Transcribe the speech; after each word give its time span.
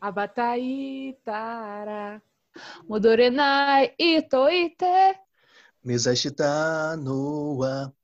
Abatai 0.00 1.14
Tara. 1.22 2.22
Modorenai 2.88 3.94
Itoite. 3.98 4.86
Mizashita 5.84 6.96
noa. 6.96 7.94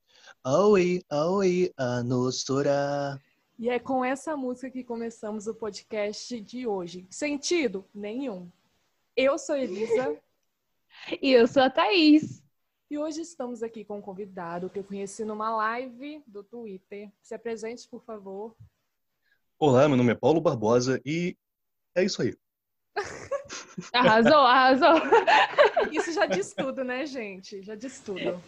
Aoi, 0.44 1.02
aoi, 1.08 1.72
anosora. 1.74 3.18
E 3.58 3.70
é 3.70 3.78
com 3.78 4.04
essa 4.04 4.36
música 4.36 4.70
que 4.70 4.84
começamos 4.84 5.46
o 5.46 5.54
podcast 5.54 6.38
de 6.38 6.66
hoje. 6.66 7.06
Sentido? 7.08 7.82
Nenhum. 7.94 8.52
Eu 9.16 9.38
sou 9.38 9.56
Elisa. 9.56 10.20
e 11.22 11.32
eu 11.32 11.48
sou 11.48 11.62
a 11.62 11.70
Thaís. 11.70 12.42
E 12.90 12.98
hoje 12.98 13.22
estamos 13.22 13.62
aqui 13.62 13.86
com 13.86 13.98
um 13.98 14.02
convidado 14.02 14.68
que 14.68 14.78
eu 14.78 14.84
conheci 14.84 15.24
numa 15.24 15.48
live 15.56 16.22
do 16.26 16.44
Twitter. 16.44 17.10
Se 17.22 17.34
apresente, 17.34 17.88
por 17.88 18.04
favor. 18.04 18.54
Olá, 19.58 19.88
meu 19.88 19.96
nome 19.96 20.12
é 20.12 20.14
Paulo 20.14 20.42
Barbosa 20.42 21.00
e 21.02 21.34
é 21.96 22.04
isso 22.04 22.22
aí. 22.22 22.36
arrasou, 23.92 24.38
arrasou. 24.38 25.00
Isso 25.90 26.12
já 26.12 26.26
diz 26.26 26.52
tudo, 26.52 26.84
né, 26.84 27.06
gente? 27.06 27.62
Já 27.62 27.74
diz 27.74 28.00
tudo. 28.00 28.40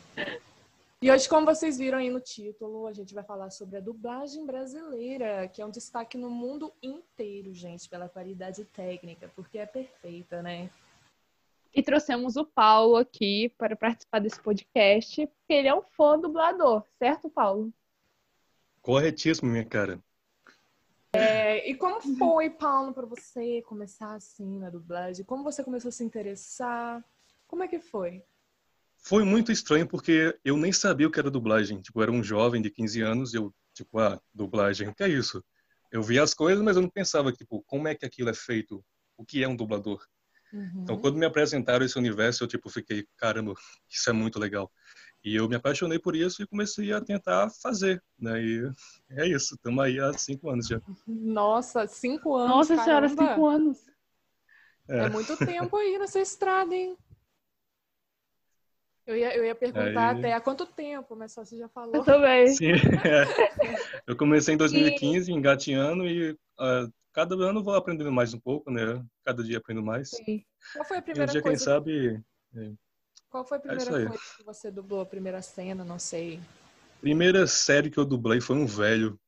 E 1.01 1.11
hoje, 1.11 1.29
como 1.29 1.47
vocês 1.47 1.79
viram 1.79 1.99
aí 1.99 2.11
no 2.11 2.21
título, 2.21 2.87
a 2.87 2.93
gente 2.93 3.15
vai 3.15 3.25
falar 3.25 3.51
sobre 3.51 3.77
a 3.77 3.81
dublagem 3.81 4.45
brasileira, 4.45 5.49
que 5.49 5.63
é 5.63 5.67
um 5.67 5.71
destaque 5.71 6.19
no 6.19 6.29
mundo 6.29 6.73
inteiro, 6.83 7.55
gente, 7.55 7.89
pela 7.89 8.09
qualidade 8.09 8.65
técnica, 8.65 9.31
porque 9.35 9.59
é 9.59 9.67
perfeita, 9.67 10.43
né? 10.43 10.69
E 11.73 11.83
trouxemos 11.83 12.37
o 12.37 12.45
Paulo 12.45 12.97
aqui 12.97 13.55
para 13.57 13.77
participar 13.77 14.19
desse 14.19 14.41
podcast, 14.41 15.27
porque 15.27 15.53
ele 15.53 15.69
é 15.69 15.75
um 15.75 15.83
fã 15.83 16.19
dublador, 16.19 16.83
certo, 16.99 17.31
Paulo? 17.31 17.73
Corretíssimo, 18.83 19.51
minha 19.51 19.65
cara. 19.65 20.03
É, 21.13 21.69
e 21.69 21.75
como 21.75 22.01
foi, 22.19 22.51
Paulo, 22.51 22.93
para 22.93 23.07
você 23.07 23.63
começar 23.63 24.15
assim 24.15 24.59
na 24.59 24.69
dublagem? 24.69 25.25
Como 25.25 25.43
você 25.43 25.65
começou 25.65 25.89
a 25.89 25.93
se 25.93 26.05
interessar? 26.05 27.03
Como 27.47 27.63
é 27.63 27.69
que 27.69 27.81
foi? 27.81 28.23
Foi 28.99 29.25
muito 29.25 29.51
estranho 29.51 29.87
porque 29.87 30.39
eu 30.45 30.57
nem 30.57 30.73
sabia 30.73 31.07
o 31.07 31.11
que 31.11 31.19
era 31.19 31.31
dublagem. 31.31 31.81
Tipo, 31.81 32.01
eu 32.01 32.03
era 32.03 32.13
um 32.13 32.23
jovem 32.23 32.61
de 32.61 32.71
15 32.71 33.01
anos 33.01 33.33
e 33.33 33.39
eu, 33.39 33.55
tipo, 33.73 33.99
ah, 33.99 34.21
dublagem, 34.35 34.89
o 34.89 34.95
que 34.95 35.03
é 35.03 35.09
isso? 35.09 35.43
Eu 35.91 36.03
via 36.03 36.23
as 36.23 36.35
coisas, 36.35 36.63
mas 36.63 36.77
eu 36.77 36.83
não 36.83 36.91
pensava, 36.91 37.33
tipo, 37.33 37.63
como 37.63 37.89
é 37.89 37.95
que 37.95 38.05
aquilo 38.05 38.29
é 38.29 38.35
feito? 38.35 38.85
O 39.17 39.25
que 39.25 39.43
é 39.43 39.49
um 39.49 39.57
dublador? 39.57 40.05
Uhum. 40.53 40.83
Então, 40.83 40.99
quando 40.99 41.17
me 41.17 41.25
apresentaram 41.25 41.85
esse 41.85 41.99
universo, 41.99 42.45
eu, 42.45 42.49
tipo, 42.49 42.69
fiquei, 42.69 43.07
caramba, 43.17 43.55
isso 43.89 44.11
é 44.11 44.13
muito 44.13 44.39
legal. 44.39 44.71
E 45.25 45.35
eu 45.35 45.49
me 45.49 45.57
apaixonei 45.57 45.99
por 45.99 46.15
isso 46.15 46.43
e 46.43 46.47
comecei 46.47 46.93
a 46.93 47.01
tentar 47.01 47.51
fazer, 47.63 48.03
né? 48.19 48.41
E 48.41 48.71
é 49.11 49.27
isso, 49.27 49.55
estamos 49.55 49.85
aí 49.85 49.99
há 49.99 50.13
cinco 50.13 50.49
anos 50.49 50.67
já. 50.69 50.81
Nossa, 51.07 51.87
cinco 51.87 52.37
anos, 52.37 52.51
Nossa 52.51 52.77
caramba. 52.77 53.09
senhora, 53.09 53.33
cinco 53.33 53.47
anos. 53.47 53.79
É. 54.89 55.01
é. 55.01 55.09
muito 55.11 55.37
tempo 55.37 55.77
aí 55.77 55.99
nessa 55.99 56.21
estrada, 56.21 56.75
hein? 56.75 56.97
Eu 59.07 59.17
ia, 59.17 59.35
eu 59.37 59.45
ia 59.45 59.55
perguntar 59.55 60.11
aí... 60.11 60.19
até 60.19 60.33
há 60.35 60.41
quanto 60.41 60.67
tempo, 60.67 61.17
mas 61.17 61.33
só 61.33 61.45
você 61.45 61.57
já 61.57 61.69
falou. 61.69 61.95
Eu 61.95 62.05
também. 62.05 62.47
Sim, 62.55 62.73
é. 62.73 64.01
Eu 64.07 64.17
comecei 64.17 64.55
em 64.55 64.59
2015, 64.59 65.31
e... 65.31 65.35
engateando, 65.35 66.07
e 66.07 66.33
uh, 66.33 66.93
cada 67.13 67.35
ano 67.37 67.63
vou 67.63 67.75
aprendendo 67.75 68.13
mais 68.13 68.35
um 68.35 68.39
pouco, 68.39 68.71
né? 68.71 69.03
Cada 69.25 69.43
dia 69.43 69.59
aprendo 69.59 69.83
mais. 69.83 70.11
Sim. 70.11 70.45
Qual 70.75 70.85
foi 70.85 70.99
a 70.99 71.03
primeira 71.03 71.25
e 71.25 71.31
um 71.31 71.33
dia, 71.33 71.43
coisa? 71.43 71.57
quem 71.57 71.65
sabe... 71.65 72.23
É. 72.55 72.88
Qual 73.31 73.45
foi 73.45 73.59
a 73.59 73.61
é 73.61 73.63
primeira 73.63 74.03
é 74.03 74.07
coisa 74.07 74.23
que 74.37 74.43
você 74.43 74.71
dublou, 74.71 75.01
a 75.01 75.07
primeira 75.07 75.43
cena, 75.43 75.85
não 75.85 75.99
sei? 75.99 76.41
Primeira 77.01 77.47
série 77.47 77.91
que 77.91 77.99
eu 77.99 78.05
dublei 78.05 78.41
foi 78.41 78.57
um 78.57 78.67
velho 78.67 79.19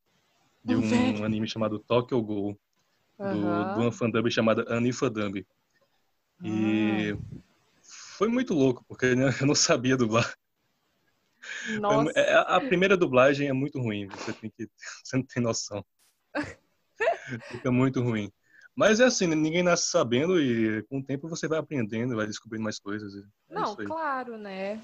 de 0.64 0.74
um, 0.74 1.20
um 1.20 1.24
anime 1.24 1.48
chamado 1.48 1.78
Tokyo 1.78 2.20
Ghoul, 2.22 2.58
uhum. 3.18 3.32
do, 3.32 3.74
de 3.74 3.80
uma 3.80 3.92
fandub 3.92 4.30
chamada 4.30 4.64
Anifadumb. 4.74 5.46
E 6.42 7.12
ah. 7.12 7.40
foi 8.16 8.28
muito 8.28 8.54
louco, 8.54 8.84
porque 8.88 9.06
eu 9.40 9.46
não 9.46 9.54
sabia 9.54 9.96
dublar. 9.96 10.34
Nossa. 11.80 12.10
É, 12.18 12.34
a 12.34 12.60
primeira 12.60 12.96
dublagem 12.96 13.48
é 13.48 13.52
muito 13.52 13.80
ruim, 13.80 14.06
você 14.08 14.32
tem 14.32 14.50
que, 14.50 14.68
você 15.04 15.16
não 15.16 15.24
tem 15.24 15.42
noção. 15.42 15.84
Fica 17.50 17.70
muito 17.70 18.02
ruim. 18.02 18.30
Mas 18.74 19.00
é 19.00 19.04
assim, 19.04 19.26
ninguém 19.26 19.62
nasce 19.62 19.88
sabendo 19.88 20.40
e 20.40 20.82
com 20.84 20.98
o 20.98 21.04
tempo 21.04 21.28
você 21.28 21.46
vai 21.48 21.58
aprendendo, 21.58 22.16
vai 22.16 22.26
descobrindo 22.26 22.64
mais 22.64 22.78
coisas. 22.78 23.12
É 23.14 23.54
Não, 23.54 23.76
claro, 23.76 24.38
né? 24.38 24.80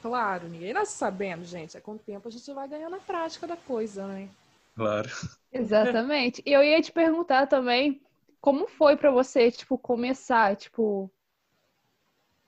Claro, 0.00 0.48
ninguém 0.48 0.72
nasce 0.72 0.96
sabendo, 0.96 1.44
gente. 1.44 1.76
É 1.76 1.80
com 1.80 1.92
o 1.92 1.98
tempo 1.98 2.28
a 2.28 2.30
gente 2.30 2.52
vai 2.52 2.68
ganhando 2.68 2.96
a 2.96 3.00
prática 3.00 3.46
da 3.46 3.56
coisa, 3.56 4.06
né? 4.06 4.28
Claro. 4.74 5.08
Exatamente. 5.52 6.42
E 6.44 6.52
eu 6.52 6.62
ia 6.62 6.80
te 6.80 6.92
perguntar 6.92 7.46
também, 7.46 8.00
como 8.40 8.66
foi 8.68 8.96
para 8.96 9.10
você, 9.10 9.50
tipo, 9.50 9.76
começar, 9.76 10.56
tipo, 10.56 11.10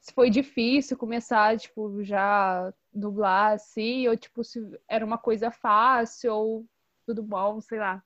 se 0.01 0.13
foi 0.13 0.31
difícil 0.31 0.97
começar, 0.97 1.59
tipo, 1.59 2.03
já 2.03 2.73
dublar 2.93 3.53
assim, 3.53 4.09
ou 4.09 4.17
tipo, 4.17 4.43
se 4.43 4.61
era 4.89 5.05
uma 5.05 5.19
coisa 5.19 5.51
fácil, 5.51 6.33
ou 6.33 6.67
tudo 7.07 7.23
bom, 7.23 7.61
sei 7.61 7.79
lá. 7.79 8.03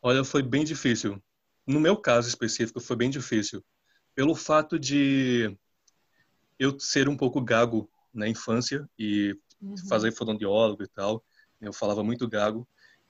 Olha, 0.00 0.24
foi 0.24 0.42
bem 0.42 0.64
difícil. 0.64 1.22
No 1.66 1.80
meu 1.80 1.96
caso 1.96 2.28
específico, 2.28 2.80
foi 2.80 2.96
bem 2.96 3.10
difícil. 3.10 3.64
Pelo 4.14 4.34
fato 4.34 4.78
de 4.78 5.56
eu 6.58 6.78
ser 6.78 7.08
um 7.08 7.16
pouco 7.16 7.40
gago 7.40 7.90
na 8.12 8.28
infância 8.28 8.88
e 8.98 9.36
uhum. 9.60 9.76
fazer 9.88 10.12
fonoaudiólogo 10.12 10.82
e 10.82 10.88
tal. 10.88 11.24
Eu 11.60 11.72
falava 11.72 12.02
muito 12.02 12.28
gago. 12.28 12.66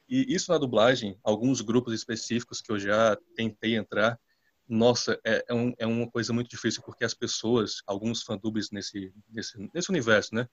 E 0.08 0.34
isso 0.34 0.50
na 0.50 0.58
dublagem, 0.58 1.18
alguns 1.22 1.60
grupos 1.60 1.92
específicos 1.92 2.60
que 2.60 2.72
eu 2.72 2.78
já 2.78 3.16
tentei 3.36 3.76
entrar, 3.76 4.18
nossa, 4.66 5.18
é, 5.24 5.44
é, 5.48 5.54
um, 5.54 5.72
é 5.78 5.86
uma 5.86 6.10
coisa 6.10 6.32
muito 6.32 6.50
difícil, 6.50 6.82
porque 6.82 7.04
as 7.04 7.14
pessoas, 7.14 7.82
alguns 7.86 8.22
fandubs 8.22 8.70
nesse, 8.70 9.12
nesse, 9.28 9.70
nesse 9.72 9.90
universo, 9.90 10.34
né? 10.34 10.46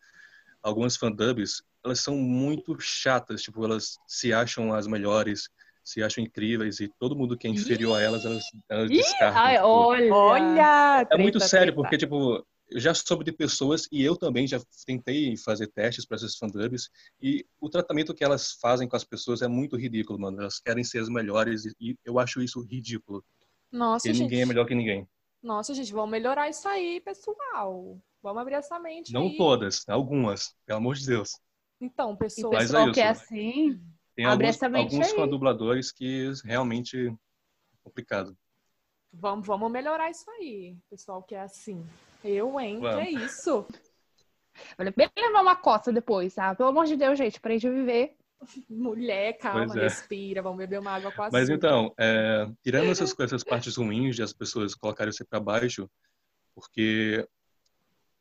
Algumas 0.62 0.96
fandubs, 0.96 1.62
elas 1.84 2.00
são 2.00 2.16
muito 2.16 2.80
chatas, 2.80 3.42
tipo, 3.42 3.64
elas 3.64 3.98
se 4.08 4.34
acham 4.34 4.74
as 4.74 4.88
melhores, 4.88 5.50
se 5.86 6.02
acham 6.02 6.24
incríveis 6.24 6.80
e 6.80 6.92
todo 7.00 7.16
mundo 7.16 7.38
que 7.38 7.48
é 7.48 7.52
inferior 7.52 7.98
a 7.98 8.02
elas, 8.02 8.26
elas, 8.26 8.44
elas 8.68 8.90
descartam. 8.90 9.42
Ai, 9.42 9.54
tipo, 9.54 9.68
olha! 9.68 10.14
olha 10.14 11.02
é 11.02 11.06
treta, 11.06 11.22
muito 11.22 11.40
sério, 11.40 11.74
treta. 11.74 11.76
porque, 11.76 11.98
tipo, 11.98 12.44
eu 12.70 12.80
já 12.80 12.92
soube 12.96 13.24
de 13.24 13.32
pessoas 13.32 13.88
e 13.92 14.04
eu 14.04 14.18
também 14.18 14.48
já 14.48 14.60
tentei 14.86 15.38
fazer 15.38 15.68
testes 15.68 16.04
para 16.04 16.16
essas 16.16 16.36
fandubs 16.36 16.90
e 17.22 17.46
o 17.62 17.70
tratamento 17.70 18.16
que 18.16 18.24
elas 18.24 18.54
fazem 18.60 18.88
com 18.88 18.96
as 18.96 19.04
pessoas 19.04 19.44
é 19.44 19.48
muito 19.48 19.78
ridículo, 19.78 20.20
mano. 20.20 20.42
Elas 20.42 20.60
querem 20.60 20.84
ser 20.84 21.00
as 21.00 21.08
melhores 21.08 21.66
e 21.80 21.96
eu 22.04 22.18
acho 22.18 22.42
isso 22.42 22.60
ridículo. 22.62 23.24
Nossa, 23.72 24.08
gente. 24.08 24.24
ninguém 24.24 24.42
é 24.42 24.46
melhor 24.46 24.66
que 24.66 24.74
ninguém. 24.74 25.08
Nossa, 25.44 25.76
gente, 25.76 25.94
vamos 25.94 26.10
melhorar 26.10 26.50
isso 26.50 26.68
aí, 26.68 27.00
pessoal. 27.02 28.00
Vamos 28.24 28.42
abrir 28.42 28.56
essa 28.56 28.80
mente 28.80 29.14
Não 29.14 29.28
aí. 29.28 29.38
todas, 29.38 29.88
algumas, 29.88 30.56
pelo 30.66 30.80
amor 30.80 30.96
de 30.96 31.06
Deus. 31.06 31.40
Então, 31.80 32.16
pessoas... 32.16 32.56
E 32.56 32.58
pessoal 32.58 32.90
é 32.90 32.92
que 32.92 33.02
é 33.02 33.10
assim... 33.10 33.80
Tem 34.16 34.26
Abre 34.26 34.48
alguns, 34.48 34.64
alguns 34.64 35.14
com 35.14 35.28
dubladores 35.28 35.92
que 35.92 36.32
realmente 36.44 37.08
é 37.08 37.78
complicado. 37.84 38.36
Vamos, 39.12 39.46
vamos 39.46 39.72
melhorar 39.72 40.10
isso 40.10 40.30
aí, 40.32 40.78
pessoal, 40.90 41.22
que 41.24 41.36
é 41.36 41.42
assim. 41.42 41.86
Eu, 42.24 42.60
hein? 42.60 42.80
Vamos. 42.80 42.96
Que 42.96 43.08
é 43.08 43.12
isso? 43.26 43.66
Olha, 44.78 44.94
bem 44.96 45.10
levar 45.18 45.42
uma 45.42 45.56
coça 45.56 45.92
depois, 45.92 46.34
tá? 46.34 46.56
Pelo 46.56 46.70
amor 46.70 46.86
de 46.86 46.96
Deus, 46.96 47.18
gente, 47.18 47.40
pra 47.40 47.52
gente 47.52 47.70
viver. 47.70 48.16
Mulher, 48.70 49.38
calma, 49.38 49.74
é. 49.80 49.84
respira, 49.84 50.42
vamos 50.42 50.58
beber 50.58 50.80
uma 50.80 50.92
água 50.92 51.12
com 51.12 51.24
açúcar. 51.24 51.38
Mas 51.38 51.50
então, 51.50 51.94
é, 51.98 52.48
tirando 52.62 52.90
essas, 52.92 53.18
essas 53.20 53.44
partes 53.44 53.76
ruins 53.76 54.16
de 54.16 54.24
as 54.24 54.34
pessoas 54.34 54.76
colocarem 54.76 55.12
você 55.12 55.26
para 55.26 55.40
baixo, 55.40 55.90
porque 56.54 57.28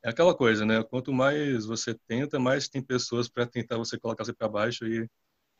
é 0.03 0.09
aquela 0.09 0.35
coisa, 0.35 0.65
né? 0.65 0.83
Quanto 0.83 1.13
mais 1.13 1.65
você 1.65 1.93
tenta, 2.07 2.39
mais 2.39 2.67
tem 2.67 2.81
pessoas 2.81 3.27
para 3.27 3.45
tentar 3.45 3.77
você 3.77 3.99
colocar 3.99 4.23
você 4.25 4.33
para 4.33 4.49
baixo 4.49 4.85
e 4.87 5.07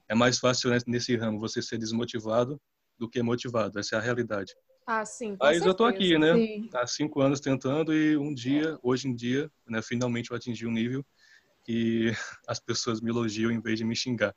é 0.08 0.16
mais 0.16 0.40
fácil 0.40 0.70
né, 0.70 0.78
nesse 0.88 1.16
ramo 1.16 1.40
você 1.40 1.62
ser 1.62 1.78
desmotivado 1.78 2.60
do 2.98 3.10
que 3.10 3.22
motivado. 3.22 3.80
Essa 3.80 3.96
é 3.96 4.00
a 4.00 4.02
realidade. 4.02 4.54
Ah, 4.88 5.04
sim. 5.04 5.36
Mas 5.40 5.58
certeza. 5.58 5.68
eu 5.68 5.74
tô 5.74 5.86
aqui, 5.86 6.18
né? 6.18 6.34
Sim. 6.34 6.70
Há 6.74 6.88
cinco 6.88 7.22
anos 7.22 7.40
tentando 7.40 7.94
e 7.94 8.16
um 8.16 8.34
dia, 8.34 8.78
hoje 8.84 9.08
em 9.08 9.16
dia, 9.16 9.52
né, 9.68 9.82
finalmente 9.82 10.32
eu 10.32 10.38
atingi 10.38 10.68
um 10.68 10.72
nível 10.72 11.04
que 11.64 12.12
as 12.48 12.60
pessoas 12.60 13.02
me 13.02 13.10
elogiam 13.10 13.52
em 13.52 13.60
vez 13.60 13.80
de 13.80 13.84
me 13.84 13.96
xingar. 13.96 14.36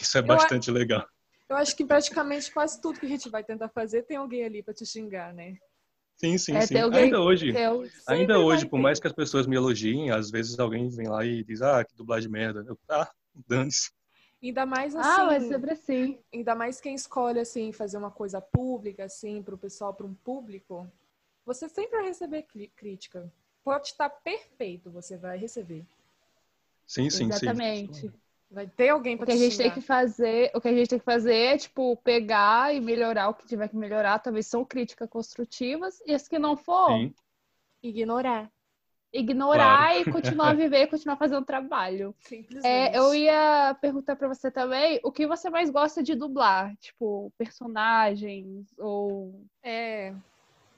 Isso 0.00 0.16
é 0.16 0.22
bastante 0.22 0.68
eu, 0.68 0.74
legal. 0.74 1.04
Eu 1.48 1.56
acho 1.56 1.74
que 1.76 1.84
praticamente 1.84 2.52
quase 2.52 2.80
tudo 2.80 3.00
que 3.00 3.06
a 3.06 3.08
gente 3.08 3.28
vai 3.28 3.42
tentar 3.42 3.68
fazer 3.70 4.02
tem 4.02 4.16
alguém 4.16 4.44
ali 4.44 4.62
para 4.62 4.74
te 4.74 4.86
xingar, 4.86 5.34
né? 5.34 5.56
Sim, 6.16 6.36
sim, 6.36 6.56
é, 6.56 6.62
sim. 6.62 6.78
Alguém... 6.78 7.04
Ainda 7.04 7.20
hoje, 7.20 7.54
ainda 8.06 8.38
hoje, 8.40 8.66
por 8.66 8.78
mais 8.78 8.98
que 8.98 9.06
as 9.06 9.12
pessoas 9.12 9.46
me 9.46 9.56
elogiem, 9.56 10.10
às 10.10 10.30
vezes 10.30 10.58
alguém 10.58 10.88
vem 10.88 11.06
lá 11.08 11.24
e 11.24 11.44
diz, 11.44 11.62
ah, 11.62 11.84
que 11.84 11.94
dublagem 11.94 12.28
merda. 12.28 12.64
Eu, 12.66 12.78
ah, 12.88 13.08
dane-se. 13.46 13.90
Ainda 14.42 14.64
mais 14.64 14.94
assim. 14.94 15.20
Ah, 15.20 15.24
mas 15.26 15.44
sempre 15.44 15.72
assim. 15.72 16.18
Ainda 16.32 16.54
mais 16.54 16.80
quem 16.80 16.94
escolhe 16.94 17.40
assim 17.40 17.72
fazer 17.72 17.98
uma 17.98 18.10
coisa 18.10 18.40
pública 18.40 19.04
assim 19.04 19.42
para 19.42 19.54
o 19.54 19.58
pessoal, 19.58 19.92
para 19.92 20.06
um 20.06 20.14
público, 20.14 20.86
você 21.44 21.68
sempre 21.68 21.96
vai 21.96 22.06
receber 22.06 22.46
crítica. 22.76 23.30
Pode 23.64 23.88
estar 23.88 24.08
perfeito, 24.08 24.90
você 24.90 25.16
vai 25.16 25.36
receber. 25.36 25.84
Sim, 26.86 27.10
sim, 27.10 27.24
Exatamente. 27.24 28.00
sim. 28.02 28.12
Vai 28.50 28.66
ter 28.66 28.88
alguém 28.88 29.14
O 29.14 29.18
pra 29.18 29.26
que 29.26 29.32
a 29.32 29.34
te 29.34 29.40
gente 29.40 29.56
tem 29.58 29.66
xingar. 29.66 29.74
que 29.74 29.80
fazer, 29.82 30.50
o 30.54 30.60
que 30.60 30.68
a 30.68 30.74
gente 30.74 30.88
tem 30.88 30.98
que 30.98 31.04
fazer 31.04 31.34
é, 31.34 31.58
tipo, 31.58 31.96
pegar 31.98 32.74
e 32.74 32.80
melhorar 32.80 33.28
o 33.28 33.34
que 33.34 33.46
tiver 33.46 33.68
que 33.68 33.76
melhorar. 33.76 34.18
Talvez 34.20 34.46
são 34.46 34.64
críticas 34.64 35.08
construtivas. 35.10 36.00
E 36.06 36.14
as 36.14 36.26
que 36.26 36.38
não 36.38 36.56
for, 36.56 36.88
Sim. 36.92 37.14
Ignorar. 37.82 38.50
Ignorar 39.12 39.96
e 39.98 40.04
continuar 40.04 40.50
a 40.50 40.54
viver 40.54 40.82
e 40.82 40.86
continuar 40.86 41.16
fazendo 41.16 41.44
trabalho. 41.44 42.14
Simplesmente. 42.20 42.66
É, 42.66 42.98
eu 42.98 43.14
ia 43.14 43.76
perguntar 43.80 44.16
pra 44.16 44.28
você 44.28 44.50
também 44.50 45.00
o 45.02 45.12
que 45.12 45.26
você 45.26 45.50
mais 45.50 45.70
gosta 45.70 46.02
de 46.02 46.14
dublar, 46.14 46.74
tipo, 46.76 47.32
personagens 47.38 48.66
ou 48.78 49.44
É, 49.62 50.14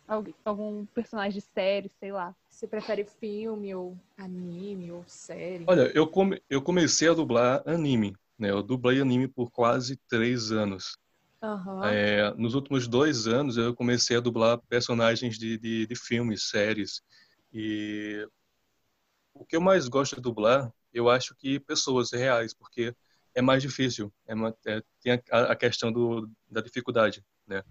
alguém- 0.06 0.34
algum 0.44 0.84
personagem 0.86 1.40
de 1.40 1.46
série, 1.46 1.88
sei 1.88 2.12
lá. 2.12 2.34
você 2.48 2.66
prefere 2.66 3.04
filme 3.04 3.74
ou 3.74 3.96
anime 4.18 4.90
ou 4.92 5.04
série? 5.06 5.64
Olha, 5.66 5.90
eu, 5.94 6.06
come, 6.06 6.42
eu 6.50 6.60
comecei 6.60 7.08
a 7.08 7.14
dublar 7.14 7.62
anime, 7.66 8.14
né? 8.38 8.50
Eu 8.50 8.62
dublei 8.62 9.00
anime 9.00 9.28
por 9.28 9.50
quase 9.50 9.96
três 10.08 10.52
anos. 10.52 10.96
Aham. 11.42 11.86
É, 11.86 12.30
nos 12.34 12.54
últimos 12.54 12.86
dois 12.86 13.26
anos, 13.26 13.56
eu 13.56 13.74
comecei 13.74 14.16
a 14.16 14.20
dublar 14.20 14.58
personagens 14.68 15.38
de, 15.38 15.56
de, 15.58 15.86
de 15.86 15.94
filmes, 15.96 16.48
séries. 16.48 17.00
E 17.52 18.26
o 19.34 19.44
que 19.44 19.56
eu 19.56 19.60
mais 19.60 19.88
gosto 19.88 20.16
de 20.16 20.22
dublar, 20.22 20.72
eu 20.92 21.08
acho 21.08 21.34
que 21.34 21.58
pessoas 21.60 22.12
reais, 22.12 22.52
porque 22.54 22.94
é 23.34 23.42
mais 23.42 23.62
difícil. 23.62 24.12
É, 24.26 24.34
é, 24.66 24.82
tem 25.00 25.12
a, 25.30 25.52
a 25.52 25.56
questão 25.56 25.92
do, 25.92 26.30
da 26.48 26.60
dificuldade, 26.60 27.24
né? 27.46 27.62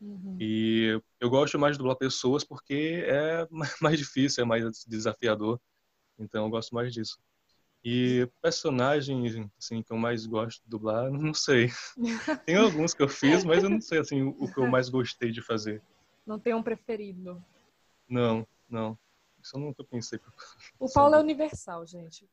Uhum. 0.00 0.36
E 0.38 1.00
eu 1.20 1.30
gosto 1.30 1.58
mais 1.58 1.74
de 1.74 1.78
dublar 1.78 1.96
pessoas 1.96 2.44
porque 2.44 3.04
é 3.06 3.46
ma- 3.50 3.66
mais 3.80 3.98
difícil, 3.98 4.42
é 4.42 4.46
mais 4.46 4.84
desafiador. 4.86 5.60
Então 6.18 6.44
eu 6.44 6.50
gosto 6.50 6.74
mais 6.74 6.92
disso. 6.92 7.18
E 7.82 8.28
personagens 8.40 9.34
assim 9.58 9.82
que 9.82 9.92
eu 9.92 9.96
mais 9.96 10.26
gosto 10.26 10.62
de 10.62 10.70
dublar, 10.70 11.10
não 11.12 11.34
sei. 11.34 11.70
Tem 12.46 12.56
alguns 12.56 12.92
que 12.94 13.02
eu 13.02 13.08
fiz, 13.08 13.44
mas 13.44 13.62
eu 13.62 13.70
não 13.70 13.80
sei 13.80 13.98
assim 13.98 14.22
o 14.22 14.52
que 14.52 14.58
eu 14.58 14.66
mais 14.66 14.88
gostei 14.88 15.30
de 15.30 15.40
fazer. 15.42 15.82
Não 16.26 16.38
tem 16.38 16.54
um 16.54 16.62
preferido. 16.62 17.42
Não, 18.08 18.46
não. 18.68 18.98
Isso 19.44 19.56
eu 19.56 19.60
nunca 19.60 19.84
pensei. 19.84 20.18
O. 20.78 20.90
Paulo 20.90 21.16
é 21.16 21.20
universal, 21.20 21.86
gente. 21.86 22.26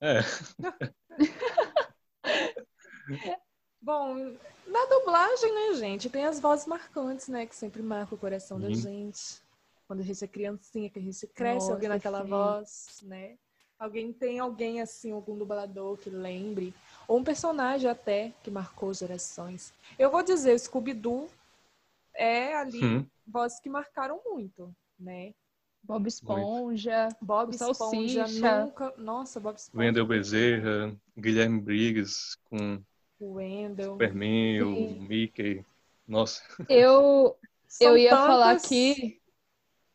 É, 0.00 0.18
Bom, 3.80 4.36
na 4.66 4.84
dublagem, 4.86 5.54
né, 5.54 5.74
gente, 5.74 6.10
tem 6.10 6.26
as 6.26 6.40
vozes 6.40 6.66
marcantes, 6.66 7.28
né, 7.28 7.46
que 7.46 7.54
sempre 7.54 7.82
marcam 7.82 8.16
o 8.16 8.20
coração 8.20 8.60
da 8.60 8.70
gente. 8.70 9.40
Quando 9.86 10.00
a 10.00 10.02
gente 10.02 10.24
é 10.24 10.28
criancinha, 10.28 10.90
que 10.90 10.98
a 10.98 11.02
gente 11.02 11.26
cresce 11.28 11.60
Nossa, 11.60 11.74
ouvindo 11.74 11.92
aquela 11.92 12.22
sim. 12.22 12.28
voz, 12.28 13.00
né? 13.02 13.38
Alguém 13.78 14.12
tem 14.12 14.38
alguém 14.38 14.80
assim, 14.80 15.12
algum 15.12 15.36
dublador 15.36 15.96
que 15.96 16.10
lembre, 16.10 16.74
ou 17.08 17.18
um 17.18 17.24
personagem 17.24 17.90
até 17.90 18.32
que 18.42 18.50
marcou 18.50 18.92
gerações. 18.92 19.72
Eu 19.98 20.10
vou 20.10 20.22
dizer, 20.22 20.58
Scooby-Doo 20.58 21.28
é 22.14 22.54
ali 22.54 22.84
Hum. 22.84 23.06
vozes 23.26 23.58
que 23.58 23.70
marcaram 23.70 24.20
muito, 24.24 24.74
né? 24.98 25.32
Bob 25.82 26.06
Esponja. 26.06 27.08
Bob 27.20 27.48
O 27.48 27.52
Esponja 27.52 28.26
Salsicha. 28.26 28.64
nunca, 28.64 28.94
nossa, 28.96 29.40
Bob 29.40 29.56
Esponja, 29.56 29.86
Wendel 29.86 30.06
Bezerra, 30.06 30.96
Guilherme 31.16 31.60
Briggs 31.60 32.36
com 32.44 32.82
o 33.20 33.34
Wendell. 33.34 33.92
Superman, 33.92 34.62
o 34.62 34.74
Sim. 34.76 35.06
Mickey. 35.08 35.64
Nossa, 36.06 36.42
Eu, 36.68 37.36
São 37.68 37.92
eu 37.92 37.96
ia 37.98 38.16
falar 38.16 38.52
aqui 38.52 39.20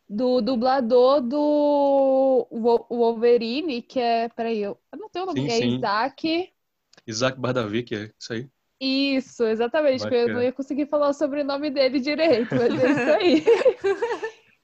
do 0.10 0.42
dublador 0.42 1.22
do 1.22 2.48
Wo- 2.52 2.88
Wolverine, 2.90 3.82
que 3.82 4.00
é. 4.00 4.30
Peraí, 4.30 4.60
eu, 4.60 4.80
eu 4.92 5.00
não 5.00 5.10
tenho 5.10 5.26
o 5.26 5.28
nome, 5.28 5.42
Sim, 5.42 5.50
é 5.50 5.60
sim. 5.60 5.78
Isaac. 5.78 6.54
Isaac 7.08 7.40
Bardavik, 7.40 7.96
é 7.96 8.14
isso 8.20 8.34
aí. 8.34 8.50
Isso, 8.80 9.46
exatamente, 9.46 10.06
que 10.06 10.14
eu 10.14 10.30
não 10.30 10.42
Bacana. 10.42 10.44
ia 10.44 10.52
conseguir 10.54 10.86
falar 10.88 11.10
o 11.10 11.14
sobrenome 11.14 11.70
dele 11.72 12.00
direito, 12.00 12.56
mas 12.56 12.78
é 12.78 12.92
isso 12.92 13.10
aí. 13.10 13.44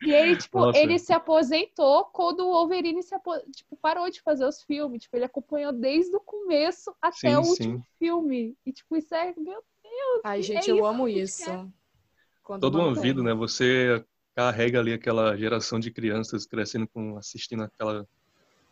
E 0.02 0.12
ele, 0.12 0.36
tipo, 0.36 0.60
Nossa. 0.60 0.80
ele 0.80 0.98
se 0.98 1.14
aposentou 1.14 2.06
quando 2.06 2.42
o 2.42 2.52
Wolverine 2.52 3.04
se 3.04 3.14
apo- 3.14 3.40
tipo, 3.52 3.78
parou 3.78 4.10
de 4.10 4.22
fazer 4.22 4.46
os 4.46 4.62
filmes. 4.64 5.04
Tipo, 5.04 5.16
ele 5.18 5.26
acompanhou 5.26 5.72
desde 5.72 6.16
o 6.16 6.20
começo 6.20 6.94
até 7.02 7.30
Sim, 7.30 7.36
o 7.36 7.42
último 7.42 7.78
sim. 7.78 7.84
filme. 8.00 8.58
E, 8.66 8.72
tipo, 8.72 8.96
isso 8.98 9.14
é, 9.14 9.34
meu 9.38 9.64
Ai, 10.24 10.42
gente, 10.42 10.70
é 10.70 10.72
eu 10.72 10.78
isso 10.78 10.86
amo 10.86 11.08
isso. 11.08 11.52
Uma 12.50 12.70
mantém. 12.72 13.02
vida, 13.04 13.24
né? 13.24 13.34
Você 13.34 14.04
carrega 14.36 14.80
ali 14.80 14.94
aquela 14.94 15.36
geração 15.38 15.80
de 15.80 15.92
crianças 15.92 16.46
crescendo 16.46 16.88
com 16.88 17.18
assistindo 17.18 17.64
aquela 17.64 18.08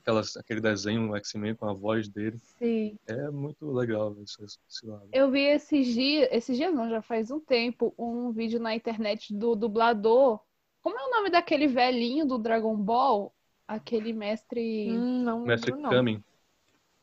aquelas, 0.01 0.35
aquele 0.37 0.61
desenho 0.61 1.11
o 1.11 1.15
X-Men 1.17 1.55
com 1.55 1.69
a 1.69 1.73
voz 1.73 2.07
dele. 2.07 2.37
Sim. 2.57 2.97
É 3.07 3.29
muito 3.29 3.69
legal 3.71 4.15
isso, 4.21 4.43
esse 4.43 4.85
lado. 4.85 5.07
Eu 5.13 5.29
vi 5.29 5.41
esses 5.41 5.85
dias, 5.87 6.27
esses 6.31 6.57
dias 6.57 6.73
não, 6.73 6.89
já 6.89 7.01
faz 7.01 7.29
um 7.29 7.39
tempo, 7.39 7.93
um 7.97 8.31
vídeo 8.31 8.59
na 8.59 8.73
internet 8.73 9.33
do 9.33 9.55
dublador. 9.55 10.39
Como 10.81 10.97
é 10.99 11.05
o 11.05 11.11
nome 11.11 11.29
daquele 11.29 11.67
velhinho 11.67 12.25
do 12.25 12.37
Dragon 12.37 12.75
Ball? 12.75 13.33
Aquele 13.67 14.13
mestre. 14.13 14.89
Hum, 14.89 15.23
não 15.23 15.45
Mestre 15.45 15.71
lembro. 15.71 15.89
Kami. 15.89 16.23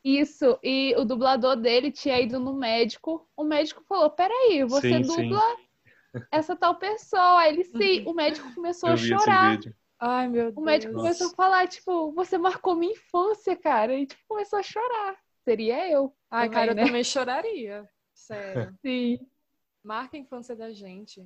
Isso, 0.04 0.58
e 0.62 0.94
o 0.96 1.04
dublador 1.04 1.56
dele 1.56 1.90
tinha 1.90 2.20
ido 2.20 2.38
no 2.38 2.54
médico. 2.54 3.28
O 3.36 3.42
médico 3.44 3.82
falou: 3.88 4.10
Peraí, 4.10 4.64
você 4.64 4.98
Sim, 4.98 5.04
sim. 5.04 5.30
dubla 5.30 5.56
essa 6.30 6.56
tal 6.56 6.76
pessoa. 6.76 7.40
Aí 7.40 7.54
ele 7.54 7.64
sim, 7.64 8.02
o 8.06 8.12
médico 8.14 8.52
começou 8.54 8.88
Eu 8.88 8.94
a 8.94 8.96
vi 8.96 9.08
chorar. 9.08 9.52
esse 9.54 9.66
vídeo. 9.66 9.76
Ai, 9.98 10.28
meu 10.28 10.52
O 10.54 10.60
médico 10.60 10.92
Deus. 10.92 11.02
começou 11.02 11.26
a 11.28 11.34
falar, 11.34 11.68
tipo, 11.68 12.12
você 12.12 12.38
marcou 12.38 12.74
minha 12.76 12.92
infância, 12.92 13.56
cara. 13.56 13.94
E 13.98 14.06
tipo, 14.06 14.22
começou 14.28 14.58
a 14.58 14.62
chorar. 14.62 15.16
Seria 15.44 15.90
eu. 15.90 16.14
Ai, 16.30 16.46
também, 16.48 16.54
cara, 16.54 16.74
né? 16.74 16.82
eu 16.82 16.86
também 16.86 17.04
choraria. 17.04 17.88
Sério. 18.14 18.74
Sim. 18.82 19.18
Marca 19.82 20.16
a 20.16 20.20
infância 20.20 20.54
da 20.56 20.72
gente. 20.72 21.24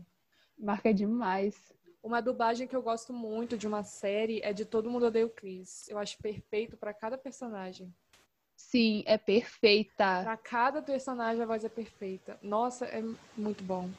Marca 0.59 0.93
demais. 0.95 1.57
Uma 2.03 2.23
dublagem 2.23 2.67
que 2.67 2.75
eu 2.75 2.83
gosto 2.83 3.13
muito 3.13 3.59
de 3.59 3.67
uma 3.67 3.83
série 3.83 4.41
é 4.43 4.53
de 4.53 4.65
Todo 4.65 4.91
Mundo 4.91 5.07
Odeia 5.07 5.27
o 5.27 5.31
Chris. 5.31 5.89
Eu 5.89 5.99
acho 5.99 6.17
perfeito 6.19 6.77
pra 6.77 6.95
cada 6.95 7.19
personagem. 7.19 7.93
Sim, 8.57 9.03
é 9.07 9.19
perfeita. 9.19 10.23
Pra 10.23 10.37
cada 10.37 10.83
personagem 10.83 11.43
a 11.43 11.47
voz 11.47 11.65
é 11.65 11.69
perfeita. 11.69 12.39
Nossa, 12.43 12.87
é 12.87 13.03
muito 13.37 13.63
bom. 13.65 13.91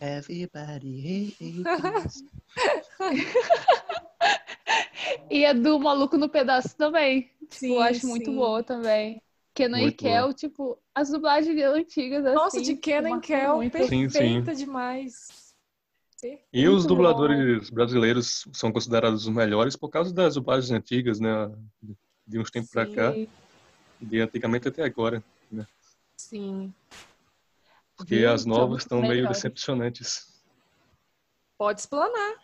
Everybody 0.00 1.34
hates. 1.38 2.24
E 5.30 5.46
a 5.46 5.52
do 5.52 5.78
Maluco 5.78 6.18
no 6.18 6.28
Pedaço 6.28 6.76
também. 6.76 7.30
Sim, 7.48 7.74
eu 7.74 7.80
acho 7.80 8.06
muito 8.06 8.30
sim. 8.30 8.36
boa 8.36 8.62
também. 8.62 9.22
Kenan 9.54 9.78
e 9.78 9.82
Muito 9.82 9.96
Kel, 9.96 10.32
tipo, 10.32 10.78
as 10.94 11.10
dublagens 11.10 11.60
antigas, 11.62 12.24
assim. 12.24 12.34
Nossa, 12.34 12.60
de 12.60 12.66
tipo, 12.66 12.80
Kenan 12.80 13.10
marcam 13.10 13.20
Kel, 13.20 13.56
muito. 13.56 13.78
Sim, 13.86 14.08
perfeita 14.08 14.54
demais. 14.54 15.39
E 16.52 16.68
os 16.68 16.86
dubladores 16.86 17.70
brasileiros 17.70 18.46
são 18.52 18.70
considerados 18.72 19.26
os 19.26 19.34
melhores 19.34 19.76
por 19.76 19.88
causa 19.88 20.12
das 20.12 20.34
dublagens 20.34 20.70
antigas, 20.70 21.20
né? 21.20 21.50
De 22.26 22.38
uns 22.38 22.50
tempos 22.50 22.70
pra 22.70 22.86
Sim. 22.86 22.94
cá, 22.94 23.12
de 24.00 24.20
antigamente 24.20 24.68
até 24.68 24.84
agora. 24.84 25.22
Sim. 26.16 26.72
Porque 27.96 28.16
Viu? 28.16 28.32
as 28.32 28.44
novas 28.44 28.82
estão 28.82 29.00
meio 29.00 29.26
decepcionantes. 29.28 30.28
Pode 31.58 31.80
explanar. 31.80 32.34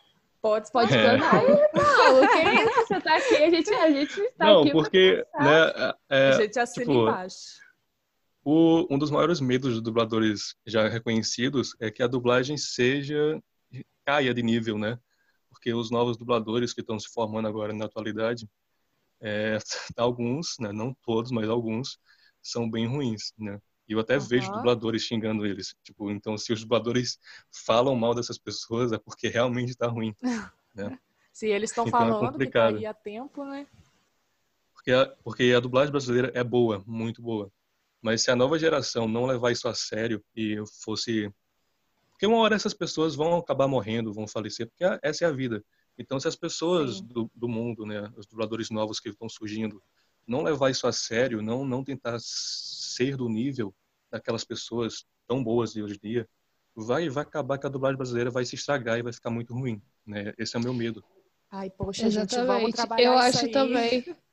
Pode 0.40 0.70
Pode 0.70 0.94
explanar. 0.94 1.34
É. 1.34 1.64
explanar. 1.64 1.96
Paulo, 1.96 2.28
que 2.28 2.38
isso? 2.38 2.86
Você 2.86 3.00
tá 3.00 3.16
aqui, 3.16 3.34
a 3.36 3.50
gente, 3.50 3.70
a 3.74 3.90
gente 3.90 4.20
está 4.20 4.44
Não, 4.46 4.60
aqui 4.60 4.72
porque 4.72 5.26
né, 5.40 5.92
é, 6.08 6.28
A 6.28 6.32
gente 6.32 6.58
assina 6.58 6.86
tipo, 6.86 7.02
embaixo. 7.02 7.60
o, 8.44 8.86
um 8.94 8.98
dos 8.98 9.10
maiores 9.10 9.40
medos 9.40 9.74
dos 9.74 9.82
dubladores 9.82 10.54
já 10.66 10.88
reconhecidos 10.88 11.74
é 11.80 11.90
que 11.90 12.02
a 12.02 12.06
dublagem 12.06 12.56
seja 12.56 13.42
caia 14.06 14.32
de 14.32 14.42
nível, 14.42 14.78
né? 14.78 14.98
Porque 15.50 15.74
os 15.74 15.90
novos 15.90 16.16
dubladores 16.16 16.72
que 16.72 16.80
estão 16.80 16.98
se 16.98 17.08
formando 17.12 17.48
agora 17.48 17.72
na 17.74 17.86
atualidade, 17.86 18.48
é, 19.20 19.58
alguns, 19.98 20.56
né, 20.60 20.72
não 20.72 20.94
todos, 21.02 21.30
mas 21.32 21.48
alguns, 21.48 21.98
são 22.42 22.70
bem 22.70 22.86
ruins, 22.86 23.32
né? 23.36 23.60
E 23.88 23.92
eu 23.92 24.00
até 24.00 24.18
vejo 24.18 24.48
Aham. 24.50 24.58
dubladores 24.58 25.02
xingando 25.02 25.46
eles. 25.46 25.74
Tipo, 25.82 26.10
então 26.10 26.38
se 26.38 26.52
os 26.52 26.60
dubladores 26.60 27.18
falam 27.66 27.94
mal 27.96 28.14
dessas 28.14 28.38
pessoas 28.38 28.92
é 28.92 28.98
porque 28.98 29.28
realmente 29.28 29.70
está 29.70 29.86
ruim. 29.86 30.14
Se 31.32 31.48
eles 31.48 31.70
estão 31.70 31.86
Então 31.86 32.00
é 32.00 32.08
falando 32.08 32.16
que 32.16 32.20
tá 32.20 32.32
complicado. 32.32 32.76
aí 32.78 32.86
a 32.86 32.94
tempo, 32.94 33.44
né? 33.44 33.66
Porque 34.72 34.90
a, 34.90 35.06
porque 35.22 35.52
a 35.54 35.60
dublagem 35.60 35.90
brasileira 35.90 36.32
é 36.34 36.42
boa, 36.42 36.82
muito 36.86 37.20
boa. 37.20 37.52
Mas 38.00 38.22
se 38.22 38.30
a 38.30 38.36
nova 38.36 38.58
geração 38.58 39.06
não 39.08 39.26
levar 39.26 39.52
isso 39.52 39.68
a 39.68 39.74
sério 39.74 40.24
e 40.34 40.56
fosse. 40.82 41.30
Porque 42.16 42.26
uma 42.26 42.38
hora 42.38 42.56
essas 42.56 42.72
pessoas 42.72 43.14
vão 43.14 43.36
acabar 43.36 43.68
morrendo, 43.68 44.10
vão 44.10 44.26
falecer, 44.26 44.66
porque 44.66 44.84
essa 45.02 45.26
é 45.26 45.28
a 45.28 45.30
vida. 45.32 45.62
Então, 45.98 46.18
se 46.18 46.26
as 46.26 46.34
pessoas 46.34 47.02
do, 47.02 47.30
do 47.34 47.46
mundo, 47.46 47.84
né, 47.84 48.10
os 48.16 48.26
dubladores 48.26 48.70
novos 48.70 48.98
que 48.98 49.10
estão 49.10 49.28
surgindo, 49.28 49.82
não 50.26 50.42
levar 50.42 50.70
isso 50.70 50.86
a 50.86 50.92
sério, 50.92 51.42
não, 51.42 51.62
não 51.62 51.84
tentar 51.84 52.16
ser 52.18 53.18
do 53.18 53.28
nível 53.28 53.74
daquelas 54.10 54.44
pessoas 54.44 55.04
tão 55.28 55.44
boas 55.44 55.74
de 55.74 55.82
hoje 55.82 55.96
em 56.02 56.08
dia, 56.08 56.28
vai, 56.74 57.06
vai 57.10 57.22
acabar 57.22 57.58
que 57.58 57.66
a 57.66 57.70
dublagem 57.70 57.98
brasileira 57.98 58.30
vai 58.30 58.46
se 58.46 58.54
estragar 58.54 58.98
e 58.98 59.02
vai 59.02 59.12
ficar 59.12 59.28
muito 59.28 59.52
ruim. 59.52 59.82
Né? 60.06 60.32
Esse 60.38 60.56
é 60.56 60.58
o 60.58 60.62
meu 60.62 60.72
medo. 60.72 61.04
Ai, 61.50 61.68
poxa, 61.68 62.08
gente, 62.08 62.34
vamos 62.34 62.46
Exatamente. 62.46 62.76
trabalhar 62.76 63.04
Eu 63.04 63.12
isso 63.12 63.28
acho 63.28 63.44
aí. 63.44 63.50
também. 63.50 64.16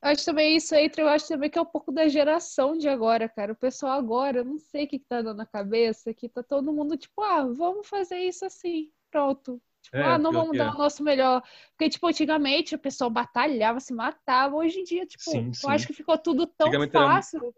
Eu 0.00 0.10
acho 0.10 0.24
também 0.24 0.56
isso 0.56 0.74
aí, 0.74 0.90
eu 0.96 1.08
acho 1.08 1.26
também 1.28 1.50
que 1.50 1.58
é 1.58 1.62
um 1.62 1.66
pouco 1.66 1.90
da 1.90 2.06
geração 2.08 2.76
de 2.78 2.88
agora, 2.88 3.28
cara. 3.28 3.52
O 3.52 3.56
pessoal 3.56 3.98
agora, 3.98 4.38
eu 4.38 4.44
não 4.44 4.58
sei 4.58 4.84
o 4.84 4.88
que, 4.88 4.98
que 4.98 5.04
tá 5.06 5.20
dando 5.22 5.38
na 5.38 5.46
cabeça, 5.46 6.14
que 6.14 6.28
tá 6.28 6.42
todo 6.42 6.72
mundo 6.72 6.96
tipo, 6.96 7.20
ah, 7.22 7.44
vamos 7.46 7.86
fazer 7.88 8.18
isso 8.18 8.44
assim, 8.44 8.92
pronto. 9.10 9.60
Tipo, 9.82 9.96
É, 9.96 10.02
ah, 10.02 10.18
não 10.18 10.32
vamos 10.32 10.56
dar 10.56 10.66
é. 10.66 10.74
o 10.74 10.78
nosso 10.78 11.02
melhor. 11.02 11.42
Porque, 11.70 11.88
tipo, 11.88 12.06
antigamente 12.06 12.74
o 12.74 12.78
pessoal 12.78 13.10
batalhava, 13.10 13.80
se 13.80 13.92
matava. 13.92 14.54
Hoje 14.56 14.80
em 14.80 14.84
dia, 14.84 15.04
tipo, 15.06 15.30
Sim, 15.30 15.52
eu 15.52 15.54
sim. 15.54 15.72
acho 15.72 15.86
que 15.86 15.92
ficou 15.92 16.16
tudo 16.18 16.46
tão 16.46 16.70
era- 16.70 16.90
fácil. 16.90 17.54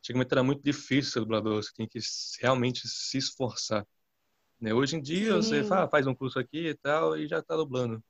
Antigamente 0.00 0.32
era 0.32 0.42
muito 0.44 0.62
difícil 0.62 1.12
ser 1.12 1.20
dublador, 1.20 1.62
você 1.62 1.72
tem 1.74 1.88
que 1.88 1.98
realmente 2.40 2.86
se 2.86 3.16
esforçar. 3.18 3.86
Né? 4.60 4.72
Hoje 4.74 4.96
em 4.96 5.02
dia 5.02 5.34
você 5.36 5.62
Sim. 5.62 5.68
fa- 5.68 5.88
faz 5.88 6.06
um 6.06 6.14
curso 6.14 6.38
aqui 6.38 6.68
e 6.68 6.74
tal 6.74 7.16
e 7.16 7.26
já 7.26 7.42
tá 7.42 7.56
dublando. 7.56 8.02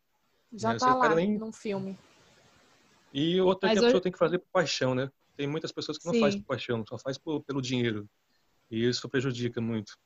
Já 0.52 0.73
Né, 0.73 0.78
tá 0.78 0.87
você 0.87 1.09
lá 1.09 1.14
nem- 1.14 1.38
num 1.38 1.52
filme. 1.52 1.99
E 3.14 3.40
outra 3.40 3.68
Mas 3.68 3.75
que 3.75 3.78
a 3.78 3.80
hoje- 3.83 3.87
pessoa 3.87 4.02
tem 4.02 4.12
que 4.12 4.18
fazer 4.18 4.38
por 4.40 4.49
paixão, 4.52 4.92
né? 4.94 5.09
Tem 5.37 5.47
muitas 5.47 5.71
pessoas 5.71 5.97
que 5.97 6.04
não 6.04 6.12
Sim. 6.14 6.21
fazem 6.21 6.40
por 6.40 6.49
paixão, 6.49 6.85
só 6.88 6.99
faz 6.99 7.16
por- 7.16 7.42
pelo 7.44 7.62
dinheiro. 7.62 8.09
E 8.68 8.85
isso 8.88 9.09
prejudica 9.09 9.61
muito. 9.61 9.97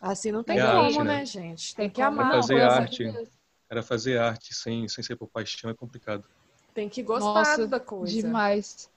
Assim 0.00 0.32
não 0.32 0.42
tem 0.42 0.58
É 0.58 0.62
como, 0.66 0.78
arte, 0.80 0.98
né, 0.98 1.04
né? 1.04 1.26
gente? 1.26 1.74
Tem 1.76 1.90
que 1.90 2.00
amar. 2.00 2.28
Vai 2.30 2.38
a 2.38 2.40
fazer 2.40 2.54
coisa. 2.54 2.66
arte. 2.74 3.30
Era 3.68 3.82
fazer 3.82 4.18
arte 4.18 4.54
sem, 4.54 4.88
sem 4.88 5.04
ser 5.04 5.14
por 5.16 5.28
paixão 5.28 5.68
é 5.70 5.74
complicado. 5.74 6.24
Tem 6.72 6.88
que 6.88 7.02
gostar 7.02 7.26
Nossa, 7.34 7.66
da 7.66 7.78
coisa. 7.78 8.10
Demais. 8.12 8.90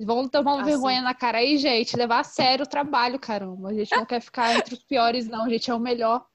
Vamos 0.00 0.30
tomar 0.30 0.54
uma 0.54 0.62
Assim. 0.62 0.70
vergonha 0.72 1.00
na 1.02 1.14
cara 1.14 1.38
aí, 1.38 1.56
gente. 1.58 1.96
Levar 1.96 2.20
a 2.20 2.24
sério 2.24 2.64
o 2.64 2.68
trabalho, 2.68 3.18
caramba. 3.20 3.68
A 3.70 3.74
gente 3.74 3.94
não 3.94 4.04
quer 4.04 4.20
ficar 4.20 4.54
entre 4.56 4.74
os 4.74 4.82
piores, 4.82 5.28
não. 5.28 5.44
A 5.44 5.48
gente 5.48 5.70
é 5.70 5.74
o 5.74 5.78
melhor. 5.78 6.26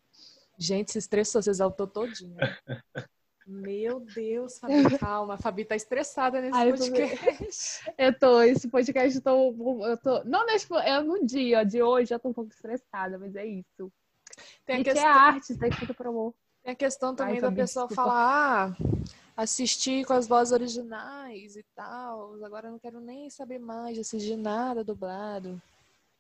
Gente, 0.58 0.92
se 0.92 1.00
estressou, 1.00 1.42
se 1.42 1.50
exaltou 1.50 1.86
todinho. 1.88 2.36
Meu 3.46 4.00
Deus, 4.00 4.58
Fabi, 4.60 4.74
calma. 5.00 5.34
A 5.34 5.38
Fabi 5.38 5.66
tá 5.66 5.76
estressada 5.76 6.40
nesse 6.42 6.58
Ai, 6.58 6.72
podcast. 6.72 7.92
Eu 7.98 8.18
tô, 8.18 8.42
esse 8.42 8.68
podcast, 8.70 9.18
eu 9.18 9.22
tô, 9.24 9.86
eu 9.88 9.98
tô. 9.98 10.24
Não 10.24 10.46
nesse, 10.46 10.68
é 10.76 11.00
no 11.02 11.26
dia 11.26 11.64
de 11.64 11.82
hoje, 11.82 12.14
eu 12.14 12.20
tô 12.20 12.30
um 12.30 12.34
pouco 12.34 12.52
estressada, 12.52 13.18
mas 13.18 13.36
é 13.36 13.46
isso. 13.46 13.92
Tem 14.66 14.76
a 14.76 14.78
Gente, 14.78 14.90
é 14.90 14.94
questão, 14.94 15.12
arte, 15.12 15.58
tá 15.58 15.68
escrito 15.68 15.94
por 15.94 16.08
amor. 16.08 16.34
tem 16.64 16.74
a 16.74 16.76
questão 16.76 17.14
também 17.16 17.36
Ai, 17.36 17.42
da 17.42 17.48
Fabi, 17.48 17.58
pessoa 17.62 17.88
desculpa. 17.88 18.10
falar, 18.10 18.76
ah, 18.80 19.42
assistir 19.44 20.06
com 20.06 20.14
as 20.14 20.28
vozes 20.28 20.54
originais 20.54 21.56
e 21.56 21.64
tal. 21.76 22.44
Agora 22.44 22.68
eu 22.68 22.72
não 22.72 22.80
quero 22.80 23.00
nem 23.00 23.30
saber 23.30 23.60
mais 23.60 23.96
de 23.96 24.02
assistir 24.02 24.38
nada 24.38 24.84
dublado. 24.84 25.62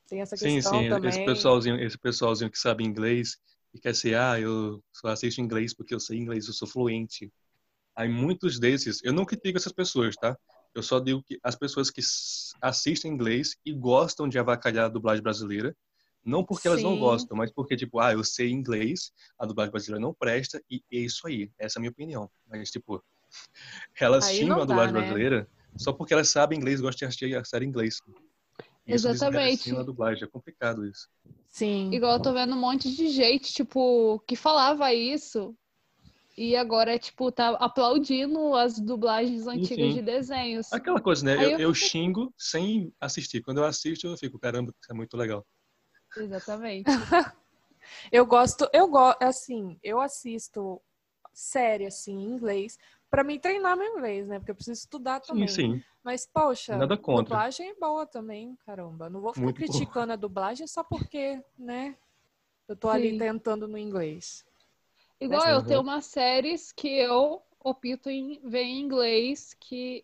Tem 0.07 0.21
essa 0.21 0.35
Sim, 0.35 0.55
questão 0.55 0.79
sim, 0.81 0.89
também. 0.89 1.09
esse 1.09 1.25
pessoalzinho, 1.25 1.81
esse 1.81 1.97
pessoalzinho 1.97 2.51
que 2.51 2.59
sabe 2.59 2.83
inglês 2.83 3.37
e 3.73 3.79
quer 3.79 3.95
ser, 3.95 4.15
ah, 4.15 4.39
eu 4.39 4.83
só 4.93 5.07
assisto 5.07 5.41
inglês 5.41 5.73
porque 5.73 5.93
eu 5.93 5.99
sei 5.99 6.17
inglês, 6.17 6.47
eu 6.47 6.53
sou 6.53 6.67
fluente. 6.67 7.31
Aí 7.95 8.07
muitos 8.07 8.59
desses, 8.59 9.03
eu 9.03 9.13
não 9.13 9.25
critico 9.25 9.57
essas 9.57 9.71
pessoas, 9.71 10.15
tá? 10.15 10.37
Eu 10.73 10.81
só 10.81 10.99
digo 10.99 11.21
que 11.23 11.39
as 11.43 11.55
pessoas 11.55 11.89
que 11.89 12.01
assistem 12.61 13.11
inglês 13.11 13.55
e 13.65 13.73
gostam 13.73 14.27
de 14.27 14.39
avacalhar 14.39 14.85
a 14.85 14.89
dublagem 14.89 15.23
brasileira, 15.23 15.75
não 16.25 16.43
porque 16.43 16.67
elas 16.67 16.81
não 16.81 16.97
gostam, 16.97 17.35
mas 17.35 17.51
porque, 17.51 17.75
tipo, 17.75 17.99
ah, 17.99 18.13
eu 18.13 18.23
sei 18.23 18.49
inglês, 18.49 19.11
a 19.37 19.45
dublagem 19.45 19.71
brasileira 19.71 20.01
não 20.01 20.13
presta, 20.13 20.63
e 20.69 20.81
é 20.91 20.97
isso 20.97 21.27
aí. 21.27 21.51
Essa 21.59 21.77
é 21.77 21.79
a 21.79 21.81
minha 21.81 21.91
opinião. 21.91 22.31
Mas, 22.47 22.71
tipo, 22.71 23.03
elas 23.99 24.25
Aí 24.25 24.37
xingam 24.37 24.61
a 24.61 24.65
dublagem 24.65 24.93
né? 24.93 24.99
brasileira 24.99 25.47
só 25.77 25.91
porque 25.91 26.13
elas 26.13 26.29
sabem 26.29 26.57
inglês 26.57 26.79
e 26.79 26.83
gostam 26.83 26.99
de 26.99 27.05
assistir 27.05 27.35
a 27.35 27.43
série 27.43 27.65
inglês. 27.65 28.01
Isso 28.87 29.07
Exatamente. 29.07 29.75
a 29.75 29.83
dublagem, 29.83 30.23
é 30.23 30.27
complicado 30.27 30.85
isso. 30.85 31.09
Sim. 31.53 31.93
Igual 31.93 32.13
eu 32.13 32.19
tô 32.19 32.33
vendo 32.33 32.55
um 32.55 32.59
monte 32.59 32.89
de 32.95 33.09
gente, 33.09 33.53
tipo, 33.53 34.19
que 34.27 34.35
falava 34.35 34.91
isso. 34.91 35.55
E 36.35 36.55
agora, 36.55 36.97
tipo, 36.97 37.31
tá 37.31 37.49
aplaudindo 37.59 38.55
as 38.55 38.79
dublagens 38.79 39.45
antigas 39.45 39.89
sim. 39.89 39.93
de 39.93 40.01
desenhos. 40.01 40.73
Aquela 40.73 40.99
coisa, 40.99 41.23
né? 41.23 41.35
Eu, 41.35 41.51
eu 41.51 41.59
eu 41.59 41.73
xingo 41.75 42.33
sem 42.35 42.91
assistir. 42.99 43.43
Quando 43.43 43.59
eu 43.59 43.65
assisto, 43.65 44.07
eu 44.07 44.17
fico, 44.17 44.39
caramba, 44.39 44.73
isso 44.81 44.91
é 44.91 44.95
muito 44.95 45.15
legal. 45.15 45.45
Exatamente. 46.17 46.85
Eu 48.11 48.25
gosto, 48.25 48.67
eu 48.71 48.87
gosto, 48.87 49.21
assim, 49.21 49.77
eu 49.83 49.99
assisto 49.99 50.81
série 51.33 51.85
assim 51.85 52.13
em 52.13 52.29
inglês 52.29 52.77
pra 53.13 53.23
mim 53.23 53.37
treinar 53.37 53.77
meu 53.77 53.95
inglês, 53.95 54.27
né? 54.27 54.39
Porque 54.39 54.49
eu 54.49 54.55
preciso 54.55 54.79
estudar 54.79 55.19
também. 55.19 55.47
Sim, 55.47 55.75
sim. 55.75 55.83
Mas 56.03 56.25
poxa, 56.25 56.75
Nada 56.75 56.97
contra. 56.97 57.23
dublagem 57.23 57.69
é 57.69 57.75
boa 57.75 58.07
também, 58.07 58.55
caramba. 58.65 59.07
Não 59.07 59.21
vou 59.21 59.31
ficar 59.31 59.43
Muito 59.43 59.59
boa. 59.59 59.69
criticando 59.69 60.13
a 60.13 60.15
dublagem 60.15 60.65
só 60.65 60.83
porque, 60.83 61.39
né? 61.55 61.95
Eu 62.67 62.75
tô 62.75 62.89
ali 62.89 63.11
Sim. 63.11 63.19
tentando 63.19 63.67
no 63.67 63.77
inglês. 63.77 64.43
Igual 65.21 65.47
eu 65.47 65.57
Uhum. 65.57 65.63
tenho 65.63 65.81
umas 65.81 66.07
séries 66.07 66.71
que 66.71 66.87
eu 66.87 67.43
opto 67.63 68.09
em 68.09 68.39
ver 68.43 68.63
em 68.63 68.79
inglês, 68.81 69.53
que 69.59 70.03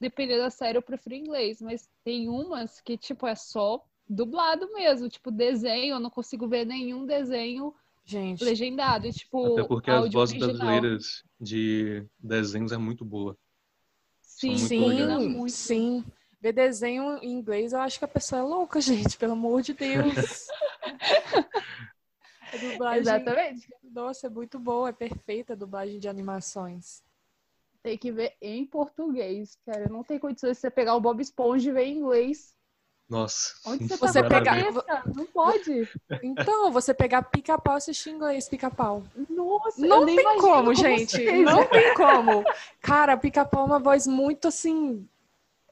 dependendo 0.00 0.42
da 0.42 0.50
série 0.50 0.76
eu 0.76 0.82
prefiro 0.82 1.14
inglês, 1.14 1.62
mas 1.62 1.88
tem 2.02 2.28
umas 2.28 2.80
que, 2.80 2.98
tipo, 2.98 3.28
é 3.28 3.36
só 3.36 3.86
dublado 4.08 4.72
mesmo, 4.72 5.08
tipo, 5.08 5.30
desenho, 5.30 5.94
eu 5.94 6.00
não 6.00 6.10
consigo 6.10 6.48
ver 6.48 6.66
nenhum 6.66 7.06
desenho 7.06 7.72
Gente, 8.06 8.44
legendado, 8.44 9.06
e, 9.06 9.12
tipo, 9.12 9.52
Até 9.52 9.64
porque 9.66 9.90
as 9.90 10.12
vozes 10.12 10.36
original. 10.36 10.58
brasileiras 10.58 11.24
de 11.40 12.06
desenhos 12.18 12.72
é 12.72 12.76
muito 12.76 13.04
boa. 13.04 13.36
Sim, 14.20 14.56
muito 14.56 14.68
sim, 14.68 15.48
sim. 15.48 16.04
Ver 16.40 16.52
desenho 16.52 17.16
em 17.22 17.32
inglês, 17.32 17.72
eu 17.72 17.80
acho 17.80 17.98
que 17.98 18.04
a 18.04 18.08
pessoa 18.08 18.40
é 18.40 18.44
louca, 18.44 18.78
gente, 18.78 19.16
pelo 19.16 19.32
amor 19.32 19.62
de 19.62 19.72
Deus. 19.72 20.48
a 22.52 22.56
dublagem, 22.58 23.00
Exatamente. 23.00 23.68
nossa, 23.82 24.26
é 24.26 24.30
muito 24.30 24.58
boa, 24.58 24.90
é 24.90 24.92
perfeita 24.92 25.54
a 25.54 25.56
dublagem 25.56 25.98
de 25.98 26.06
animações. 26.08 27.02
Tem 27.82 27.96
que 27.96 28.12
ver 28.12 28.34
em 28.40 28.66
português, 28.66 29.56
cara. 29.64 29.88
Não 29.88 30.04
tem 30.04 30.18
condições 30.18 30.56
de 30.56 30.60
você 30.60 30.70
pegar 30.70 30.94
o 30.94 31.00
Bob 31.00 31.20
Esponja 31.20 31.70
e 31.70 31.72
ver 31.72 31.84
em 31.84 31.98
inglês. 31.98 32.54
Nossa. 33.08 33.54
Onde 33.66 33.86
você, 33.86 33.96
Você 33.98 34.22
tá 34.22 34.28
nada 34.28 34.50
a 34.50 34.72
pegar-? 34.72 35.02
Não 35.14 35.26
pode. 35.26 35.88
Então, 36.22 36.72
você 36.72 36.94
pegar 36.94 37.22
pica-pau 37.22 37.74
e 37.74 37.76
assistir 37.78 38.10
em 38.10 38.14
inglês, 38.14 38.48
pica-pau. 38.48 39.02
Nossa, 39.28 39.86
Não 39.86 40.06
tem 40.06 40.18
imagino 40.18 40.40
como, 40.40 40.74
gente. 40.74 41.42
Não 41.42 41.66
tem 41.66 41.94
como. 41.94 42.42
Cara, 42.80 43.16
pica-pau 43.16 43.62
é 43.64 43.66
uma 43.66 43.78
voz 43.78 44.06
muito 44.06 44.48
assim. 44.48 45.06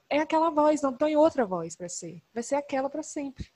É 0.09 0.19
aquela 0.19 0.51
voz, 0.51 0.81
não 0.83 0.93
tem 0.93 1.15
outra 1.17 1.43
voz 1.45 1.75
pra 1.75 1.89
ser. 1.89 2.21
Vai 2.33 2.43
ser 2.43 2.55
aquela 2.55 2.87
pra 2.89 3.01
sempre. 3.01 3.47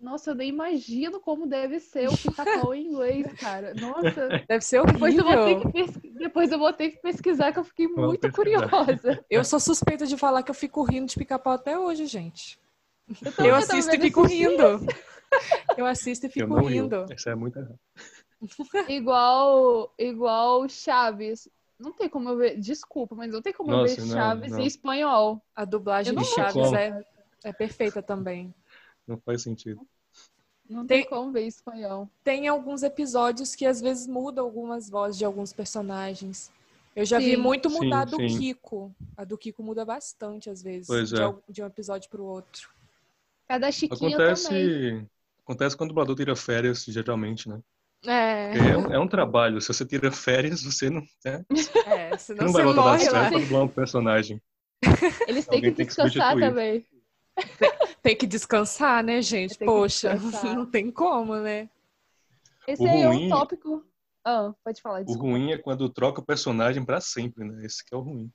Nossa, 0.00 0.30
eu 0.30 0.34
nem 0.34 0.48
imagino 0.48 1.20
como 1.20 1.46
deve 1.46 1.78
ser 1.78 2.08
o 2.08 2.16
pica-pau 2.18 2.74
em 2.74 2.88
inglês, 2.88 3.32
cara. 3.38 3.72
Nossa, 3.74 4.42
Deve 4.48 4.64
ser 4.64 4.84
depois 4.84 5.14
eu, 5.16 5.22
vou 5.22 5.32
ter 5.32 5.38
horrível. 5.38 5.62
que 5.62 5.72
pes- 5.72 6.12
depois 6.14 6.50
eu 6.50 6.58
vou 6.58 6.72
ter 6.72 6.90
que 6.90 6.96
pesquisar, 7.00 7.52
que 7.52 7.60
eu 7.60 7.64
fiquei 7.64 7.86
muito 7.86 8.30
curiosa. 8.32 9.24
Eu 9.30 9.44
sou 9.44 9.60
suspeita 9.60 10.04
de 10.04 10.16
falar 10.16 10.42
que 10.42 10.50
eu 10.50 10.54
fico 10.56 10.82
rindo 10.82 11.06
de 11.06 11.14
pica-pau 11.14 11.52
até 11.52 11.78
hoje, 11.78 12.06
gente. 12.06 12.60
Eu 13.24 13.32
tava 13.32 13.56
assisto 13.58 13.94
e 13.94 14.00
fico 14.00 14.22
rindo. 14.22 14.62
Eu 15.76 15.86
assisto 15.86 16.26
e 16.26 16.28
Eu 16.28 16.32
fico 16.32 16.46
não 16.48 16.64
rio. 16.64 16.82
rindo. 16.84 17.06
Isso 17.14 17.28
é 17.28 17.34
muito 17.34 17.58
errado. 17.58 17.78
Igual, 18.88 19.92
igual 19.98 20.68
Chaves. 20.68 21.48
Não 21.78 21.92
tem 21.92 22.08
como 22.08 22.28
eu 22.28 22.36
ver. 22.36 22.58
Desculpa, 22.58 23.14
mas 23.14 23.32
não 23.32 23.42
tem 23.42 23.52
como 23.52 23.70
Nossa, 23.70 23.92
eu 23.94 23.96
ver 24.04 24.08
não, 24.08 24.16
Chaves 24.16 24.52
não. 24.52 24.60
em 24.60 24.66
espanhol. 24.66 25.42
A 25.54 25.64
dublagem 25.64 26.12
Eu 26.12 26.16
não 26.16 26.22
de 26.22 26.28
Chaves 26.28 26.72
é, 26.72 27.04
é 27.44 27.52
perfeita 27.52 28.02
também. 28.02 28.54
Não 29.06 29.18
faz 29.18 29.42
sentido. 29.42 29.80
Não 30.68 30.86
tem, 30.86 31.02
Tem- 31.02 31.10
como 31.10 31.32
ver 31.32 31.42
em 31.42 31.48
espanhol. 31.48 32.08
Tem 32.22 32.48
alguns 32.48 32.82
episódios 32.82 33.54
que 33.54 33.66
às 33.66 33.80
vezes 33.80 34.06
mudam 34.06 34.44
algumas 34.44 34.88
vozes 34.88 35.18
de 35.18 35.24
alguns 35.24 35.52
personagens. 35.52 36.50
Eu 36.94 37.04
já 37.04 37.18
vi 37.18 37.32
Sim. 37.34 37.36
muito 37.36 37.68
Sim, 37.68 37.78
mudar 37.78 38.04
do 38.04 38.16
sim. 38.16 38.38
Kiko. 38.38 38.94
A 39.16 39.24
do 39.24 39.36
Kiko 39.36 39.62
muda 39.62 39.84
bastante, 39.84 40.48
às 40.50 40.62
vezes, 40.62 41.12
é. 41.12 41.34
de 41.48 41.62
um 41.62 41.66
episódio 41.66 42.08
pro 42.10 42.24
outro. 42.24 42.70
Cada 43.52 43.70
Chiquinha 43.70 44.16
também. 44.16 44.32
Acontece, 44.32 45.06
acontece 45.44 45.76
quando 45.76 45.90
o 45.90 45.92
dublador 45.92 46.16
tira 46.16 46.34
férias, 46.34 46.84
geralmente, 46.84 47.48
né? 47.50 47.60
É, 48.06 48.56
É 48.70 48.76
um, 48.78 48.92
é 48.94 48.98
um 48.98 49.06
trabalho. 49.06 49.60
Se 49.60 49.68
você 49.68 49.84
tira 49.84 50.10
férias, 50.10 50.62
você 50.62 50.88
não, 50.88 51.02
né? 51.24 51.44
é 51.86 52.10
Você 52.16 52.18
senão 52.34 52.46
não 52.46 52.52
você 52.52 52.56
vai 52.58 52.64
voltar 52.64 52.82
morre 52.82 52.98
certo 53.00 53.30
pra 53.30 53.38
dublar 53.38 53.62
um 53.64 53.68
personagem. 53.68 54.42
Eles 55.28 55.46
têm 55.46 55.60
que 55.60 55.70
que 55.72 55.84
descansar 55.84 56.32
substituir. 56.32 56.40
também. 56.48 56.86
Tem 58.02 58.16
que 58.16 58.26
descansar, 58.26 59.04
né, 59.04 59.20
gente? 59.20 59.56
Que 59.58 59.64
Poxa, 59.66 60.14
não 60.54 60.64
tem 60.64 60.90
como, 60.90 61.36
né? 61.36 61.68
Esse 62.66 62.82
O 62.82 62.86
aí 62.88 63.02
é 63.02 63.06
ruim- 63.06 63.26
um 63.26 63.28
tópico. 63.28 63.84
Ah, 64.24 64.52
pode 64.64 64.80
falar, 64.80 65.02
O 65.02 65.04
desculpa. 65.04 65.28
ruim 65.28 65.52
é 65.52 65.58
quando 65.58 65.88
troca 65.90 66.20
o 66.22 66.24
personagem 66.24 66.82
pra 66.84 67.00
sempre, 67.02 67.44
né? 67.44 67.66
Esse 67.66 67.84
que 67.84 67.94
é 67.94 67.98
o 67.98 68.00
ruim. 68.00 68.30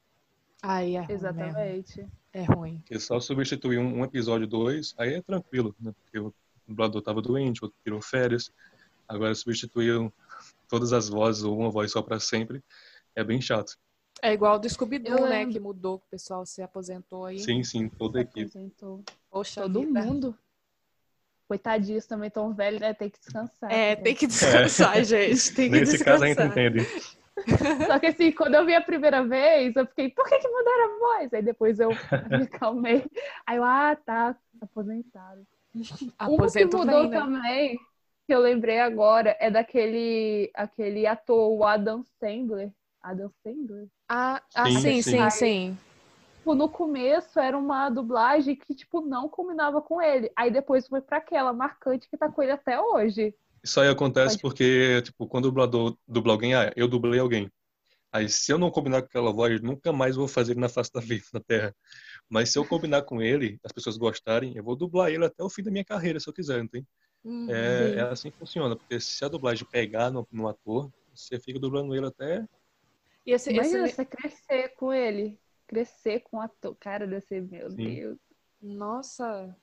Aí 0.61 0.95
é 0.95 0.99
ruim 1.01 1.33
mesmo. 1.33 2.11
É 2.37 2.43
ruim. 2.43 2.77
Porque 2.79 2.99
só 2.99 3.19
substituir 3.19 3.79
um, 3.79 3.99
um 3.99 4.03
episódio, 4.03 4.45
dois, 4.45 4.93
aí 4.95 5.15
é 5.15 5.21
tranquilo, 5.23 5.75
né? 5.79 5.91
Porque 6.03 6.19
o 6.19 6.31
dublador 6.67 7.01
tava 7.01 7.19
doente, 7.19 7.63
outro 7.63 7.75
tirou 7.83 7.99
férias. 7.99 8.51
Agora 9.07 9.33
substituir 9.33 10.11
todas 10.67 10.93
as 10.93 11.09
vozes 11.09 11.43
ou 11.43 11.57
uma 11.57 11.71
voz 11.71 11.91
só 11.91 11.99
pra 12.03 12.19
sempre 12.19 12.63
é 13.15 13.23
bem 13.23 13.41
chato. 13.41 13.75
É 14.21 14.31
igual 14.33 14.59
do 14.59 14.69
Scooby-Doo, 14.69 15.27
né? 15.27 15.47
Que 15.47 15.59
mudou, 15.59 15.97
que 15.97 16.05
o 16.05 16.09
pessoal 16.09 16.45
se 16.45 16.61
aposentou 16.61 17.25
aí. 17.25 17.39
Sim, 17.39 17.63
sim, 17.63 17.89
toda 17.89 18.19
a 18.19 18.21
equipe. 18.21 18.41
Aposentou. 18.41 19.03
Poxa 19.31 19.61
Todo 19.61 19.79
vida. 19.79 20.01
mundo. 20.03 20.37
Coitadinhos 21.47 22.05
também 22.05 22.29
tão 22.29 22.53
velhos, 22.53 22.79
né? 22.81 22.93
Tem 22.93 23.09
que 23.09 23.17
descansar. 23.17 23.71
É, 23.71 23.95
né? 23.95 23.95
tem 23.95 24.13
que 24.13 24.27
descansar, 24.27 25.01
gente. 25.05 25.53
Tem 25.55 25.71
que 25.71 25.79
Nesse 25.79 26.03
caso 26.03 26.23
a 26.23 26.27
gente 26.27 26.37
descansar. 26.37 26.65
entende. 26.67 27.16
Só 27.85 27.99
que 27.99 28.07
assim, 28.07 28.31
quando 28.31 28.55
eu 28.55 28.65
vi 28.65 28.75
a 28.75 28.81
primeira 28.81 29.23
vez, 29.25 29.75
eu 29.75 29.85
fiquei, 29.87 30.09
por 30.11 30.27
que, 30.27 30.37
que 30.39 30.47
mudaram 30.47 30.95
a 30.95 30.99
voz? 30.99 31.33
Aí 31.33 31.41
depois 31.41 31.79
eu 31.79 32.01
me 32.29 32.43
acalmei. 32.43 33.05
Aí 33.45 33.57
eu, 33.57 33.63
ah, 33.63 33.95
tá, 33.95 34.35
aposentado. 34.61 35.45
Aposento 36.17 36.25
um 36.25 36.51
que 36.55 36.65
mudou 36.65 37.07
bem, 37.07 37.09
né? 37.09 37.23
também, 37.23 37.77
que 38.25 38.33
eu 38.33 38.39
lembrei 38.39 38.79
agora, 38.79 39.35
é 39.39 39.49
daquele 39.49 40.51
aquele 40.53 41.05
ator, 41.07 41.51
o 41.51 41.63
Adam 41.65 42.03
Sandler. 42.19 42.71
Adam 43.01 43.31
Sandler? 43.43 43.87
Ah, 44.09 44.41
ah, 44.55 44.69
Sim, 44.69 44.81
sim, 44.81 45.01
sim. 45.01 45.01
sim, 45.01 45.29
sim. 45.29 45.77
Tipo, 46.37 46.55
no 46.55 46.69
começo 46.69 47.39
era 47.39 47.57
uma 47.57 47.89
dublagem 47.89 48.55
que, 48.55 48.73
tipo, 48.73 49.01
não 49.01 49.27
combinava 49.29 49.81
com 49.81 50.01
ele. 50.01 50.31
Aí 50.35 50.49
depois 50.51 50.87
foi 50.87 51.01
pra 51.01 51.17
aquela 51.17 51.51
marcante 51.53 52.09
que 52.09 52.17
tá 52.17 52.31
com 52.31 52.41
ele 52.41 52.51
até 52.53 52.79
hoje. 52.79 53.35
Isso 53.63 53.79
aí 53.81 53.89
acontece 53.89 54.37
Pode- 54.37 54.41
porque, 54.41 55.01
tipo, 55.01 55.27
quando 55.27 55.45
o 55.45 55.49
dublador 55.49 55.97
dubla 56.07 56.33
alguém, 56.33 56.53
ah, 56.55 56.71
eu 56.75 56.87
dublei 56.87 57.19
alguém. 57.19 57.49
Aí, 58.11 58.29
se 58.29 58.51
eu 58.51 58.57
não 58.59 58.71
combinar 58.71 59.01
com 59.01 59.07
aquela 59.07 59.31
voz, 59.33 59.61
nunca 59.61 59.93
mais 59.93 60.15
vou 60.15 60.27
fazer 60.27 60.53
ele 60.53 60.61
na 60.61 60.69
face 60.69 60.91
da 60.93 61.01
vida, 61.01 61.25
na 61.33 61.41
Terra. 61.41 61.75
Mas 62.29 62.51
se 62.51 62.59
eu 62.59 62.65
combinar 62.67 63.03
com 63.03 63.21
ele, 63.21 63.59
as 63.63 63.71
pessoas 63.71 63.97
gostarem, 63.97 64.55
eu 64.57 64.63
vou 64.63 64.75
dublar 64.75 65.11
ele 65.11 65.25
até 65.25 65.43
o 65.43 65.49
fim 65.49 65.63
da 65.63 65.71
minha 65.71 65.85
carreira, 65.85 66.19
se 66.19 66.29
eu 66.29 66.33
quiser, 66.33 66.59
não 66.59 66.67
tem? 66.69 66.87
Uhum. 67.23 67.49
É, 67.51 67.95
é 67.97 68.01
assim 68.01 68.31
que 68.31 68.37
funciona, 68.37 68.75
porque 68.75 68.99
se 68.99 69.23
a 69.25 69.27
dublagem 69.27 69.67
pegar 69.71 70.11
no, 70.11 70.27
no 70.31 70.47
ator, 70.47 70.91
você 71.13 71.39
fica 71.39 71.59
dublando 71.59 71.95
ele 71.95 72.05
até. 72.07 72.45
E 73.25 73.31
esse, 73.33 73.51
Imagina 73.51 73.85
esse- 73.85 73.95
você 73.95 74.05
crescer 74.05 74.69
com 74.75 74.93
ele. 74.93 75.39
Crescer 75.67 76.21
com 76.21 76.37
o 76.37 76.41
ator. 76.41 76.75
Cara, 76.77 77.05
deve 77.05 77.21
ser, 77.21 77.41
meu 77.41 77.69
Sim. 77.69 77.75
Deus. 77.75 78.17
Nossa, 78.61 79.55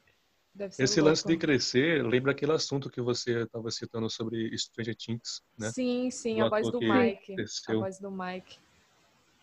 Esse 0.78 1.00
lance 1.00 1.22
de 1.22 1.32
louco. 1.32 1.40
crescer 1.40 2.04
lembra 2.04 2.30
aquele 2.30 2.52
assunto 2.52 2.88
que 2.88 3.00
você 3.00 3.42
estava 3.42 3.70
citando 3.70 4.08
sobre 4.08 4.56
Stranger 4.56 4.94
Things, 4.94 5.42
né? 5.58 5.70
Sim, 5.70 6.10
sim, 6.10 6.40
a 6.40 6.48
voz 6.48 6.70
Mike. 6.70 7.32
A 7.32 7.36
cresceu. 7.36 7.80
voz 7.80 7.98
do 7.98 8.10
Mike. 8.10 8.58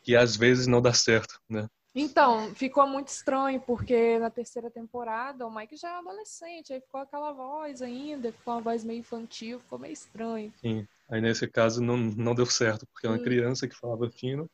Que 0.03 0.15
às 0.15 0.35
vezes 0.37 0.67
não 0.67 0.81
dá 0.81 0.93
certo, 0.93 1.39
né? 1.49 1.67
Então, 1.93 2.55
ficou 2.55 2.87
muito 2.87 3.09
estranho, 3.09 3.59
porque 3.59 4.17
na 4.17 4.29
terceira 4.29 4.71
temporada 4.71 5.45
o 5.45 5.53
Mike 5.53 5.75
já 5.75 5.89
é 5.89 5.99
adolescente, 5.99 6.71
aí 6.71 6.79
ficou 6.79 7.01
aquela 7.01 7.33
voz 7.33 7.81
ainda, 7.81 8.31
ficou 8.31 8.53
uma 8.53 8.61
voz 8.61 8.85
meio 8.85 8.99
infantil, 8.99 9.59
ficou 9.59 9.77
meio 9.77 9.91
estranho. 9.91 10.53
Sim. 10.61 10.87
Aí 11.09 11.19
nesse 11.19 11.45
caso 11.45 11.81
não, 11.81 11.97
não 11.97 12.33
deu 12.33 12.45
certo, 12.45 12.87
porque 12.87 13.05
é 13.05 13.09
uma 13.09 13.19
criança 13.19 13.67
que 13.67 13.75
falava 13.75 14.09
fino 14.09 14.49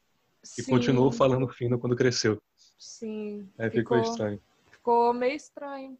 e 0.58 0.64
Sim, 0.64 0.72
continuou 0.72 1.12
falando 1.12 1.48
fino 1.48 1.78
quando 1.78 1.96
cresceu. 1.96 2.42
Sim, 2.80 3.48
Aí 3.60 3.70
ficou, 3.70 3.98
ficou, 3.98 4.12
estranho. 4.12 4.42
ficou 4.72 5.14
meio 5.14 5.36
estranho. 5.36 5.96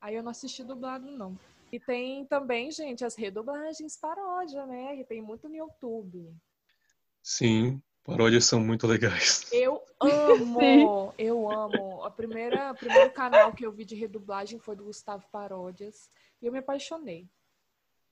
Aí 0.00 0.14
eu 0.14 0.22
não 0.22 0.30
assisti 0.30 0.62
dublado, 0.62 1.10
não. 1.10 1.36
E 1.70 1.78
tem 1.78 2.24
também, 2.24 2.70
gente, 2.70 3.04
as 3.04 3.14
redublagens 3.14 3.96
paródia, 3.96 4.64
né? 4.66 4.96
Que 4.96 5.04
tem 5.04 5.20
muito 5.20 5.48
no 5.48 5.56
YouTube. 5.56 6.34
Sim, 7.22 7.82
paródias 8.04 8.46
são 8.46 8.60
muito 8.60 8.86
legais. 8.86 9.46
Eu 9.52 9.82
amo, 10.00 11.12
eu 11.18 11.50
amo. 11.50 12.02
A 12.04 12.10
primeira, 12.10 12.72
o 12.72 12.74
primeiro 12.74 13.10
canal 13.10 13.52
que 13.52 13.66
eu 13.66 13.72
vi 13.72 13.84
de 13.84 13.94
redublagem 13.94 14.58
foi 14.58 14.76
do 14.76 14.84
Gustavo 14.84 15.26
Paródias. 15.30 16.08
E 16.40 16.46
eu 16.46 16.52
me 16.52 16.58
apaixonei. 16.58 17.28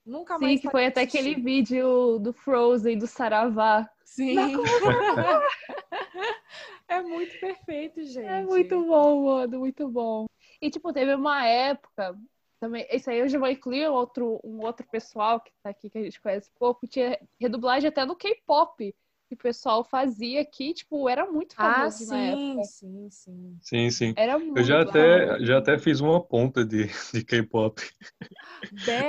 Nunca 0.04 0.38
mais 0.38 0.52
Sim, 0.52 0.58
que 0.58 0.70
foi 0.70 0.86
até 0.86 1.00
aquele 1.00 1.34
vídeo 1.34 2.18
do 2.18 2.32
Frozen, 2.32 2.98
do 2.98 3.06
Saravá. 3.06 3.88
Sim. 4.04 4.36
é 6.86 7.02
muito 7.02 7.40
perfeito, 7.40 8.04
gente. 8.04 8.26
É 8.26 8.42
muito 8.42 8.84
bom, 8.84 9.24
mano, 9.24 9.58
muito 9.58 9.88
bom. 9.88 10.26
E, 10.60 10.70
tipo, 10.70 10.92
teve 10.92 11.14
uma 11.14 11.46
época, 11.46 12.18
também, 12.60 12.86
isso 12.90 13.10
aí 13.10 13.18
eu 13.18 13.28
já 13.28 13.38
vou 13.38 13.48
incluir 13.48 13.88
outro, 13.88 14.40
um 14.44 14.60
outro 14.60 14.86
pessoal 14.88 15.40
que 15.40 15.52
tá 15.62 15.70
aqui, 15.70 15.90
que 15.90 15.98
a 15.98 16.02
gente 16.02 16.20
conhece 16.20 16.50
pouco, 16.58 16.86
tinha 16.86 17.18
redublagem 17.40 17.88
até 17.88 18.04
no 18.04 18.16
K-pop, 18.16 18.94
que 19.28 19.34
o 19.34 19.38
pessoal 19.38 19.84
fazia 19.84 20.40
aqui, 20.40 20.72
tipo, 20.74 21.08
era 21.08 21.26
muito 21.30 21.54
Ah, 21.56 21.60
famoso 21.60 22.06
na 22.06 22.18
sim, 22.18 22.32
época. 22.32 22.62
sim, 22.62 23.10
sim. 23.10 23.58
Sim, 23.62 23.90
sim. 23.90 24.14
Era 24.14 24.38
muito 24.38 24.58
Eu 24.58 24.64
já 24.64 24.82
até, 24.82 25.40
já 25.44 25.58
até 25.58 25.78
fiz 25.78 26.00
uma 26.00 26.22
ponta 26.22 26.64
de, 26.64 26.86
de 27.12 27.24
K-pop. 27.24 27.80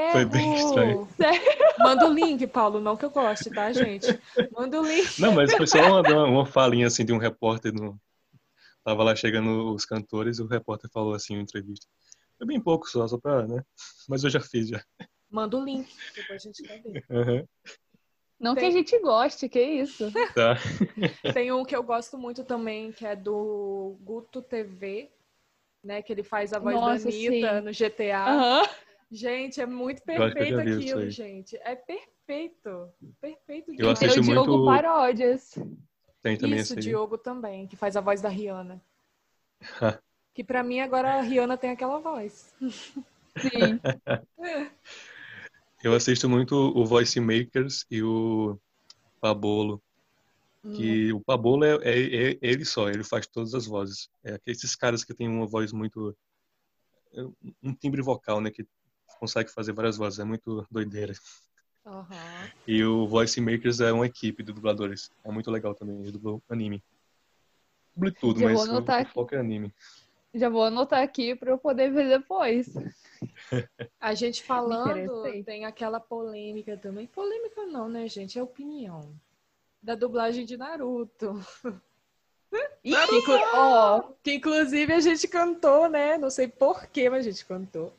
Foi 0.09 0.25
bem 0.25 0.51
estranho. 0.53 0.97
Manda 1.77 2.07
o 2.07 2.13
link, 2.13 2.45
Paulo, 2.47 2.79
não 2.79 2.97
que 2.97 3.05
eu 3.05 3.11
goste, 3.11 3.51
tá, 3.51 3.71
gente? 3.71 4.17
Manda 4.49 4.81
o 4.81 4.87
link. 4.87 5.11
Não, 5.17 5.31
mas 5.33 5.53
foi 5.55 5.67
só 5.67 5.81
uma, 5.83 6.01
uma, 6.01 6.25
uma 6.25 6.45
falinha 6.45 6.87
assim 6.87 7.05
de 7.05 7.13
um 7.13 7.17
repórter 7.17 7.73
no. 7.73 7.99
Tava 8.87 9.03
lá 9.03 9.13
chegando 9.13 9.73
os 9.75 9.83
cantores 9.83 10.39
e 10.39 10.41
o 10.41 10.47
repórter 10.47 10.89
falou 10.89 11.13
assim 11.13 11.33
em 11.35 11.41
entrevista. 11.41 11.85
Foi 12.37 12.47
bem 12.47 12.57
pouco 12.57 12.87
só, 12.87 13.05
só 13.05 13.17
pra, 13.17 13.45
né? 13.45 13.61
Mas 14.07 14.23
eu 14.23 14.29
já 14.29 14.39
fiz 14.39 14.69
já. 14.69 14.81
Manda 15.29 15.57
o 15.57 15.65
link, 15.65 15.93
depois 16.15 16.41
a 16.41 16.45
gente 16.47 16.63
quer 16.63 16.81
ver. 16.81 17.03
Aham, 17.11 17.43
Não 18.39 18.53
que 18.55 18.61
Tem- 18.61 18.69
a 18.69 18.71
gente 18.71 18.97
goste, 18.99 19.49
que 19.49 19.61
isso. 19.61 20.09
tá. 20.33 20.55
Tem 21.37 21.51
um 21.51 21.65
que 21.65 21.75
eu 21.75 21.83
gosto 21.83 22.17
muito 22.17 22.45
também, 22.45 22.93
que 22.93 23.05
é 23.05 23.13
do 23.13 23.97
Guto 24.03 24.41
TV, 24.41 25.11
né? 25.83 26.01
Que 26.01 26.13
ele 26.13 26.23
faz 26.23 26.53
a 26.53 26.59
voz 26.59 26.73
Nossa, 26.73 27.09
da 27.09 27.09
Anitta 27.09 27.59
sim. 27.59 27.65
no 27.65 27.73
GTA. 27.73 28.25
Aham. 28.25 28.69
Gente, 29.11 29.59
é 29.59 29.65
muito 29.65 29.99
que 29.99 30.05
perfeito 30.05 30.59
aquilo, 30.61 31.09
gente. 31.09 31.57
É 31.57 31.75
perfeito. 31.75 32.89
Perfeito. 33.19 33.71
Eu 33.71 33.93
tem 33.93 34.07
assisto 34.07 34.21
o 34.21 34.23
Diogo 34.23 34.57
muito- 34.59 34.65
Paródias. 34.65 35.55
Tem 36.21 36.37
também 36.37 36.59
Isso, 36.59 36.73
esse. 36.73 36.81
Diogo 36.89 37.17
também, 37.17 37.67
que 37.67 37.75
faz 37.75 37.95
a 37.95 38.01
voz 38.01 38.21
da 38.21 38.29
Rihanna. 38.29 38.81
que 40.33 40.43
pra 40.43 40.63
mim 40.63 40.79
agora 40.79 41.15
a 41.15 41.21
Rihanna 41.21 41.57
tem 41.57 41.71
aquela 41.71 41.99
voz. 41.99 42.53
Sim. 43.39 43.79
Eu 45.83 45.93
assisto 45.93 46.27
muito 46.27 46.55
o 46.55 46.85
Voice 46.85 47.19
Makers 47.19 47.85
e 47.89 48.01
o 48.01 48.59
Pabolo. 49.21 49.81
Hum. 50.63 50.73
Que 50.73 51.13
o 51.13 51.21
Pabolo 51.21 51.63
é, 51.63 51.75
é- 51.83 52.31
é 52.31 52.37
ele 52.41 52.65
só, 52.65 52.89
ele 52.89 53.03
faz 53.03 53.27
todas 53.27 53.53
as 53.53 53.67
vozes. 53.67 54.09
É 54.23 54.33
aqueles 54.33 54.75
caras 54.75 55.03
que 55.03 55.13
têm 55.13 55.27
uma 55.29 55.45
voz 55.45 55.71
muito. 55.71 56.17
um 57.63 57.73
timbre 57.73 58.01
vocal, 58.01 58.41
né? 58.41 58.49
Que 58.51 58.65
consegue 59.19 59.51
fazer 59.51 59.71
várias 59.71 59.97
vozes. 59.97 60.19
É 60.19 60.23
muito 60.23 60.65
doideira. 60.69 61.13
Aham. 61.87 62.51
E 62.67 62.83
o 62.83 63.07
Voice 63.07 63.39
Makers 63.39 63.79
é 63.79 63.91
uma 63.93 64.05
equipe 64.05 64.43
de 64.43 64.51
dubladores. 64.51 65.09
É 65.23 65.31
muito 65.31 65.49
legal 65.49 65.73
também. 65.73 66.01
Ele 66.01 66.11
dublou 66.11 66.43
anime. 66.49 66.83
Dublei 67.95 68.13
tudo, 68.13 68.41
Já 68.41 68.45
mas 68.45 68.57
vou 68.57 68.67
o, 68.67 68.69
anotar 68.69 68.99
o 68.99 69.01
aqui. 69.03 69.13
foco 69.13 69.35
é 69.35 69.39
anime. 69.39 69.73
Já 70.33 70.49
vou 70.49 70.63
anotar 70.63 71.01
aqui 71.01 71.33
pra 71.33 71.51
eu 71.51 71.57
poder 71.57 71.91
ver 71.91 72.09
depois. 72.09 72.67
A 73.99 74.13
gente 74.13 74.43
falando, 74.43 75.23
tem 75.43 75.65
aquela 75.65 75.99
polêmica 75.99 76.77
também. 76.77 77.07
Polêmica 77.07 77.65
não, 77.65 77.89
né, 77.89 78.07
gente? 78.07 78.37
É 78.37 78.43
opinião. 78.43 79.11
Da 79.81 79.95
dublagem 79.95 80.45
de 80.45 80.57
Naruto. 80.57 81.39
Que, 82.83 82.93
Ó, 83.53 84.01
que 84.23 84.33
inclusive 84.35 84.93
a 84.93 84.99
gente 84.99 85.27
cantou, 85.27 85.89
né? 85.89 86.17
Não 86.17 86.29
sei 86.29 86.47
porquê, 86.47 87.09
mas 87.09 87.25
a 87.25 87.29
gente 87.29 87.45
cantou. 87.45 87.93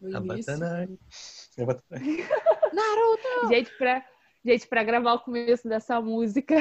No 0.00 0.10
início. 0.10 0.52
Abatanai. 0.52 0.98
Abatanai. 1.58 2.02
Naruto! 2.72 3.48
gente, 3.48 3.70
pra, 3.78 4.04
gente, 4.44 4.66
pra 4.66 4.82
gravar 4.84 5.14
o 5.14 5.20
começo 5.20 5.68
dessa 5.68 6.00
música, 6.00 6.56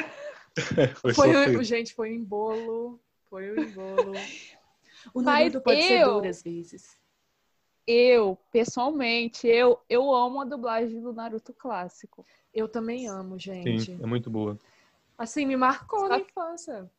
Foi, 1.02 1.14
Foi, 1.14 1.56
o- 1.56 1.64
gente, 1.64 1.94
foi 1.94 2.12
um 2.12 2.16
embolo. 2.16 3.00
Foi 3.30 3.52
um 3.52 3.64
embolo. 3.64 4.14
O 5.16 5.22
Mas 5.22 5.26
Naruto 5.54 5.62
pode 5.62 5.82
ser 5.84 6.02
eu- 6.02 6.14
duro 6.14 6.28
às 6.30 6.44
vezes. 6.44 6.96
eu, 7.88 8.38
pessoalmente, 8.52 9.48
eu, 9.48 9.80
eu 9.90 10.14
amo 10.14 10.42
a 10.42 10.46
dublagem 10.46 11.02
do 11.02 11.12
Naruto 11.12 11.54
clássico. 11.54 12.24
Eu 12.54 12.68
também 12.68 13.08
amo, 13.08 13.40
gente. 13.40 13.86
Sim, 13.96 14.00
é 14.04 14.06
muito 14.06 14.30
boa. 14.30 14.60
Assim, 15.18 15.46
me 15.46 15.56
marcou 15.56 16.02
Só 16.02 16.08
na 16.10 16.20
infância. 16.20 16.92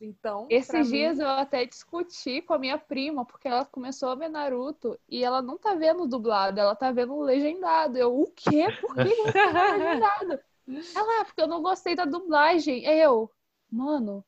Então, 0.00 0.46
Esses 0.48 0.90
mim- 0.90 0.96
dias 0.96 1.18
eu 1.18 1.28
até 1.28 1.66
discuti 1.66 2.40
com 2.40 2.54
a 2.54 2.58
minha 2.58 2.78
prima, 2.78 3.24
porque 3.26 3.46
ela 3.46 3.66
começou 3.66 4.08
a 4.08 4.14
ver 4.14 4.30
Naruto 4.30 4.98
e 5.06 5.22
ela 5.22 5.42
não 5.42 5.58
tá 5.58 5.74
vendo 5.74 6.06
dublado, 6.06 6.58
ela 6.58 6.74
tá 6.74 6.90
vendo 6.90 7.20
legendado. 7.20 7.98
Eu, 7.98 8.18
o 8.18 8.26
quê? 8.34 8.66
Por 8.80 8.94
que 8.94 9.14
você 9.14 9.32
tá 9.32 9.46
vendo 9.52 9.78
legendado? 9.84 10.40
Ela, 10.96 11.20
"Ah, 11.20 11.24
porque 11.24 11.42
eu 11.42 11.48
não 11.48 11.60
gostei 11.62 11.94
da 11.96 12.04
dublagem. 12.04 12.84
Eu, 12.84 13.28
mano, 13.70 14.24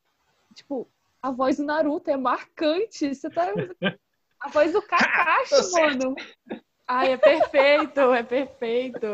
tipo, 0.54 0.88
a 1.22 1.30
voz 1.30 1.56
do 1.56 1.62
Naruto 1.64 2.10
é 2.10 2.16
marcante. 2.16 3.14
Você 3.14 3.30
tá. 3.30 3.46
A 4.40 4.48
voz 4.48 4.72
do 4.72 4.82
Kakashi, 4.82 5.54
mano. 6.02 6.16
Ai, 6.86 7.12
é 7.12 7.16
perfeito, 7.16 8.00
é 8.12 8.22
perfeito. 8.24 9.06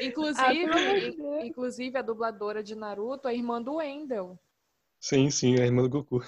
Inclusive, 0.00 1.16
inclusive 1.40 1.98
a 1.98 2.02
dubladora 2.02 2.62
de 2.62 2.74
Naruto 2.74 3.26
é 3.28 3.30
a 3.30 3.34
irmã 3.34 3.60
do 3.62 3.76
Wendel. 3.76 4.38
Sim, 5.00 5.30
sim, 5.30 5.54
a 5.60 5.64
irmã 5.64 5.82
do 5.82 5.88
Goku. 5.88 6.20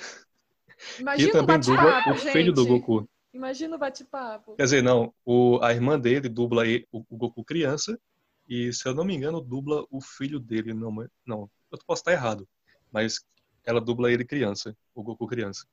E 1.18 1.28
Imagina 1.28 1.32
o 1.32 1.36
também 1.36 1.60
dubla 1.60 2.00
o 2.06 2.14
filho 2.14 2.52
do 2.52 2.64
gente. 2.64 2.66
Goku. 2.66 3.08
Imagina 3.32 3.76
o 3.76 3.78
bate-papo. 3.78 4.56
Quer 4.56 4.64
dizer, 4.64 4.82
não, 4.82 5.14
o, 5.24 5.58
a 5.62 5.72
irmã 5.72 5.98
dele 5.98 6.28
dubla 6.28 6.66
e- 6.66 6.86
o, 6.92 7.04
o 7.08 7.16
Goku 7.16 7.44
criança 7.44 7.98
e, 8.48 8.72
se 8.72 8.88
eu 8.88 8.94
não 8.94 9.04
me 9.04 9.14
engano, 9.14 9.40
dubla 9.40 9.84
o 9.90 10.00
filho 10.00 10.40
dele. 10.40 10.74
Não, 10.74 10.90
não 11.26 11.50
eu 11.70 11.78
posso 11.86 12.00
estar 12.00 12.12
errado, 12.12 12.48
mas 12.90 13.20
ela 13.64 13.80
dubla 13.80 14.10
ele 14.12 14.24
criança, 14.24 14.76
o 14.94 15.02
Goku 15.02 15.26
criança. 15.26 15.64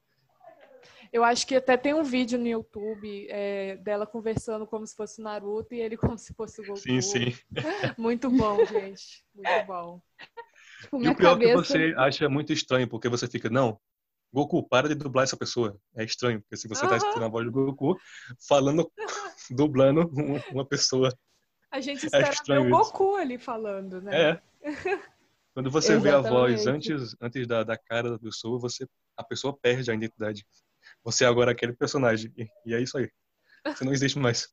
Eu 1.12 1.24
acho 1.24 1.46
que 1.48 1.56
até 1.56 1.78
tem 1.78 1.94
um 1.94 2.04
vídeo 2.04 2.38
no 2.38 2.48
YouTube 2.48 3.28
é, 3.30 3.78
dela 3.78 4.06
conversando 4.06 4.68
como 4.68 4.86
se 4.86 4.96
fosse 4.96 5.22
o 5.22 5.24
Naruto 5.24 5.74
e 5.74 5.80
ele 5.80 5.98
como 6.16 6.18
se 6.18 6.34
fosse 6.34 6.62
o 6.62 6.66
Goku. 6.66 6.84
Sim, 6.84 7.02
sim. 7.02 7.32
Muito 7.98 8.30
bom, 8.30 8.64
gente. 8.66 9.26
Muito 9.34 9.60
bom. 9.60 10.02
Tipo, 10.82 11.04
E 11.04 11.08
o 11.10 11.16
pior 11.16 11.36
é 11.36 11.40
que 11.40 11.46
cabeça. 11.54 11.64
você 11.78 11.94
acha 11.98 12.30
muito 12.30 12.52
estranho, 12.54 12.88
porque 12.88 13.08
você 13.10 13.28
fica, 13.28 13.50
não, 13.50 13.80
Goku, 14.34 14.68
para 14.68 14.90
de 14.90 14.96
dublar 14.96 15.24
essa 15.24 15.38
pessoa. 15.38 15.78
É 15.96 16.04
estranho, 16.04 16.42
porque 16.42 16.58
se 16.58 16.68
você 16.68 16.82
tá 16.82 16.88
Aham. 16.90 16.98
escutando 16.98 17.24
a 17.24 17.30
voz 17.30 17.46
do 17.46 17.52
Goku, 17.52 17.98
falando, 18.48 18.92
dublando 19.50 20.02
um- 20.02 20.40
uma 20.52 20.66
pessoa. 20.66 21.14
A 21.72 21.80
gente 21.80 22.06
espera 22.06 22.26
ver 22.26 22.34
estranho 22.34 22.62
o 22.64 22.66
isso. 22.68 22.92
Goku 22.92 23.16
ali 23.16 23.38
falando, 23.38 24.02
né? 24.02 24.32
É. 24.32 24.42
Quando 25.54 25.72
você 25.72 25.98
vê 25.98 26.10
a 26.10 26.20
voz 26.20 26.68
antes, 26.68 27.16
antes 27.22 27.48
da, 27.48 27.64
da 27.64 27.78
cara 27.78 28.10
da 28.12 28.20
pessoa, 28.20 28.60
você, 28.60 28.86
a 29.16 29.24
pessoa 29.24 29.56
perde 29.58 29.90
a 29.90 29.94
identidade. 29.94 30.46
Você 31.02 31.24
é 31.24 31.28
agora 31.28 31.52
aquele 31.52 31.72
personagem. 31.72 32.34
E, 32.38 32.48
e 32.66 32.74
é 32.74 32.82
isso 32.82 32.98
aí. 32.98 33.10
Você 33.66 33.86
não 33.86 33.94
existe 33.94 34.20
mais. 34.20 34.50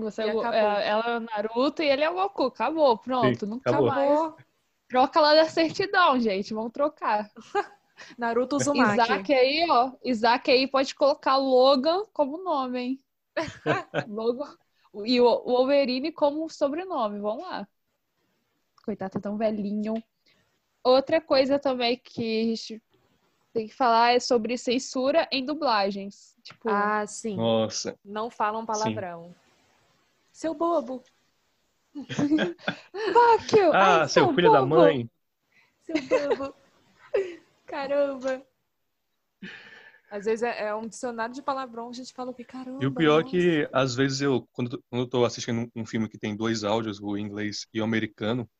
Você 0.00 0.22
é 0.22 0.28
é- 0.28 0.88
ela 0.88 1.04
é 1.06 1.16
o 1.18 1.20
Naruto 1.20 1.82
e 1.82 1.86
ele 1.90 2.02
é 2.02 2.08
o 2.08 2.14
Goku. 2.14 2.44
Acabou, 2.44 2.96
pronto. 2.96 3.40
Sim, 3.44 3.50
nunca 3.50 3.68
acabou. 3.68 3.88
mais. 3.90 4.34
Troca 4.90 5.20
lá 5.20 5.34
da 5.34 5.44
certidão, 5.44 6.18
gente. 6.18 6.52
Vamos 6.52 6.72
trocar. 6.72 7.30
Naruto 8.18 8.56
Uzumaki. 8.56 9.00
Isaac 9.00 9.32
aí, 9.32 9.66
ó. 9.70 9.92
Isaac 10.04 10.50
aí 10.50 10.66
pode 10.66 10.96
colocar 10.96 11.36
Logan 11.36 12.06
como 12.12 12.42
nome, 12.42 12.80
hein? 12.80 13.00
Logan. 14.08 14.52
E 15.04 15.20
o 15.20 15.44
Wolverine 15.44 16.10
como 16.10 16.50
sobrenome. 16.50 17.20
Vamos 17.20 17.44
lá. 17.44 17.68
Coitado, 18.84 19.12
tá 19.12 19.20
tão 19.20 19.36
velhinho. 19.36 19.94
Outra 20.82 21.20
coisa 21.20 21.56
também 21.56 21.96
que 21.96 22.40
a 22.40 22.44
gente 22.46 22.82
tem 23.52 23.68
que 23.68 23.74
falar 23.74 24.14
é 24.16 24.18
sobre 24.18 24.58
censura 24.58 25.28
em 25.30 25.44
dublagens. 25.44 26.34
Tipo, 26.42 26.68
Ah, 26.68 27.06
sim. 27.06 27.36
Nossa. 27.36 27.96
Não 28.04 28.28
falam 28.28 28.66
palavrão. 28.66 29.32
Seu 30.32 30.52
bobo. 30.52 31.00
fuck 33.12 33.56
you! 33.56 33.72
Ah, 33.72 34.02
Ai, 34.02 34.08
seu 34.08 34.34
filho 34.34 34.50
da 34.50 34.60
bobo. 34.60 34.76
mãe. 34.76 35.10
Seu 35.84 36.00
bobo. 36.02 36.54
Caramba. 37.66 38.42
Às 40.10 40.24
vezes 40.24 40.42
é, 40.42 40.66
é 40.66 40.74
um 40.74 40.88
dicionário 40.88 41.32
de 41.34 41.40
palavrão, 41.40 41.88
a 41.88 41.92
gente 41.92 42.12
fala 42.12 42.32
o 42.32 42.34
que 42.34 42.42
caramba. 42.42 42.82
E 42.82 42.86
o 42.86 42.92
pior 42.92 43.20
é 43.20 43.24
que, 43.24 43.68
às 43.72 43.94
vezes, 43.94 44.20
eu, 44.20 44.48
quando, 44.52 44.82
quando 44.90 45.02
eu 45.02 45.08
tô 45.08 45.24
assistindo 45.24 45.60
um, 45.60 45.82
um 45.82 45.86
filme 45.86 46.08
que 46.08 46.18
tem 46.18 46.36
dois 46.36 46.64
áudios, 46.64 47.00
o 47.00 47.16
inglês 47.16 47.66
e 47.72 47.80
o 47.80 47.84
americano, 47.84 48.50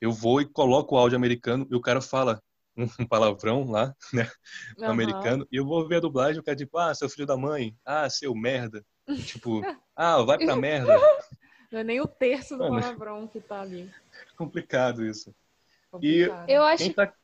eu 0.00 0.10
vou 0.10 0.40
e 0.40 0.44
coloco 0.44 0.96
o 0.96 0.98
áudio 0.98 1.16
americano 1.16 1.66
e 1.70 1.76
o 1.76 1.80
cara 1.80 2.00
fala 2.00 2.42
um, 2.76 2.86
palavrão 3.08 3.70
lá, 3.70 3.94
né, 4.12 4.28
no 4.76 4.84
Aham. 4.84 4.92
americano, 4.92 5.46
e 5.52 5.56
eu 5.56 5.64
vou 5.64 5.86
ver 5.86 5.96
a 5.96 6.00
dublagem 6.00 6.38
e 6.38 6.40
o 6.40 6.42
cara 6.42 6.56
tipo, 6.56 6.76
ah, 6.76 6.92
seu 6.94 7.08
filho 7.08 7.26
da 7.26 7.36
mãe, 7.36 7.76
ah, 7.84 8.10
seu 8.10 8.34
merda. 8.34 8.84
tipo, 9.24 9.62
ah, 9.94 10.20
vai 10.22 10.38
pra 10.38 10.56
merda. 10.56 10.92
Não 11.72 11.78
é 11.80 11.84
nem 11.84 12.00
o 12.00 12.06
terço 12.06 12.56
do 12.56 12.64
Mano. 12.68 12.80
palavrão 12.80 13.26
que 13.26 13.40
tá 13.40 13.62
ali. 13.62 13.90
Complicado 14.36 15.04
isso. 15.04 15.34
Complicado. 15.90 16.48
Eu 16.48 16.62
acho 16.62 16.84
Quem 16.84 16.92
tá, 16.92 17.14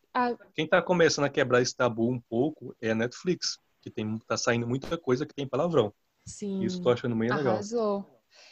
quem 0.54 0.66
tá 0.66 0.82
começando 0.82 1.26
a 1.26 1.28
quebrar 1.28 1.61
esse 1.61 1.76
tabu 1.76 2.11
um 2.11 2.18
pouco 2.20 2.74
é 2.80 2.90
a 2.90 2.94
Netflix, 2.94 3.58
que 3.82 3.90
tem, 3.90 4.18
tá 4.26 4.37
saindo 4.37 4.66
muita 4.66 4.96
coisa 4.98 5.26
que 5.26 5.34
tem 5.34 5.46
palavrão. 5.46 5.92
Sim. 6.26 6.62
Isso 6.62 6.78
eu 6.78 6.82
tô 6.82 6.90
achando 6.90 7.14
bem 7.16 7.30
legal. 7.30 7.54
Arrasou. 7.54 8.04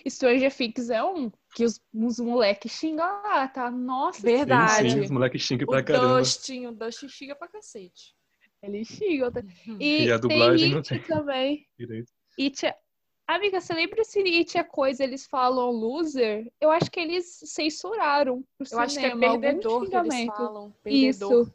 Stranger 0.08 0.54
Things 0.54 0.90
é 0.90 1.02
um 1.02 1.30
que 1.54 1.64
os, 1.64 1.80
os 1.92 2.18
moleques 2.18 2.72
xingam 2.72 3.04
lá, 3.06 3.46
tá? 3.48 3.70
Nossa, 3.70 4.20
Verdade. 4.22 4.90
Sim, 4.90 4.96
sim, 4.96 5.00
os 5.00 5.10
moleques 5.10 5.42
xingam 5.42 5.66
pra 5.66 5.80
O 5.80 5.84
caramba. 5.84 6.18
Dustin, 6.18 6.66
o 6.66 6.72
Dustin 6.72 7.08
xinga 7.08 7.34
pra 7.36 7.48
cacete. 7.48 8.14
eles 8.62 8.88
xingam. 8.88 9.30
tá? 9.30 9.42
E, 9.80 10.04
E 10.04 10.12
a 10.12 10.16
dublagem 10.18 10.58
tem 10.66 10.70
não 10.70 10.78
It 10.78 10.88
tem. 10.88 11.02
também. 11.02 11.66
Direito. 11.78 12.12
It 12.38 12.66
é... 12.66 12.76
Amiga, 13.28 13.60
você 13.60 13.74
lembra 13.74 14.04
se 14.04 14.20
It 14.20 14.56
é 14.56 14.62
coisa 14.64 15.02
eles 15.02 15.26
falam 15.26 15.70
loser? 15.70 16.50
Eu 16.60 16.70
acho 16.70 16.90
que 16.90 17.00
eles 17.00 17.40
censuraram 17.44 18.44
pro 18.56 18.66
Eu 18.70 18.78
acho 18.78 18.98
que 18.98 19.06
é 19.06 19.10
cinema 19.10 19.18
perdedor 19.18 19.80
que 19.80 19.96
eles 19.96 20.14
xingamento. 20.14 20.24
falam. 20.24 20.72
Perdedor. 20.82 21.44
Isso. 21.46 21.52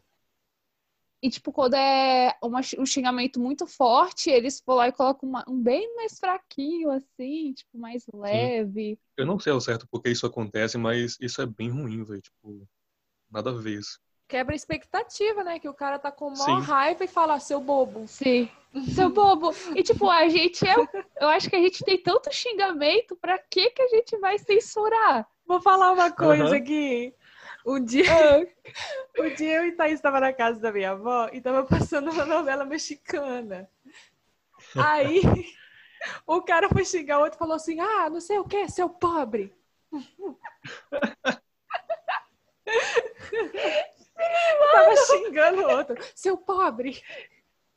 E, 1.23 1.29
tipo, 1.29 1.51
quando 1.51 1.75
é 1.75 2.35
uma, 2.43 2.61
um 2.79 2.85
xingamento 2.85 3.39
muito 3.39 3.67
forte, 3.67 4.29
eles 4.29 4.61
vão 4.65 4.77
lá 4.77 4.87
e 4.87 4.91
colocam 4.91 5.29
uma- 5.29 5.45
um 5.47 5.61
bem 5.61 5.95
mais 5.95 6.19
fraquinho, 6.19 6.89
assim, 6.91 7.53
tipo, 7.53 7.77
mais 7.77 8.05
leve. 8.11 8.97
Eu 9.17 9.25
não 9.25 9.39
sei 9.39 9.53
ao 9.53 9.61
certo 9.61 9.87
porque 9.89 10.09
isso 10.09 10.25
acontece, 10.25 10.77
mas 10.77 11.17
isso 11.19 11.41
é 11.41 11.45
bem 11.45 11.69
ruim, 11.69 12.03
velho. 12.03 12.21
Tipo, 12.21 12.67
nada 13.31 13.51
a 13.51 13.53
ver 13.53 13.79
isso. 13.79 13.99
Quebra 14.31 14.53
a 14.53 14.55
expectativa, 14.55 15.43
né? 15.43 15.59
Que 15.59 15.67
o 15.67 15.73
cara 15.73 15.99
tá 15.99 16.09
com 16.09 16.33
Sim. 16.33 16.43
maior 16.43 16.61
raiva 16.61 17.03
e 17.03 17.07
fala, 17.07 17.37
seu 17.37 17.59
bobo. 17.59 18.07
Sim. 18.07 18.49
Seu 18.95 19.09
bobo. 19.09 19.53
E, 19.75 19.83
tipo, 19.83 20.09
a 20.09 20.29
gente 20.29 20.65
é. 20.65 20.73
Eu 21.19 21.27
acho 21.27 21.49
que 21.49 21.55
a 21.57 21.59
gente 21.59 21.83
tem 21.83 22.01
tanto 22.01 22.33
xingamento, 22.33 23.13
pra 23.17 23.37
que 23.37 23.69
que 23.71 23.81
a 23.81 23.89
gente 23.89 24.17
vai 24.19 24.39
censurar? 24.39 25.27
Vou 25.45 25.61
falar 25.61 25.91
uma 25.91 26.09
coisa 26.09 26.45
Aham. 26.45 26.55
aqui. 26.55 27.13
Um 27.65 27.83
dia, 27.83 28.05
um 29.19 29.35
dia 29.35 29.57
eu 29.57 29.65
e 29.65 29.73
Thaís 29.73 29.95
estava 29.95 30.21
na 30.21 30.31
casa 30.31 30.61
da 30.61 30.71
minha 30.71 30.91
avó 30.91 31.27
e 31.33 31.41
tava 31.41 31.65
passando 31.65 32.09
uma 32.09 32.23
novela 32.23 32.63
mexicana. 32.63 33.69
Aí 34.77 35.23
o 36.25 36.41
cara 36.41 36.69
foi 36.69 36.85
xingar 36.85 37.19
o 37.19 37.23
outro 37.23 37.35
e 37.35 37.37
falou 37.37 37.55
assim: 37.55 37.81
Ah, 37.81 38.09
não 38.09 38.21
sei 38.21 38.39
o 38.39 38.45
que, 38.45 38.69
seu 38.69 38.87
pobre. 38.87 39.53
tava 44.71 44.95
xingando 44.97 45.61
o 45.61 45.71
outro, 45.71 45.95
seu 46.15 46.37
pobre. 46.37 47.01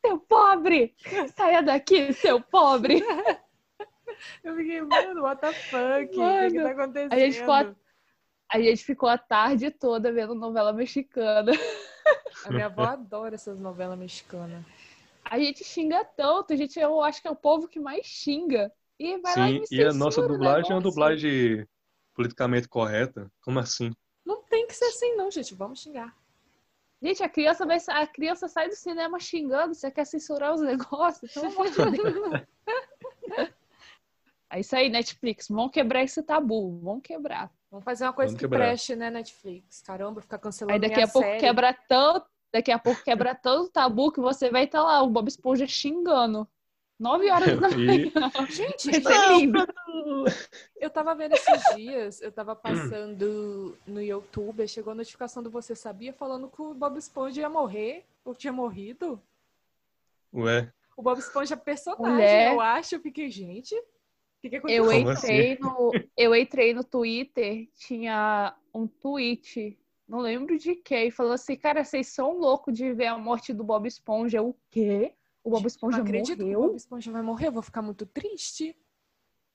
Seu 0.05 0.19
pobre! 0.19 0.95
Saia 1.35 1.61
daqui, 1.63 2.13
seu 2.13 2.39
pobre! 2.39 3.03
Eu 4.43 4.55
fiquei, 4.55 4.81
mano, 4.81 5.23
what 5.23 5.41
the 5.41 5.51
fuck? 5.53 6.05
O 6.05 6.09
que, 6.51 6.61
tá 6.61 6.69
acontecendo? 6.71 7.13
a 7.13 7.17
gente 7.19 7.37
ficou 7.39 7.53
a- 7.53 7.75
A 8.53 8.59
gente 8.61 8.83
ficou 8.85 9.09
a 9.09 9.17
tarde 9.17 9.71
toda 9.71 10.11
vendo 10.11 10.35
novela 10.35 10.71
mexicana. 10.71 11.51
A 12.45 12.51
minha 12.51 12.67
avó 12.67 12.83
adora 12.83 13.33
essas 13.33 13.59
novelas 13.59 13.97
mexicanas. 13.97 14.63
A 15.23 15.39
gente 15.39 15.63
xinga 15.63 16.05
tanto, 16.05 16.53
a 16.53 16.55
gente, 16.55 16.79
eu 16.79 17.01
acho 17.01 17.19
que 17.21 17.27
é 17.27 17.31
o 17.31 17.35
povo 17.35 17.67
que 17.67 17.79
mais 17.79 18.05
xinga. 18.05 18.71
E 18.99 19.17
vai 19.17 19.35
lá 19.35 19.49
e 19.49 19.53
Sim, 19.53 19.59
me 19.59 19.65
e 19.71 19.83
a 19.83 19.91
nossa 19.91 20.21
o 20.21 20.27
dublagem 20.27 20.71
é 20.71 20.75
uma 20.75 20.81
dublagem 20.81 21.67
politicamente 22.13 22.67
correta. 22.69 23.29
Como 23.41 23.57
assim? 23.59 23.91
Não 24.23 24.43
tem 24.43 24.67
que 24.67 24.73
ser 24.75 24.85
assim, 24.85 25.15
não, 25.15 25.31
gente. 25.31 25.55
Vamos 25.55 25.81
xingar. 25.81 26.15
Gente, 27.01 27.23
a 27.23 27.29
criança, 27.29 27.65
vai, 27.65 27.77
a 27.89 28.07
criança 28.07 28.47
sai 28.47 28.69
do 28.69 28.75
cinema 28.75 29.19
xingando, 29.19 29.73
você 29.75 29.91
quer 29.91 30.05
censurar 30.05 30.53
os 30.53 30.61
negócios? 30.61 31.31
Deus. 31.33 31.53
É 34.47 34.59
isso 34.59 34.75
aí, 34.75 34.89
Netflix. 34.89 35.47
Vamos 35.49 35.71
quebrar 35.71 36.03
esse 36.03 36.21
tabu. 36.23 36.79
Vamos 36.79 37.01
quebrar. 37.03 37.51
Vamos 37.69 37.83
fazer 37.83 38.05
uma 38.05 38.13
coisa 38.13 38.29
Vamos 38.29 38.39
que 38.39 38.45
quebrar. 38.45 38.67
preste, 38.67 38.95
né, 38.95 39.09
Netflix? 39.09 39.81
Caramba, 39.81 40.21
ficar 40.21 40.37
cancelando 40.37 40.73
Aí 40.73 40.79
daqui 40.79 40.95
minha 40.95 41.07
a 41.07 41.09
pouco 41.09 41.27
série. 41.27 41.39
quebra 41.39 41.73
tanto. 41.73 42.27
Daqui 42.53 42.71
a 42.71 42.79
pouco 42.79 43.03
quebra 43.03 43.35
tanto 43.35 43.69
tabu 43.69 44.13
que 44.13 44.21
você 44.21 44.49
vai 44.49 44.63
estar 44.63 44.81
lá, 44.81 45.01
o 45.01 45.09
Bob 45.09 45.27
Esponja 45.27 45.67
xingando. 45.67 46.47
Nove 46.97 47.29
horas 47.29 47.59
da 47.59 47.69
manhã. 47.69 47.93
E 47.93 48.11
Gente, 48.51 48.93
ser 49.01 49.37
lindo. 49.37 49.59
eu 50.77 50.89
tava 50.89 51.13
vendo 51.13 51.33
esses 51.33 51.75
dias, 51.75 52.21
eu 52.21 52.31
tava 52.31 52.55
passando 52.55 53.77
no 53.85 54.01
YouTube, 54.01 54.65
chegou 54.67 54.91
a 54.91 54.95
notificação 54.95 55.43
do 55.43 55.49
Você 55.51 55.75
Sabia 55.75 56.13
falando 56.13 56.47
que 56.47 56.61
o 56.61 56.73
Bob 56.73 56.97
Esponja 56.97 57.41
ia 57.41 57.49
morrer, 57.49 58.05
ou 58.23 58.33
tinha 58.33 58.53
morrido. 58.53 59.21
Ué, 60.33 60.71
O 60.95 61.01
Bob 61.01 61.19
Esponja 61.19 61.55
é 61.55 61.57
personagem, 61.57 62.13
Mulher. 62.13 62.53
eu 62.53 62.61
acho. 62.61 62.95
Eu 62.95 63.01
fiquei, 63.01 63.29
gente, 63.29 63.75
o 63.75 63.83
que, 64.41 64.49
que 64.49 64.55
Eu 64.71 64.89
aconteceu? 64.89 64.93
Como 64.93 65.11
entrei, 65.11 65.57
no, 65.59 65.91
eu 66.15 66.35
entrei 66.35 66.73
no 66.73 66.83
Twitter, 66.83 67.67
tinha 67.77 68.55
um 68.73 68.87
tweet, 68.87 69.77
não 70.07 70.19
lembro 70.19 70.57
de 70.57 70.75
quem, 70.75 71.11
falou 71.11 71.33
assim, 71.33 71.55
cara, 71.57 71.83
vocês 71.83 72.07
são 72.07 72.37
loucos 72.37 72.73
de 72.73 72.93
ver 72.93 73.07
a 73.07 73.17
morte 73.17 73.53
do 73.53 73.63
Bob 73.65 73.85
Esponja. 73.85 74.41
O 74.41 74.55
quê? 74.69 75.13
O 75.45 75.49
Bob 75.51 75.61
Não 75.61 75.67
Esponja 75.67 76.01
acredito 76.01 76.37
que 76.37 76.43
o 76.43 76.45
morreu? 76.47 76.61
Bob 76.63 76.75
Esponja 76.75 77.11
vai 77.11 77.21
morrer, 77.21 77.47
eu 77.47 77.51
vou 77.51 77.61
ficar 77.61 77.81
muito 77.81 78.05
triste. 78.05 78.75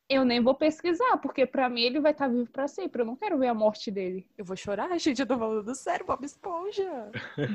Eu 0.08 0.24
nem 0.24 0.40
vou 0.42 0.54
pesquisar, 0.54 1.18
porque 1.18 1.46
pra 1.46 1.68
mim 1.68 1.82
ele 1.82 2.00
vai 2.00 2.12
estar 2.12 2.28
vivo 2.28 2.50
pra 2.50 2.66
sempre. 2.66 3.02
Eu 3.02 3.06
não 3.06 3.14
quero 3.16 3.38
ver 3.38 3.48
a 3.48 3.54
morte 3.54 3.90
dele. 3.90 4.26
Eu 4.38 4.44
vou 4.44 4.56
chorar, 4.56 4.88
gente, 4.98 5.20
eu 5.20 5.26
tô 5.26 5.36
falando 5.38 5.74
sério, 5.74 6.06
Bob 6.06 6.24
Esponja. 6.24 7.10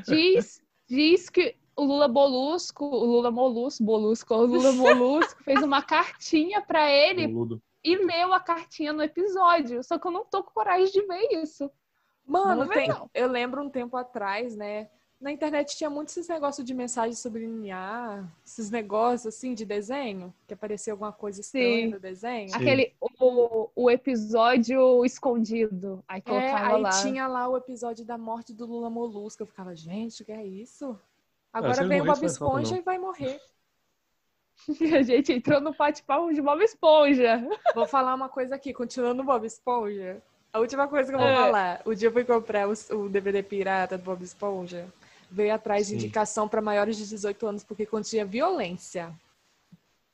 Diz, 0.08 0.62
diz 0.88 1.30
que 1.30 1.56
o 1.76 1.84
Lula 1.84 2.08
Molusco, 2.08 2.86
o 2.86 3.06
Lula 3.06 3.32
Molusco, 3.32 3.84
Molusco, 3.84 4.34
o 4.34 4.45
Lula 4.45 4.71
Molusco 4.71 5.43
fez 5.43 5.62
uma 5.63 5.82
cartinha 5.82 6.62
pra 6.62 6.89
ele 6.91 7.28
boludo. 7.28 7.62
e 7.84 7.95
leu 7.98 8.34
a 8.34 8.39
cartinha 8.39 8.93
no 8.93 9.02
episódio. 9.04 9.84
Só 9.84 9.98
que 10.00 10.08
eu 10.08 10.12
não 10.12 10.24
tô 10.26 10.41
com 10.43 10.52
coragem 10.52 10.91
de 10.91 11.02
ver 11.06 11.41
isso. 11.41 11.69
Mano, 12.26 12.63
Não 12.65 12.69
tem- 12.69 12.88
não. 12.88 13.10
eu 13.13 13.28
lembro 13.28 13.62
um 13.62 13.69
tempo 13.69 13.95
atrás, 13.98 14.56
né? 14.56 14.89
Na 15.19 15.32
internet 15.32 15.75
tinha 15.78 15.89
muito 15.89 16.10
esses 16.10 16.28
negócios 16.28 16.65
de 16.67 16.73
mensagem 16.73 17.13
subliminar, 17.15 18.30
esses 18.45 18.69
negócios 18.69 19.25
assim 19.34 19.54
de 19.54 19.65
desenho, 19.65 20.34
que 20.45 20.54
aparecia 20.54 20.91
alguma 20.93 21.12
coisa 21.13 21.39
estranha 21.41 21.86
Sim. 21.86 21.88
no 21.88 21.99
desenho. 21.99 22.49
Sim. 22.49 22.56
Aquele, 22.56 22.93
o, 22.99 23.69
o 23.75 23.89
episódio 23.89 25.04
escondido. 25.06 26.04
Aí 26.08 26.19
É, 26.19 26.21
colocava 26.21 26.75
aí 26.75 26.82
lá. 26.82 26.89
tinha 27.01 27.28
lá 27.28 27.47
o 27.47 27.56
episódio 27.58 28.04
da 28.06 28.17
morte 28.17 28.54
do 28.54 28.65
Lula 28.65 28.89
Molusco. 28.89 29.41
Eu 29.41 29.47
ficava, 29.47 29.73
gente, 29.75 30.21
o 30.21 30.25
que 30.25 30.32
é 30.34 30.45
isso? 30.45 30.93
se 30.93 30.99
Agora 31.54 31.80
ele 31.80 31.88
vem 31.89 32.01
o 32.01 32.06
Bob 32.06 32.21
é 32.21 32.25
Esponja 32.25 32.78
e 32.78 32.82
vai 32.82 32.97
morrer. 32.99 33.39
A 34.97 35.01
gente 35.01 35.32
entrou 35.34 35.62
no 35.62 35.73
bate-papo 35.73 36.34
de 36.34 36.41
Bob 36.41 36.62
Esponja. 36.62 37.41
Vou 37.73 37.88
falar 37.88 38.13
uma 38.13 38.28
coisa 38.30 38.56
aqui, 38.56 38.73
continuando 38.73 39.21
o 39.21 39.25
Bob 39.25 39.45
Esponja. 39.45 40.21
A 40.51 40.60
última 40.60 40.88
coisa 40.88 41.10
que 41.10 41.15
eu 41.15 41.19
vou 41.19 41.28
É. 41.28 41.36
falar. 41.36 41.82
O 41.86 41.93
dia 41.95 42.10
eu 42.10 42.13
fui 42.13 42.23
comprar 42.23 42.67
os- 42.67 42.89
o, 42.89 43.10
DVD 43.10 43.41
pirata 43.43 43.97
do 43.97 44.04
Bob 44.04 44.21
Esponja. 44.23 44.88
Veio 45.32 45.54
atrás 45.54 45.88
de 45.88 45.92
Sim. 45.94 45.98
indicação 46.00 46.48
para 46.48 46.62
maiores 46.62 46.98
de 46.98 47.08
18 47.08 47.48
anos 47.48 47.64
porque 47.64 47.86
continha 47.86 48.26
violência. 48.26 49.14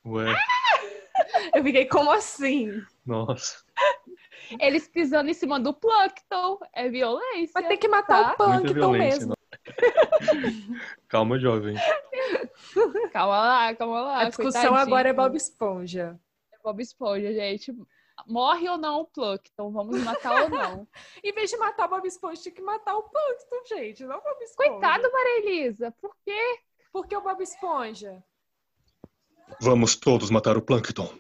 Ué, 0.06 0.26
Eu 1.54 1.64
fiquei, 1.64 1.86
como 1.86 2.12
assim? 2.12 2.82
nossa. 3.06 3.64
Eles 4.60 4.88
pisando 4.88 5.30
em 5.30 5.34
cima 5.34 5.60
do 5.60 5.74
Plankton. 5.74 6.60
É 6.74 6.90
violência. 6.90 7.54
Vai 7.54 7.68
ter 7.68 7.78
que 7.78 7.88
matar 7.88 8.24
Tá. 8.24 8.32
o 8.34 8.38
Plankton 8.38 8.92
mesmo. 8.92 9.34
Calma, 11.08 11.40
jovem. 11.40 11.76
Calma 13.14 13.38
lá, 13.40 13.76
calma 13.76 14.02
lá. 14.02 14.22
A 14.22 14.26
discussão 14.30 14.76
agora 14.76 15.10
é 15.10 15.14
Bob 15.14 15.36
Esponja. 15.38 16.20
É 16.54 16.58
Bob 16.64 16.82
Esponja, 16.82 17.34
gente. 17.34 17.74
Morre 18.28 18.70
ou 18.70 18.78
não 18.78 19.02
o 19.02 19.06
Plankton? 19.06 19.72
Vamos 19.72 20.04
matar 20.04 20.44
ou 20.44 20.50
não? 20.50 20.88
Em 21.24 21.32
vez 21.34 21.50
de 21.50 21.58
matar 21.58 21.86
o 21.86 21.90
Bob 21.90 22.08
Esponja, 22.08 22.42
tinha 22.42 22.56
que 22.56 22.62
matar 22.62 22.96
o 22.96 23.04
Plankton, 23.04 23.66
gente. 23.68 24.04
Não 24.06 24.18
o 24.18 24.22
Bob 24.22 24.42
Esponja. 24.42 24.70
Coitado, 24.70 25.12
Maria 25.12 25.38
Elisa. 25.40 25.92
Por 25.92 26.16
quê? 26.24 26.60
Por 26.92 27.08
que 27.08 27.16
o 27.16 27.22
Bob 27.22 27.42
Esponja? 27.42 28.24
Vamos 29.60 29.96
todos 29.96 30.30
matar 30.30 30.58
o 30.58 30.62
Plankton. 30.62 31.14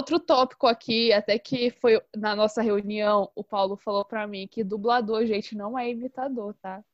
Outro 0.00 0.20
tópico 0.20 0.66
aqui, 0.66 1.12
até 1.12 1.38
que 1.38 1.70
foi 1.70 2.00
na 2.14 2.36
nossa 2.36 2.60
reunião, 2.60 3.30
o 3.34 3.42
Paulo 3.42 3.76
falou 3.76 4.04
pra 4.04 4.26
mim 4.26 4.46
que 4.46 4.62
dublador, 4.62 5.24
gente, 5.24 5.56
não 5.56 5.78
é 5.78 5.88
imitador, 5.88 6.54
tá? 6.60 6.84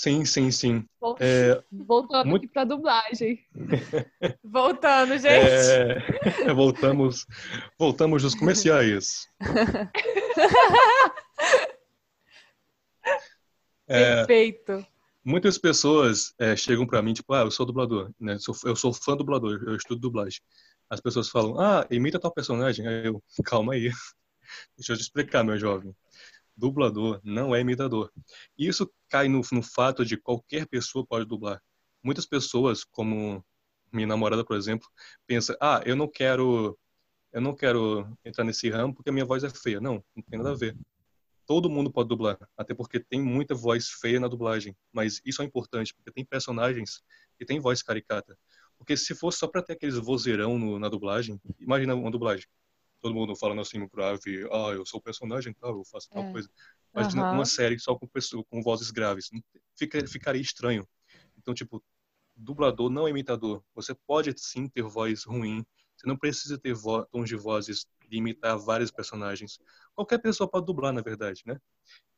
Sim, 0.00 0.24
sim, 0.24 0.48
sim. 0.52 0.84
Vol- 1.00 1.16
É, 1.18 1.60
Voltando 1.72 2.28
muito- 2.28 2.44
aqui 2.44 2.52
pra 2.52 2.62
dublagem. 2.62 3.44
Voltando, 4.44 5.18
gente. 5.18 5.26
é, 5.26 5.98
voltamos, 6.54 7.26
voltamos 7.76 8.22
dos 8.22 8.32
comerciais. 8.36 9.26
É, 13.90 14.16
Perfeito. 14.16 14.86
muitas 15.24 15.56
pessoas 15.56 16.34
é, 16.38 16.54
chegam 16.54 16.86
pra 16.86 17.00
mim, 17.00 17.14
tipo, 17.14 17.32
ah, 17.32 17.40
eu 17.40 17.50
sou 17.50 17.64
dublador, 17.64 18.10
né? 18.20 18.38
Sou- 18.38 18.54
Eu 18.64 18.76
sou 18.76 18.92
fã 18.92 19.16
dublador, 19.16 19.62
eu 19.66 19.74
estudo 19.74 19.98
dublagem. 20.00 20.40
As 20.90 21.00
pessoas 21.00 21.28
falam, 21.30 21.58
ah, 21.58 21.86
imita 21.90 22.20
tal 22.20 22.30
personagem. 22.32 22.86
Aí 22.86 23.06
eu, 23.06 23.22
calma 23.44 23.72
aí. 23.72 23.90
Deixa 24.76 24.92
eu 24.92 24.96
te 24.96 25.02
explicar, 25.02 25.42
meu 25.42 25.58
jovem. 25.58 25.94
Dublador 26.58 27.20
não 27.22 27.54
é 27.54 27.60
imitador. 27.60 28.10
Isso 28.58 28.92
cai 29.08 29.28
no, 29.28 29.40
no 29.52 29.62
fato 29.62 30.04
de 30.04 30.16
qualquer 30.16 30.66
pessoa 30.66 31.06
pode 31.06 31.24
dublar. 31.24 31.62
Muitas 32.02 32.26
pessoas, 32.26 32.84
como 32.84 33.44
minha 33.92 34.06
namorada, 34.08 34.44
por 34.44 34.56
exemplo, 34.56 34.88
pensa, 35.26 35.56
ah, 35.60 35.80
eu 35.86 35.94
não 35.94 36.08
quero, 36.08 36.76
eu 37.32 37.40
não 37.40 37.54
quero 37.54 38.06
entrar 38.24 38.44
nesse 38.44 38.68
ramo 38.70 38.94
porque 38.94 39.10
a 39.10 39.12
minha 39.12 39.24
voz 39.24 39.44
é 39.44 39.50
feia. 39.50 39.80
Não, 39.80 40.04
não 40.16 40.22
tem 40.28 40.38
nada 40.38 40.50
a 40.50 40.56
ver. 40.56 40.76
Todo 41.46 41.70
mundo 41.70 41.90
pode 41.90 42.08
dublar, 42.08 42.38
até 42.56 42.74
porque 42.74 43.00
tem 43.00 43.22
muita 43.22 43.54
voz 43.54 43.88
feia 43.88 44.20
na 44.20 44.28
dublagem. 44.28 44.76
Mas 44.92 45.20
isso 45.24 45.40
é 45.42 45.44
importante 45.44 45.94
porque 45.94 46.10
tem 46.10 46.24
personagens 46.24 47.02
que 47.38 47.46
têm 47.46 47.60
voz 47.60 47.82
caricata. 47.82 48.36
Porque 48.76 48.96
se 48.96 49.14
fosse 49.14 49.38
só 49.38 49.46
para 49.46 49.62
ter 49.62 49.74
aqueles 49.74 49.96
vozeirão 49.96 50.58
no- 50.58 50.78
na 50.78 50.88
dublagem, 50.88 51.40
imagina 51.58 51.94
uma 51.94 52.10
dublagem. 52.10 52.46
Todo 53.00 53.14
mundo 53.14 53.36
falando 53.36 53.60
assim 53.60 53.78
no 53.78 53.88
grave, 53.88 54.46
ah, 54.50 54.72
eu 54.72 54.84
sou 54.84 54.98
o 54.98 55.02
personagem 55.02 55.54
tal, 55.54 55.76
eu 55.76 55.84
faço 55.84 56.08
tal 56.10 56.24
É. 56.24 56.32
coisa. 56.32 56.50
Imagina 56.92 57.22
Aham. 57.22 57.34
uma 57.34 57.44
série 57.44 57.78
só 57.78 57.94
com, 57.94 58.06
pessoa, 58.08 58.44
com 58.50 58.60
vozes 58.62 58.90
graves. 58.90 59.30
Fica, 59.76 60.04
ficaria 60.06 60.42
estranho. 60.42 60.86
Então, 61.36 61.54
tipo, 61.54 61.82
dublador 62.36 62.90
não 62.90 63.06
é 63.06 63.10
imitador. 63.10 63.62
Você 63.74 63.94
pode 64.06 64.32
sim 64.38 64.68
ter 64.68 64.82
voz 64.82 65.24
ruim. 65.24 65.64
Você 65.96 66.06
não 66.06 66.16
precisa 66.16 66.58
ter 66.58 66.74
tons 67.10 67.28
de 67.28 67.36
vozes 67.36 67.86
de 68.08 68.16
imitar 68.16 68.56
vários 68.58 68.90
personagens. 68.90 69.58
Qualquer 69.94 70.18
pessoa 70.18 70.48
pode 70.48 70.66
dublar, 70.66 70.92
na 70.92 71.02
verdade, 71.02 71.42
né? 71.44 71.58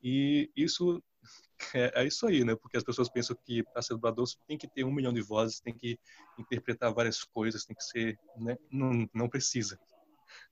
E 0.01 0.49
isso 0.55 1.03
é, 1.75 2.01
é 2.01 2.07
isso 2.07 2.25
aí, 2.27 2.43
né? 2.43 2.55
Porque 2.55 2.77
as 2.77 2.83
pessoas 2.83 3.09
pensam 3.09 3.35
que 3.43 3.63
para 3.63 3.81
ser 3.81 3.93
dublador 3.93 4.27
você 4.27 4.37
tem 4.47 4.57
que 4.57 4.67
ter 4.67 4.83
um 4.83 4.91
milhão 4.91 5.13
de 5.13 5.21
vozes, 5.21 5.59
tem 5.59 5.73
que 5.73 5.99
interpretar 6.37 6.93
várias 6.93 7.23
coisas, 7.23 7.65
tem 7.65 7.75
que 7.75 7.83
ser, 7.83 8.19
né? 8.37 8.57
Não, 8.71 9.07
não 9.13 9.29
precisa. 9.29 9.79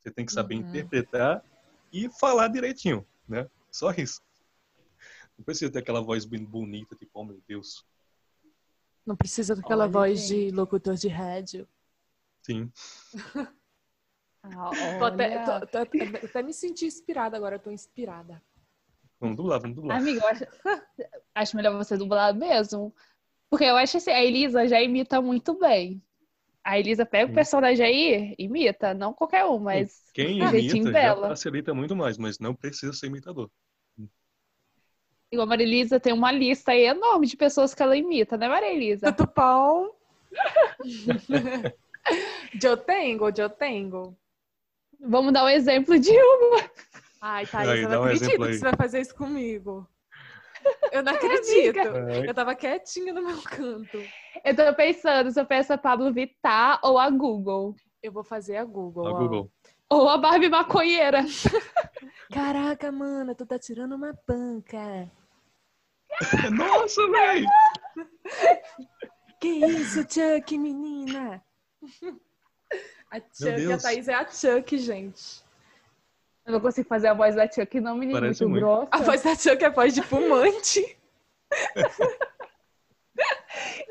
Você 0.02 0.12
tem 0.12 0.26
que 0.26 0.32
saber 0.32 0.56
Uhum. 0.56 0.62
interpretar 0.62 1.44
e 1.92 2.10
falar 2.20 2.48
direitinho, 2.48 3.06
né? 3.28 3.50
Só 3.72 3.92
isso. 3.92 4.22
Não 5.38 5.44
precisa 5.46 5.72
ter 5.72 5.80
aquela 5.80 6.02
voz 6.02 6.26
bem 6.26 6.44
bonita, 6.44 6.96
tipo, 6.96 7.12
oh 7.14 7.24
meu 7.26 7.42
Deus. 7.48 7.86
Não 9.06 9.16
precisa 9.16 9.56
daquela 9.56 9.84
Olha, 9.86 9.92
voz 9.92 10.20
gente. 10.28 10.50
de 10.50 10.56
locutor 10.56 10.96
de 10.96 11.08
rádio. 11.08 11.68
Sim. 12.44 12.72
Ah, 14.42 14.70
Tô 14.98 15.04
até, 15.06 15.40
tô- 15.44 15.68
tô- 15.68 15.78
até- 15.80 16.26
até 16.26 16.42
me 16.42 16.54
senti 16.54 16.86
inspirada 16.86 17.36
agora, 17.36 17.58
eu 17.58 17.60
tô 17.60 17.70
inspirada. 17.72 18.42
Vamos 19.20 19.36
dublar, 19.36 19.60
vamos 19.60 19.76
dublar. 19.76 19.98
Amigo, 19.98 20.26
acho, 20.26 20.46
acho 21.36 21.56
melhor 21.58 21.76
você 21.76 21.98
dublar 21.98 22.34
mesmo. 22.34 22.96
Porque 23.50 23.66
eu 23.66 23.76
acho 23.76 23.98
assim, 23.98 24.12
a 24.12 24.24
Elisa 24.24 24.66
já 24.66 24.82
imita 24.82 25.22
muito 25.22 25.60
bem. 25.60 26.02
A 26.70 26.78
Elisa 26.78 27.04
pega 27.04 27.32
o 27.32 27.34
personagem 27.34 27.84
aí, 27.84 28.36
imita, 28.38 28.94
não 28.94 29.12
qualquer 29.12 29.44
um, 29.44 29.58
mas 29.58 30.04
Quem 30.14 30.44
o 30.44 30.48
jeitinho 30.50 30.84
imita 30.84 30.92
já 30.92 31.16
dela. 31.16 31.30
facilita 31.30 31.74
muito 31.74 31.96
mais, 31.96 32.16
mas 32.16 32.38
não 32.38 32.54
precisa 32.54 32.94
ser 32.94 33.08
imitador. 33.08 33.50
igual 35.32 35.48
a 35.48 35.50
Maria 35.50 35.66
Elisa 35.66 36.00
tem 36.00 36.14
uma 36.14 36.32
lista 36.32 36.72
aí 36.72 36.86
enorme 36.86 37.26
de 37.26 37.36
pessoas 37.36 37.74
que 37.74 37.82
ela 37.82 37.98
imita, 37.98 38.38
né, 38.38 38.48
Maria 38.48 38.72
Elisa? 38.72 39.12
Bom? 39.36 39.98
eu 42.64 42.78
tenho, 42.78 43.20
eu 43.36 43.50
tenho. 43.50 44.16
Vamos 45.00 45.34
dar 45.34 45.46
um 45.46 45.50
exemplo 45.50 45.98
de 45.98 46.12
uma. 46.12 46.70
Ai, 47.20 47.48
Thaís, 47.48 47.68
Aí, 47.68 47.82
eu 47.82 47.90
não 47.90 48.02
um 48.02 48.04
acredito 48.04 48.30
que 48.30 48.38
você 48.38 48.60
vai 48.60 48.76
fazer 48.76 49.02
isso 49.02 49.16
comigo. 49.16 49.90
Eu 50.92 51.04
não 51.04 51.14
acredito. 51.14 51.78
É, 51.80 52.30
Eu 52.30 52.34
tava 52.34 52.56
quietinha 52.56 53.14
no 53.14 53.22
meu 53.22 53.42
canto. 53.42 53.98
Eu 54.44 54.56
tô 54.56 54.74
pensando 54.76 55.32
se 55.32 55.40
eu 55.40 55.46
peço 55.46 55.74
a 55.74 55.78
Pablo 55.78 56.12
Vittar 56.14 56.80
ou 56.84 56.98
a 56.98 57.10
Google. 57.10 57.76
Eu 58.02 58.12
vou 58.12 58.24
fazer 58.24 58.58
a 58.58 58.66
Google. 58.66 59.08
a 59.08 59.12
ó. 59.12 59.18
Google. 59.18 59.52
Ou 59.90 60.08
a 60.08 60.18
Barbie 60.18 60.50
maconheira. 60.50 61.24
Caraca, 62.32 62.92
mana, 62.92 63.34
tu 63.34 63.46
tá 63.46 63.58
tirando 63.58 63.96
uma 63.96 64.14
panca. 64.26 65.12
Nossa, 66.56 67.08
velho! 67.10 67.48
Que 69.40 69.48
isso, 69.48 70.02
Chuck, 70.02 70.58
menina? 70.58 71.44
A 73.12 73.20
Chuck, 73.20 73.72
a. 73.74 73.78
Thaís 73.78 74.08
é 74.08 74.14
a 74.14 74.28
Chuck, 74.28 74.78
gente. 74.78 75.44
Eu 76.50 76.54
não 76.54 76.62
consigo 76.62 76.90
fazer 76.90 77.10
a 77.10 77.14
voz 77.14 77.36
da 77.36 77.48
Chuck, 77.48 77.80
não, 77.80 77.96
menino, 77.96 78.20
Parece 78.20 78.44
muito 78.44 78.60
muito. 78.60 78.66
grossa. 78.66 78.90
A 78.92 79.06
voz 79.06 79.22
da 79.22 79.36
Chuck 79.36 79.64
é 79.64 79.70
voz 79.70 79.94
de 79.94 80.02
fumante. 80.02 80.98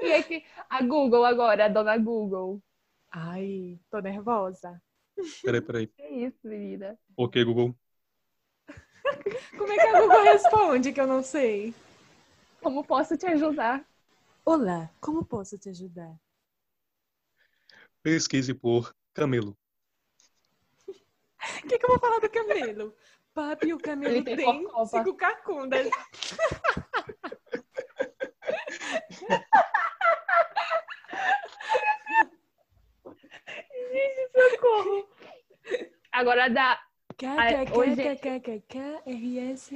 E 0.01 0.13
aqui, 0.15 0.45
a 0.71 0.83
Google 0.83 1.25
agora, 1.25 1.67
a 1.67 1.69
dona 1.69 1.99
Google. 1.99 2.63
Ai, 3.11 3.79
tô 3.91 4.01
nervosa. 4.01 4.81
Peraí, 5.43 5.61
peraí. 5.61 5.87
Que 5.89 6.03
isso, 6.03 6.39
menina? 6.45 6.99
Ok, 7.17 7.45
Google. 7.45 7.77
Como 9.59 9.73
é 9.73 9.77
que 9.77 9.81
a 9.81 10.01
Google 10.01 10.23
responde 10.23 10.93
que 10.93 11.01
eu 11.01 11.07
não 11.07 11.23
sei? 11.23 11.75
Como 12.63 12.85
posso 12.85 13.17
te 13.19 13.27
ajudar? 13.27 13.85
Olá, 14.45 14.89
como 15.01 15.25
posso 15.25 15.59
te 15.59 15.69
ajudar? 15.69 16.17
Pesquise 18.03 18.55
por 18.55 18.95
camelo. 19.13 19.57
O 21.65 21.69
que, 21.69 21.79
que 21.79 21.85
eu 21.85 21.91
vou 21.91 21.99
falar 21.99 22.21
do 22.21 22.31
camelo? 22.31 22.95
Papi, 23.35 23.73
o 23.73 23.79
camelo 23.79 24.15
Ele 24.17 24.25
tem 24.25 24.37
tem 24.37 24.87
cinco 24.87 25.15
cacundas. 25.15 25.89
Socorro! 34.33 35.09
Agora 36.13 36.49
dá. 36.49 36.81
Oi, 37.75 37.97
KKKKKRS. 37.97 39.73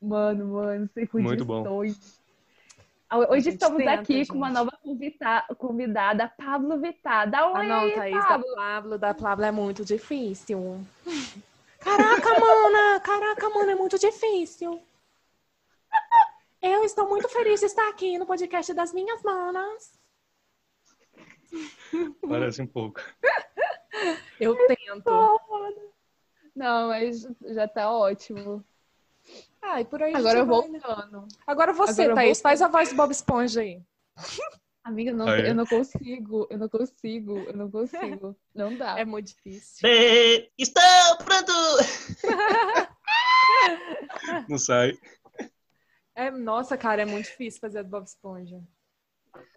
Mano, 0.00 0.46
mano, 0.46 0.88
sem 0.94 1.08
Muito 1.12 1.44
bom. 1.44 1.64
Ah, 3.08 3.18
Hoje 3.18 3.42
gente 3.44 3.54
estamos 3.54 3.78
tenta, 3.78 3.92
aqui 3.92 4.26
com 4.26 4.36
uma 4.36 4.48
gente. 4.48 4.56
nova 4.56 4.75
convida- 4.86 5.46
convidada, 5.58 6.28
Pablo 6.28 6.78
Vittar. 6.78 7.28
Dá 7.28 7.50
um 7.50 7.56
Ah, 7.56 7.62
não, 7.64 7.80
aí, 7.80 7.94
Thaís, 7.94 8.14
da 8.16 8.24
Pablo. 8.28 8.54
Pablo, 8.54 8.98
da 8.98 9.14
Pablo 9.14 9.44
é 9.44 9.50
muito 9.50 9.84
difícil. 9.84 10.80
Caraca, 11.80 12.38
mana! 12.40 13.00
Caraca, 13.00 13.50
mana, 13.50 13.72
é 13.72 13.74
muito 13.74 13.98
difícil. 13.98 14.80
Eu 16.62 16.84
estou 16.84 17.08
muito 17.08 17.28
feliz 17.28 17.60
de 17.60 17.66
estar 17.66 17.88
aqui 17.88 18.18
no 18.18 18.26
podcast 18.26 18.72
das 18.74 18.92
minhas 18.92 19.22
manas. 19.22 19.92
Parece 22.28 22.62
um 22.62 22.66
pouco. 22.66 23.00
Eu 24.40 24.54
tento. 24.66 25.40
Não, 26.54 26.88
mas 26.88 27.26
já 27.46 27.68
tá 27.68 27.90
ótimo. 27.90 28.64
Ai, 29.62 29.84
por 29.84 30.02
aí 30.02 30.14
Agora 30.14 30.38
eu 30.38 30.46
né? 30.46 30.50
voltando. 30.50 31.26
Agora 31.46 31.72
você, 31.72 32.02
Agora 32.02 32.14
Thaís, 32.16 32.38
vou- 32.38 32.42
faz 32.42 32.62
a 32.62 32.68
voz 32.68 32.88
do 32.90 32.96
Bob 32.96 33.10
Esponja 33.10 33.60
aí. 33.60 33.80
Amiga, 34.86 35.12
não, 35.12 35.28
eu 35.28 35.52
não 35.52 35.66
consigo, 35.66 36.46
eu 36.48 36.56
não 36.56 36.68
consigo, 36.68 37.38
eu 37.38 37.56
não 37.56 37.68
consigo. 37.68 38.36
Não 38.54 38.76
dá. 38.76 38.96
É 38.96 39.04
muito 39.04 39.26
difícil. 39.34 39.80
Bem, 39.82 40.48
estou 40.56 40.82
pronto! 41.24 41.52
Não 44.48 44.58
sai. 44.58 44.96
É, 46.14 46.30
nossa, 46.30 46.78
cara, 46.78 47.02
é 47.02 47.04
muito 47.04 47.24
difícil 47.26 47.60
fazer 47.60 47.82
do 47.82 47.90
Bob 47.90 48.06
Esponja. 48.06 48.62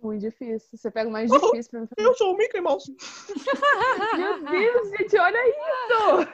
muito 0.02 0.22
difícil. 0.22 0.76
Você 0.76 0.90
pega 0.90 1.08
o 1.08 1.12
mais 1.12 1.30
difícil 1.30 1.70
pra 1.70 1.82
mim. 1.82 1.88
Eu 1.96 2.16
sou 2.16 2.34
o 2.34 2.38
Mickey 2.38 2.60
Mouse. 2.60 2.92
Meu 4.18 4.44
Deus, 4.44 4.90
gente, 4.90 5.16
olha 5.16 5.48
isso! 5.48 6.28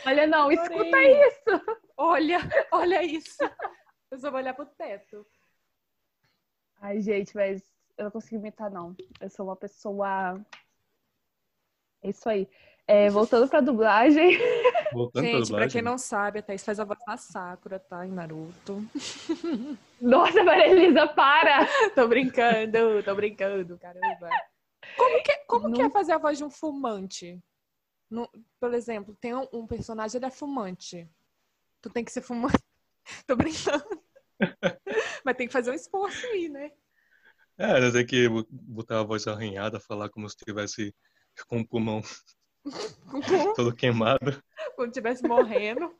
Olha, 0.06 0.26
não, 0.26 0.50
escuta 0.50 0.74
Adorei. 0.74 1.26
isso! 1.26 1.80
Olha, 1.96 2.38
olha 2.72 3.02
isso. 3.02 3.38
Eu 4.10 4.18
só 4.18 4.30
vou 4.30 4.40
olhar 4.40 4.54
pro 4.54 4.64
teto. 4.64 5.26
Ai, 6.80 7.00
gente, 7.00 7.34
mas 7.34 7.62
eu 7.96 8.04
não 8.04 8.10
consigo 8.10 8.36
imitar, 8.36 8.70
não. 8.70 8.96
Eu 9.20 9.28
sou 9.30 9.46
uma 9.46 9.56
pessoa. 9.56 10.40
É 12.02 12.08
isso 12.08 12.28
aí. 12.28 12.48
É, 12.86 13.08
voltando 13.10 13.48
pra 13.48 13.60
dublagem. 13.60 14.36
Voltando 14.92 15.22
pra 15.22 15.22
Gente, 15.22 15.36
pra 15.36 15.44
dublagem. 15.46 15.70
quem 15.70 15.82
não 15.82 15.96
sabe, 15.96 16.40
a 16.40 16.42
Thaís 16.42 16.64
faz 16.64 16.80
a 16.80 16.84
voz 16.84 16.98
da 17.06 17.16
Sakura, 17.16 17.78
tá? 17.78 18.04
Em 18.04 18.10
Naruto. 18.10 18.82
Nossa, 20.02 20.42
Maria 20.42 20.66
Elisa, 20.68 21.06
para! 21.06 21.64
tô 21.94 22.08
brincando, 22.08 23.00
tô 23.04 23.14
brincando, 23.14 23.78
caramba. 23.78 24.28
Como 24.96 25.22
que, 25.22 25.36
como 25.46 25.72
que 25.72 25.80
é 25.80 25.84
Não- 25.84 25.90
fazer 25.92 26.12
a 26.14 26.18
voz 26.18 26.36
de 26.38 26.42
um 26.44 26.50
fumante? 26.50 27.38
No- 28.10 28.28
por 28.58 28.74
exemplo, 28.74 29.14
tem 29.20 29.32
um, 29.32 29.46
um 29.52 29.64
personagem, 29.68 30.18
ele 30.18 30.26
é 30.26 30.30
fumante. 30.30 31.08
Tu 31.80 31.88
tem 31.90 32.04
que 32.04 32.10
ser 32.10 32.22
fumante. 32.22 32.58
tô 33.28 33.36
brincando. 33.36 34.02
Mas 35.24 35.36
tem 35.36 35.46
que 35.46 35.52
fazer 35.52 35.70
um 35.70 35.74
esforço 35.74 36.26
aí, 36.26 36.48
né? 36.48 36.72
É, 37.58 37.90
tem 37.90 38.06
que 38.06 38.28
botar 38.50 39.00
a 39.00 39.04
voz 39.04 39.26
arranhada, 39.26 39.78
falar 39.80 40.08
como 40.08 40.28
se 40.28 40.34
estivesse 40.36 40.94
com 41.46 41.60
o 41.60 41.66
pulmão 41.66 42.00
todo 43.54 43.74
queimado. 43.74 44.42
Quando 44.76 44.88
estivesse 44.88 45.22
morrendo. 45.26 45.94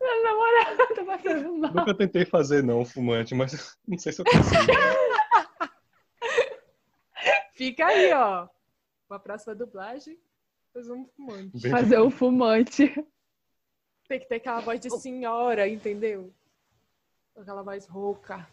Meu 0.00 0.22
namorado 0.24 0.94
tá 0.94 1.04
passando 1.04 1.58
mal. 1.58 1.74
Nunca 1.74 1.94
tentei 1.96 2.24
fazer, 2.24 2.62
não, 2.62 2.84
fumante, 2.84 3.34
mas 3.34 3.76
não 3.86 3.98
sei 3.98 4.12
se 4.12 4.20
eu 4.20 4.24
consigo. 4.24 4.72
Fica 7.52 7.86
aí, 7.86 8.12
ó. 8.12 8.48
Uma 9.08 9.18
próxima 9.20 9.54
dublagem, 9.54 10.18
fazer 10.72 10.92
um 10.92 11.06
fumante. 11.06 11.50
Bem- 11.60 11.70
Fazer 11.70 11.98
o 11.98 12.10
fumante. 12.10 12.94
Tem 14.10 14.18
que 14.18 14.26
ter 14.26 14.34
aquela 14.34 14.58
voz 14.58 14.80
de 14.80 14.90
senhora, 14.98 15.68
entendeu? 15.68 16.34
Aquela 17.36 17.62
voz 17.62 17.86
rouca. 17.86 18.44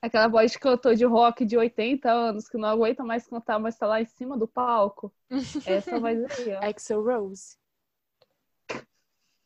Aquela 0.00 0.28
voz 0.28 0.52
de 0.52 0.58
cantor 0.60 0.94
de 0.94 1.04
rock 1.04 1.44
de 1.44 1.56
80 1.58 2.08
anos 2.08 2.48
que 2.48 2.56
não 2.56 2.68
aguenta 2.68 3.02
mais 3.02 3.26
cantar, 3.26 3.58
mas 3.58 3.76
tá 3.76 3.88
lá 3.88 4.00
em 4.00 4.04
cima 4.04 4.38
do 4.38 4.46
palco. 4.46 5.12
Essa 5.66 5.98
voz 5.98 6.22
aí, 6.38 6.54
ó. 6.54 6.64
Axel 6.64 7.02
Rose. 7.04 7.58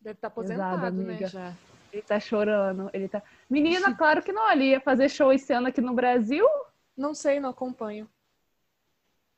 Deve 0.03 0.19
estar 0.19 0.29
aposentado, 0.29 0.75
Pesado, 0.75 1.03
né? 1.03 1.27
Já. 1.29 1.57
Ele 1.91 2.03
tá 2.03 2.21
chorando. 2.21 2.91
Ele 2.93 3.09
tá. 3.09 3.23
Menina, 3.49 3.97
claro 3.97 4.23
que 4.23 4.33
não. 4.33 4.53
Ele 4.53 4.65
ia 4.65 4.81
fazer 4.83 5.09
show 5.09 5.33
esse 5.33 5.51
ano 5.51 5.69
aqui 5.69 5.81
no 5.81 5.95
Brasil. 5.95 6.47
Não 6.95 7.15
sei, 7.15 7.41
não 7.41 7.49
acompanho. 7.49 8.07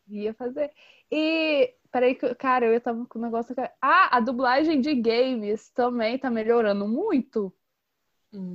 Ia 0.09 0.35
fazer. 0.35 0.71
E. 1.11 1.75
Peraí, 1.91 2.15
cara, 2.15 2.67
eu 2.67 2.81
tava 2.81 3.07
com 3.07 3.19
o 3.19 3.23
negócio. 3.23 3.55
aqui. 3.59 3.73
Ah, 3.81 4.17
a 4.17 4.21
dublagem 4.21 4.81
de 4.81 4.95
games 4.95 5.71
também 5.71 6.19
tá 6.19 6.31
melhorando 6.31 6.87
muito. 6.87 7.53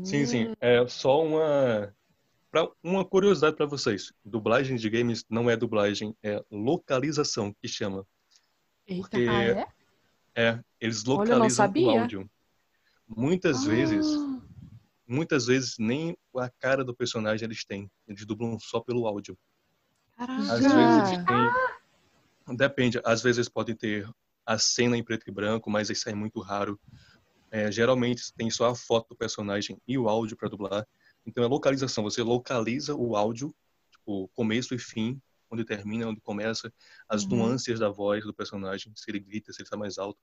Sim, 0.03 0.25
sim. 0.27 0.53
É 0.59 0.85
só 0.87 1.23
uma 1.25 1.95
pra- 2.51 2.69
uma 2.83 3.03
curiosidade 3.03 3.55
para 3.55 3.65
vocês. 3.65 4.13
Dublagem 4.23 4.75
de 4.75 4.87
games 4.89 5.25
não 5.27 5.49
é 5.49 5.57
dublagem, 5.57 6.15
é 6.21 6.43
localização 6.51 7.51
que 7.59 7.67
chama. 7.67 8.05
Eita. 8.85 9.01
Porque 9.09 9.25
Ah, 9.27 9.43
é? 9.43 9.67
é, 10.35 10.59
eles 10.79 11.03
Olha, 11.07 11.17
localizam 11.17 11.45
o 11.65 11.67
sabia. 11.67 12.01
áudio. 12.01 12.29
Muitas 13.07 13.65
vezes, 13.65 14.05
Ah, 14.05 14.41
muitas 15.07 15.47
vezes 15.47 15.75
nem 15.79 16.15
a 16.37 16.49
cara 16.59 16.83
do 16.83 16.95
personagem 16.95 17.45
eles 17.45 17.65
têm. 17.65 17.89
Eles 18.07 18.23
dublam 18.25 18.59
só 18.59 18.79
pelo 18.81 19.07
áudio. 19.07 19.35
Caraca. 20.27 20.53
Às 20.53 20.73
vezes 20.73 20.97
eles 21.13 21.25
têm. 21.25 21.51
Depende, 22.55 22.99
às 23.03 23.21
vezes 23.21 23.47
podem 23.47 23.75
ter 23.75 24.09
a 24.45 24.57
cena 24.57 24.97
em 24.97 25.03
preto 25.03 25.27
e 25.27 25.31
branco, 25.31 25.69
mas 25.69 25.89
isso 25.89 26.09
é 26.09 26.13
muito 26.15 26.39
raro. 26.41 26.79
É, 27.51 27.71
geralmente 27.71 28.33
tem 28.35 28.49
só 28.49 28.69
a 28.69 28.75
foto 28.75 29.09
do 29.09 29.15
personagem 29.15 29.77
e 29.87 29.97
o 29.97 30.07
áudio 30.09 30.37
para 30.37 30.49
dublar. 30.49 30.87
Então 31.25 31.43
é 31.43 31.47
localização, 31.47 32.03
você 32.03 32.23
localiza 32.23 32.95
o 32.95 33.15
áudio, 33.15 33.53
tipo, 33.91 34.27
começo 34.29 34.73
e 34.73 34.79
fim, 34.79 35.21
onde 35.49 35.63
termina, 35.65 36.07
onde 36.07 36.21
começa, 36.21 36.73
as 37.07 37.23
Uhum. 37.23 37.37
nuances 37.37 37.79
da 37.79 37.89
voz 37.89 38.23
do 38.23 38.33
personagem, 38.33 38.91
se 38.95 39.11
ele 39.11 39.19
grita, 39.19 39.51
se 39.51 39.61
ele 39.61 39.67
está 39.67 39.77
mais 39.77 39.97
alto. 39.97 40.19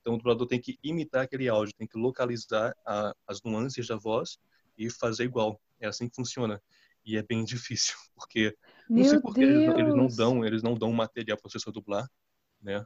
Então 0.00 0.14
o 0.14 0.16
dublador 0.16 0.46
tem 0.46 0.60
que 0.60 0.78
imitar 0.82 1.24
aquele 1.24 1.48
áudio, 1.48 1.74
tem 1.76 1.86
que 1.86 1.98
localizar 1.98 2.74
a- 2.84 3.14
as 3.28 3.40
nuances 3.42 3.86
da 3.86 3.96
voz 3.96 4.38
e 4.76 4.90
fazer 4.90 5.24
igual. 5.24 5.60
É 5.78 5.86
assim 5.86 6.08
que 6.08 6.16
funciona. 6.16 6.60
E 7.04 7.16
é 7.16 7.22
bem 7.22 7.44
difícil, 7.44 7.94
porque 8.14 8.56
não 8.94 9.04
sei 9.04 9.18
Meu 9.18 9.22
por 9.22 9.34
que 9.34 9.44
eles, 9.44 9.64
não- 9.64 9.78
eles 9.78 9.94
não 9.94 10.06
dão, 10.08 10.44
eles 10.44 10.62
não 10.62 10.74
dão 10.74 10.92
material 10.92 11.38
para 11.40 11.50
você 11.50 11.70
dublar, 11.72 12.08
né? 12.60 12.84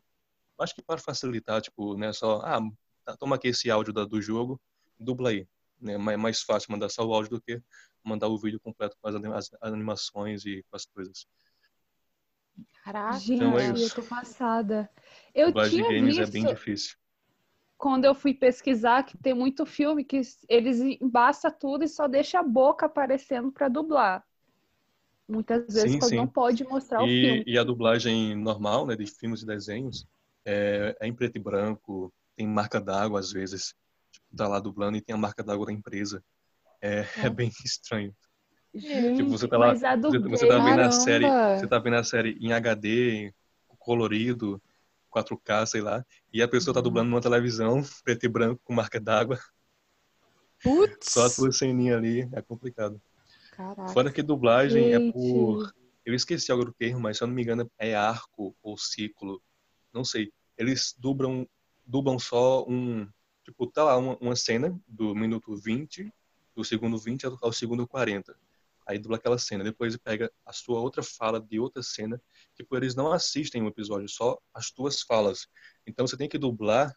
Acho 0.59 0.75
que 0.75 0.83
para 0.83 0.99
facilitar, 1.01 1.61
tipo, 1.63 1.97
né, 1.97 2.13
só, 2.13 2.41
ah, 2.43 2.61
tá, 3.05 3.17
toma 3.17 3.37
aqui 3.37 3.49
esse 3.49 3.71
áudio 3.71 3.93
da- 3.93 4.05
do 4.05 4.21
jogo, 4.23 4.61
dubla 4.99 5.31
aí, 5.31 5.47
né? 5.81 5.99
Mais, 5.99 6.19
mais 6.19 6.43
fácil 6.43 6.73
mandar 6.73 6.89
só 6.89 7.05
o 7.07 7.13
áudio 7.15 7.33
do 7.33 7.43
que 7.43 7.63
mandar 8.05 8.29
o 8.29 8.39
vídeo 8.39 8.61
completo 8.61 8.97
com 9.01 9.09
as, 9.09 9.15
anima- 9.15 9.37
as 9.39 9.53
animações 9.63 10.47
e 10.47 10.63
com 10.71 10.77
as 10.77 10.87
coisas. 10.87 11.27
Caraca. 12.85 13.19
Gente, 13.19 13.35
Então 13.35 13.59
é 13.59 13.67
eu 13.69 13.75
isso. 13.75 13.95
tô 13.97 14.03
passada. 14.03 14.91
Eu 15.35 15.49
Dublagem 15.49 15.77
de 15.77 15.83
tinha 15.83 15.93
games 16.01 16.17
visto 16.17 16.29
é 16.29 16.33
bem 16.33 16.47
difícil. 16.47 16.97
Quando 17.79 18.05
eu 18.05 18.15
fui 18.15 18.35
pesquisar 18.35 19.03
que 19.05 19.17
tem 19.19 19.35
muito 19.35 19.67
filme 19.67 20.05
que 20.05 20.21
eles 20.49 20.81
embaçam 20.81 21.51
tudo 21.51 21.85
e 21.85 21.89
só 21.89 22.09
deixa 22.09 22.41
a 22.41 22.43
boca 22.43 22.87
aparecendo 22.87 23.53
pra 23.53 23.69
dublar. 23.69 24.25
Muitas 25.29 25.73
vezes 25.73 25.95
Sim, 25.95 25.97
quando 25.97 26.15
sim. 26.15 26.17
não 26.17 26.27
pode 26.27 26.65
mostrar 26.65 27.05
o 27.05 27.09
E, 27.09 27.09
filme. 27.09 27.47
e 27.47 27.59
a 27.59 27.65
dublagem 27.65 28.37
normal, 28.37 28.87
né, 28.87 28.97
de 28.97 29.07
filmes 29.07 29.43
e 29.43 29.47
desenhos, 29.47 30.07
é, 30.45 30.97
é 31.01 31.07
em 31.07 31.15
preto 31.15 31.37
e 31.37 31.41
branco, 31.41 32.13
tem 32.37 32.47
marca 32.47 32.81
d'água 32.81 33.21
às 33.21 33.33
vezes, 33.33 33.75
tipo, 34.11 34.27
tá 34.37 34.49
lá 34.49 34.61
dublando 34.61 34.97
e 34.97 35.03
tem 35.03 35.15
a 35.15 35.19
marca 35.19 35.43
d'água 35.45 35.67
da 35.67 35.73
empresa. 35.73 36.25
É, 36.83 37.07
é 37.25 37.31
bem 37.31 37.51
estranho. 37.65 38.15
Gente, 38.75 39.13
Tipo, 39.15 39.31
você 39.31 39.49
tá 39.49 39.57
lá- 39.59 39.77
Você, 40.07 40.19
você 40.21 40.47
tá 40.47 40.59
vendo 40.59 40.81
a 40.81 40.91
série, 40.91 41.37
você 41.55 41.67
tá 41.67 41.79
vendo 41.79 41.97
a 41.97 42.05
série 42.05 42.33
em 42.41 42.53
HD, 42.53 43.35
colorido, 43.79 44.63
4K, 45.23 45.67
sei 45.67 45.81
lá, 45.81 46.05
e 46.33 46.43
a 46.43 46.49
pessoa 46.49 46.75
tá 46.75 46.81
Uhum. 46.81 46.85
dublando 46.85 47.11
numa 47.11 47.21
televisão, 47.21 47.83
preto 48.05 48.25
e 48.25 48.29
branco, 48.29 48.61
com 48.65 48.75
marca 48.75 49.01
d'água, 49.01 49.39
Putz. 50.63 51.13
só 51.13 51.27
a 51.27 51.31
tua 51.31 51.53
ceninha 51.53 51.97
ali, 51.97 52.29
é 52.33 52.43
complicado. 52.43 53.01
Caraca. 53.53 53.93
Fora 53.93 54.13
que 54.13 54.23
dublagem 54.23 54.93
é 54.93 54.99
Gente. 54.99 55.13
por. 55.13 55.73
Eu 56.05 56.15
esqueci 56.15 56.53
agora 56.53 56.69
o 56.69 56.75
termo, 56.75 57.01
mas 57.01 57.17
se 57.17 57.25
eu 57.25 57.29
não 57.29 57.35
me 57.35 57.43
engano 57.43 57.71
é 57.79 57.95
arco 57.95 58.55
ou 58.63 58.77
ciclo. 58.77 59.43
Não 59.93 60.05
sei. 60.05 60.33
Eles 60.57 60.95
dublam, 60.99 61.47
dublam 61.87 62.19
só 62.19 62.65
um. 62.69 63.09
Tipo, 63.45 63.67
tá 63.67 63.85
lá 63.85 63.97
uma, 63.97 64.17
uma 64.21 64.37
cena 64.37 64.79
do 64.87 65.15
minuto 65.15 65.57
20, 65.57 66.13
do 66.55 66.65
segundo 66.65 66.99
20 66.99 67.27
ao, 67.27 67.39
ao 67.43 67.53
segundo 67.53 67.87
40. 67.87 68.37
Aí 68.87 68.99
dubla 68.99 69.17
aquela 69.17 69.39
cena. 69.39 69.65
Depois 69.65 69.97
pega 69.97 70.31
a 70.45 70.53
sua 70.53 70.81
outra 70.81 71.03
fala 71.03 71.41
de 71.41 71.59
outra 71.59 71.83
cena. 71.83 72.21
Tipo, 72.55 72.77
eles 72.77 72.95
não 72.95 73.13
assistem 73.13 73.63
o 73.63 73.69
episódio, 73.69 74.09
só 74.09 74.39
as 74.55 74.71
tuas 74.71 75.03
falas. 75.03 75.49
Então 75.87 76.07
você 76.07 76.17
tem 76.17 76.29
que 76.29 76.39
dublar 76.39 76.95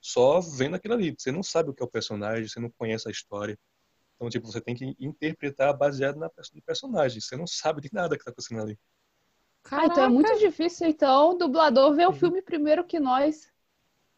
só 0.00 0.40
vendo 0.40 0.76
aquilo 0.76 0.94
ali. 0.94 1.14
Você 1.16 1.30
não 1.30 1.42
sabe 1.42 1.70
o 1.70 1.74
que 1.74 1.82
é 1.82 1.86
o 1.86 1.90
personagem, 1.90 2.48
você 2.48 2.58
não 2.58 2.70
conhece 2.70 3.06
a 3.08 3.10
história. 3.10 3.58
Então, 4.16 4.28
tipo, 4.28 4.46
você 4.46 4.60
tem 4.60 4.74
que 4.74 4.96
interpretar 4.98 5.76
baseado 5.76 6.16
na 6.16 6.26
no 6.26 6.62
personagem. 6.62 7.20
Você 7.20 7.36
não 7.36 7.46
sabe 7.46 7.82
de 7.82 7.90
nada 7.92 8.16
que 8.16 8.24
tá 8.24 8.30
acontecendo 8.30 8.62
ali. 8.62 8.78
Ah, 9.70 9.84
então 9.84 10.04
é 10.04 10.08
muito 10.08 10.38
difícil, 10.38 10.88
então, 10.88 11.30
o 11.30 11.34
dublador 11.34 11.94
ver 11.94 12.08
o 12.08 12.12
filme 12.12 12.40
primeiro 12.40 12.84
que 12.84 12.98
nós. 12.98 13.52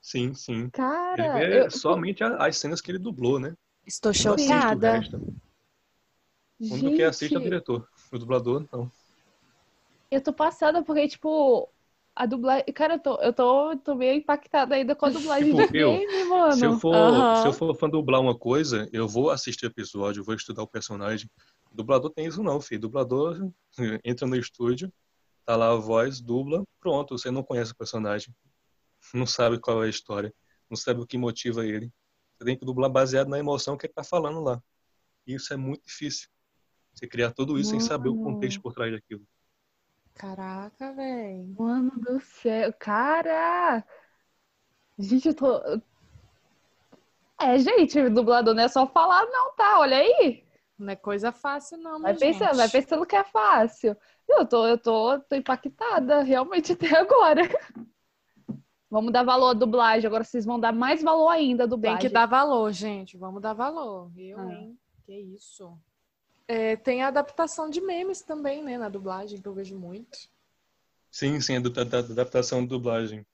Sim, 0.00 0.32
sim. 0.32 0.60
Ele 0.60 0.70
Cara, 0.70 1.38
vê 1.38 1.66
eu... 1.66 1.70
somente 1.70 2.22
as 2.22 2.56
cenas 2.56 2.80
que 2.80 2.90
ele 2.90 2.98
dublou, 2.98 3.40
né? 3.40 3.54
Estou 3.84 4.14
chocada. 4.14 5.00
O 6.60 6.74
único 6.74 6.96
que 6.96 7.02
assiste 7.02 7.34
é 7.34 7.38
o 7.38 7.42
diretor. 7.42 7.88
O 8.12 8.18
dublador, 8.18 8.66
não. 8.70 8.90
eu 10.10 10.20
tô 10.20 10.32
passada 10.32 10.82
porque, 10.82 11.08
tipo, 11.08 11.70
a 12.14 12.26
dublagem... 12.26 12.66
Cara, 12.74 12.94
eu 12.94 12.98
tô, 12.98 13.14
eu 13.22 13.32
tô, 13.32 13.76
tô 13.78 13.94
meio 13.94 14.14
impactada 14.14 14.74
ainda 14.74 14.94
com 14.94 15.06
a 15.06 15.10
dublagem 15.10 15.54
Tipo, 15.54 15.72
de 15.72 15.78
eu, 15.78 15.92
game, 15.92 16.24
mano. 16.24 16.52
Se 16.52 16.66
eu, 16.66 16.78
for, 16.78 16.94
Aham. 16.94 17.36
se 17.36 17.48
eu 17.48 17.52
for 17.54 17.74
fã 17.74 17.88
dublar 17.88 18.20
uma 18.20 18.36
coisa, 18.36 18.86
eu 18.92 19.08
vou 19.08 19.30
assistir 19.30 19.64
o 19.64 19.68
episódio, 19.68 20.22
vou 20.22 20.34
estudar 20.34 20.62
o 20.62 20.66
personagem. 20.66 21.30
O 21.72 21.76
dublador 21.76 22.10
tem 22.10 22.26
isso 22.26 22.42
não, 22.42 22.60
filho. 22.60 22.78
O 22.78 22.82
dublador 22.82 23.50
entra 24.04 24.26
no 24.26 24.36
estúdio, 24.36 24.92
tá 25.46 25.56
lá 25.56 25.72
a 25.72 25.76
voz, 25.76 26.20
dubla, 26.20 26.62
pronto. 26.78 27.16
Você 27.16 27.30
não 27.30 27.42
conhece 27.42 27.72
o 27.72 27.76
personagem. 27.76 28.34
Não 29.14 29.26
sabe 29.26 29.58
qual 29.58 29.82
é 29.82 29.86
a 29.86 29.90
história. 29.90 30.34
Não 30.68 30.76
sabe 30.76 31.00
o 31.00 31.06
que 31.06 31.16
motiva 31.16 31.64
ele. 31.64 31.90
Você 32.36 32.44
tem 32.44 32.56
que 32.56 32.66
dublar 32.66 32.90
baseado 32.90 33.28
na 33.28 33.38
emoção 33.38 33.78
que 33.78 33.86
ele 33.86 33.94
tá 33.94 34.04
falando 34.04 34.40
lá. 34.40 34.62
E 35.26 35.34
isso 35.34 35.54
é 35.54 35.56
muito 35.56 35.86
difícil. 35.86 36.28
Você 36.92 37.06
criar 37.06 37.32
tudo 37.32 37.58
isso 37.58 37.70
sem 37.70 37.80
saber 37.80 38.08
o 38.08 38.14
Mano. 38.16 38.34
contexto 38.34 38.60
por 38.60 38.72
trás 38.74 38.92
daquilo. 38.92 39.22
Caraca, 40.14 40.92
velho. 40.92 41.54
Mano 41.58 41.92
do 41.98 42.20
céu. 42.20 42.72
Cara! 42.78 43.84
Gente, 44.98 45.28
eu 45.28 45.34
tô. 45.34 45.60
É, 47.40 47.58
gente, 47.58 48.08
dublador 48.10 48.54
não 48.54 48.62
é 48.62 48.68
só 48.68 48.86
falar, 48.86 49.24
não, 49.26 49.54
tá? 49.54 49.80
Olha 49.80 49.96
aí. 49.96 50.44
Não 50.78 50.90
é 50.90 50.96
coisa 50.96 51.30
fácil, 51.32 51.78
não, 51.78 52.00
Vai 52.00 52.12
minha 52.12 52.18
pensando, 52.18 52.48
gente. 52.48 52.56
vai 52.56 52.68
pensando 52.68 53.06
que 53.06 53.16
é 53.16 53.24
fácil. 53.24 53.96
Eu 54.28 54.46
tô, 54.46 54.66
eu 54.66 54.78
tô, 54.78 55.18
tô 55.20 55.36
impactada, 55.36 56.22
realmente, 56.22 56.72
até 56.74 56.94
agora. 56.98 57.42
Vamos 58.90 59.12
dar 59.12 59.22
valor 59.22 59.50
à 59.50 59.52
dublagem. 59.54 60.06
Agora 60.06 60.24
vocês 60.24 60.44
vão 60.44 60.58
dar 60.58 60.72
mais 60.72 61.02
valor 61.02 61.28
ainda 61.28 61.64
à 61.64 61.66
Tem 61.66 61.70
dublagem. 61.70 62.00
que 62.00 62.08
dar 62.08 62.26
valor, 62.26 62.72
gente. 62.72 63.16
Vamos 63.16 63.40
dar 63.40 63.52
valor. 63.54 64.10
Eu, 64.16 64.38
Ah. 64.38 64.52
hein? 64.52 64.78
Que 65.04 65.14
isso. 65.14 65.78
É, 66.52 66.74
tem 66.74 67.00
a 67.00 67.06
adaptação 67.06 67.70
de 67.70 67.80
memes 67.80 68.22
também, 68.22 68.60
né? 68.60 68.76
Na 68.76 68.88
dublagem, 68.88 69.40
que 69.40 69.46
eu 69.46 69.54
vejo 69.54 69.78
muito. 69.78 70.18
Sim, 71.08 71.40
sim, 71.40 71.56
a 71.56 71.60
da, 71.60 71.68
da- 71.84 71.84
da 71.84 71.98
adaptação 72.12 72.60
de 72.62 72.66
dublagem. 72.68 73.24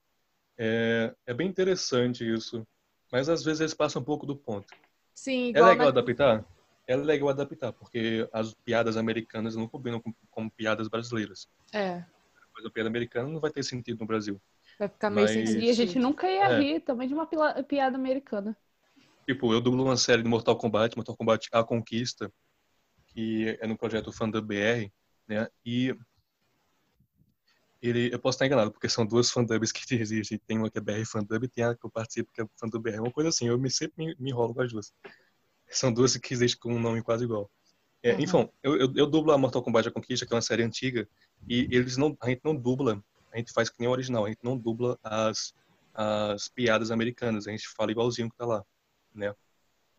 É, 0.59 1.15
é 1.27 1.33
bem 1.33 1.49
interessante 1.49 2.31
isso. 2.31 2.63
Mas 3.11 3.31
às 3.31 3.43
vezes 3.43 3.61
eles 3.61 3.73
passam 3.73 4.03
um 4.03 4.05
pouco 4.05 4.27
do 4.27 4.37
ponto. 4.37 4.67
Sim, 5.15 5.47
É 5.47 5.49
igual 5.49 5.71
legal 5.71 5.87
na- 5.87 5.93
adaptar? 6.01 6.45
É 6.87 6.95
legal 6.95 7.31
adaptar, 7.31 7.73
porque 7.73 8.29
as 8.35 8.53
piadas 8.53 8.99
americanas 8.99 9.57
não 9.57 9.67
combinam 9.67 9.99
com, 9.99 10.13
com 10.31 10.49
piadas 10.51 10.87
brasileiras. 10.87 11.49
É, 11.73 12.05
Mas 12.55 12.67
a 12.67 12.71
piada 12.71 12.89
americana 12.91 13.31
não 13.31 13.41
vai 13.41 13.51
ter 13.51 13.63
sentido 13.63 14.01
no 14.01 14.07
Brasil. 14.07 14.39
vai 14.79 14.89
ficar 14.91 15.09
meio 15.09 15.27
Mas- 15.27 15.33
sem 15.33 15.43
E 15.45 15.47
sentido. 15.47 15.71
a 15.71 15.73
gente 15.73 15.99
nunca 15.99 16.31
ia 16.31 16.45
É. 16.53 16.59
rir 16.61 16.81
também 16.81 17.09
de 17.09 17.15
uma 17.15 17.27
piada 17.27 17.97
americana. 17.97 18.55
Tipo, 19.27 19.55
eu 19.55 19.61
dublo 19.63 19.83
uma 19.85 19.97
série 19.97 20.23
de 20.23 20.29
Mortal 20.29 20.57
Kombat, 20.59 20.95
Mortal 20.97 21.17
Kombat 21.17 21.49
A 21.51 21.65
Conquista, 21.65 22.31
que 23.17 23.57
é 23.59 23.67
no 23.67 23.79
projeto 23.79 24.13
Fandub 24.13 24.47
BR, 24.47 24.93
né? 25.27 25.49
E 25.65 25.97
ele, 27.81 28.13
eu 28.13 28.19
posso 28.19 28.37
estar 28.37 28.45
enganado, 28.45 28.71
porque 28.71 28.91
são 28.91 29.07
duas 29.07 29.31
fandubs 29.31 29.73
que 29.73 29.83
existem. 29.97 30.39
Tem 30.47 30.59
uma 30.59 30.71
que 30.71 30.77
é 30.77 30.83
BR 30.83 31.03
Fandub 31.07 31.43
e 31.43 31.49
tem 31.49 31.65
a 31.65 31.75
que 31.75 31.87
eu 31.87 31.91
participo, 31.91 32.31
que 32.31 32.43
é 32.43 32.47
Fandub 32.61 32.83
BR. 32.83 33.01
Uma 33.01 33.11
coisa 33.11 33.31
assim, 33.31 33.49
eu 33.49 33.59
me, 33.59 33.71
sempre 33.71 34.05
me, 34.05 34.15
me 34.19 34.31
enrolo 34.31 34.53
com 34.55 34.61
as 34.61 34.71
duas. 34.71 34.93
São 35.71 35.91
duas 35.91 36.15
que 36.15 36.35
existem 36.35 36.61
com 36.61 36.75
um 36.75 36.79
nome 36.79 37.03
quase 37.03 37.25
igual. 37.25 37.51
É, 38.03 38.13
Uhum. 38.13 38.21
Enfim, 38.21 38.51
eu, 38.63 38.77
eu, 38.77 38.93
eu 38.95 39.07
dublo 39.07 39.33
a 39.33 39.39
Mortal 39.39 39.63
Kombat 39.63 39.89
A 39.89 39.91
Conquista, 39.91 40.27
que 40.27 40.33
é 40.35 40.37
uma 40.37 40.43
série 40.43 40.63
antiga, 40.63 41.09
e 41.49 41.67
eles 41.71 41.97
não, 41.97 42.15
a 42.21 42.29
gente 42.29 42.43
não 42.45 42.55
dubla, 42.55 43.03
a 43.33 43.39
gente 43.39 43.51
faz 43.51 43.71
que 43.71 43.77
nem 43.81 43.89
o 43.89 43.93
original, 43.93 44.27
a 44.27 44.29
gente 44.29 44.45
não 44.45 44.59
dubla 44.59 44.99
as, 45.03 45.55
as 45.95 46.49
piadas 46.49 46.91
americanas, 46.91 47.49
a 47.49 47.51
gente 47.51 47.67
fala 47.67 47.91
igualzinho 47.91 48.31
que 48.31 48.37
tá 48.37 48.45
lá, 48.45 48.63
né? 49.15 49.35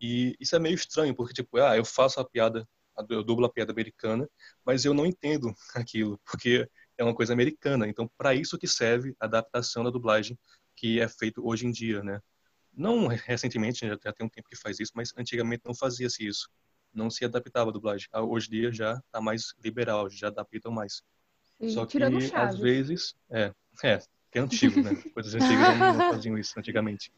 E 0.00 0.36
isso 0.38 0.54
é 0.54 0.60
meio 0.60 0.76
estranho, 0.76 1.14
porque, 1.14 1.34
tipo, 1.34 1.58
ah, 1.58 1.76
eu 1.76 1.84
faço 1.84 2.20
a 2.20 2.24
piada, 2.24 2.66
eu 3.08 3.22
dublo 3.22 3.46
a 3.46 3.52
piada 3.52 3.72
americana, 3.72 4.28
mas 4.64 4.84
eu 4.84 4.94
não 4.94 5.06
entendo 5.06 5.54
aquilo, 5.74 6.18
porque 6.24 6.68
é 6.96 7.04
uma 7.04 7.14
coisa 7.14 7.32
americana. 7.32 7.88
Então, 7.88 8.10
para 8.16 8.34
isso 8.34 8.58
que 8.58 8.66
serve 8.66 9.14
a 9.20 9.26
adaptação 9.26 9.84
da 9.84 9.90
dublagem 9.90 10.38
que 10.74 11.00
é 11.00 11.08
feito 11.08 11.46
hoje 11.46 11.66
em 11.66 11.70
dia, 11.70 12.02
né? 12.02 12.20
Não 12.72 13.08
recentemente, 13.08 13.86
já, 13.86 13.98
já 14.02 14.12
tem 14.12 14.24
um 14.24 14.28
tempo 14.28 14.48
que 14.48 14.56
faz 14.56 14.78
isso, 14.78 14.92
mas 14.94 15.12
antigamente 15.16 15.62
não 15.64 15.74
fazia-se 15.74 16.26
isso. 16.26 16.48
Não 16.94 17.10
se 17.10 17.24
adaptava 17.24 17.70
a 17.70 17.72
dublagem. 17.72 18.08
Ah, 18.12 18.22
Hoje 18.22 18.48
em 18.48 18.50
dia 18.52 18.72
já 18.72 19.00
tá 19.10 19.20
mais 19.20 19.52
liberal, 19.62 20.08
já 20.08 20.28
adaptam 20.28 20.70
mais. 20.70 21.02
E 21.60 21.70
Só 21.70 21.84
que, 21.84 21.98
às 22.34 22.58
vezes, 22.58 23.16
é, 23.28 23.52
é, 23.82 23.98
que 24.30 24.38
é 24.38 24.40
antigo, 24.40 24.80
né? 24.80 24.90
Coisas 25.12 25.34
antigas 25.34 25.76
não, 25.76 25.94
não 25.94 26.12
faziam 26.12 26.38
isso 26.38 26.58
antigamente. 26.58 27.12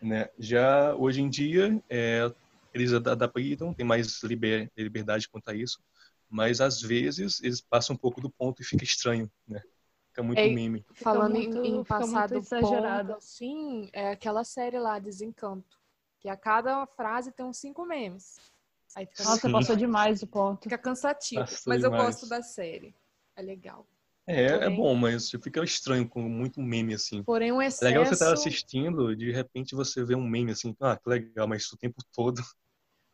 Né? 0.00 0.28
Já 0.38 0.94
hoje 0.94 1.20
em 1.22 1.28
dia, 1.28 1.82
é, 1.88 2.32
eles 2.76 2.92
ad- 2.92 3.08
adaptam, 3.08 3.72
tem 3.74 3.84
mais 3.86 4.22
liber, 4.22 4.70
liberdade 4.76 5.28
quanto 5.28 5.48
a 5.48 5.54
isso, 5.54 5.82
mas 6.28 6.60
às 6.60 6.80
vezes 6.80 7.40
eles 7.42 7.60
passam 7.60 7.94
um 7.94 7.98
pouco 7.98 8.20
do 8.20 8.30
ponto 8.30 8.62
e 8.62 8.64
fica 8.64 8.84
estranho, 8.84 9.30
né? 9.46 9.62
Fica 10.10 10.22
muito 10.22 10.40
É, 10.40 10.48
meme. 10.48 10.84
Falando 10.94 11.32
muito- 11.36 11.58
em, 11.58 11.78
em 11.78 11.84
fica 11.84 12.06
muito 12.06 12.08
passado 12.08 12.34
exagerado. 12.34 13.08
ponto, 13.08 13.18
assim, 13.18 13.90
é 13.92 14.10
aquela 14.10 14.44
série 14.44 14.78
lá, 14.78 14.98
Desencanto, 14.98 15.78
que 16.20 16.28
a 16.28 16.36
cada 16.36 16.86
frase 16.86 17.32
tem 17.32 17.44
uns 17.46 17.58
cinco 17.58 17.84
memes. 17.84 18.36
Aí 18.94 19.06
fica, 19.06 19.24
Nossa, 19.24 19.42
Sim. 19.48 19.52
passou 19.52 19.76
demais 19.76 20.22
o 20.22 20.26
ponto. 20.26 20.62
fica 20.62 20.78
cansativo, 20.78 21.40
Passou 21.40 21.72
mas 21.72 21.82
eu 21.84 21.90
demais. 21.90 22.14
gosto 22.14 22.28
da 22.28 22.42
série. 22.42 22.94
É 23.36 23.42
legal. 23.42 23.86
É, 24.26 24.44
é 24.46 24.70
bom, 24.70 24.94
mas 24.94 25.30
fica 25.30 25.62
estranho 25.62 26.08
com 26.08 26.22
muito 26.22 26.60
meme 26.60 26.94
assim. 26.94 27.22
Porém, 27.22 27.52
um 27.52 27.60
É 27.62 27.66
excesso... 27.66 27.84
legal 27.84 28.04
você 28.06 28.14
estar 28.14 28.32
assistindo, 28.32 29.14
de 29.14 29.30
repente 29.30 29.74
você 29.74 30.04
vê 30.04 30.16
um 30.16 30.26
meme 30.26 30.50
assim, 30.52 30.74
ah, 30.80 30.96
que 30.96 31.08
legal, 31.08 31.46
mas 31.46 31.62
isso 31.62 31.74
o 31.74 31.78
tempo 31.78 32.02
todo. 32.12 32.42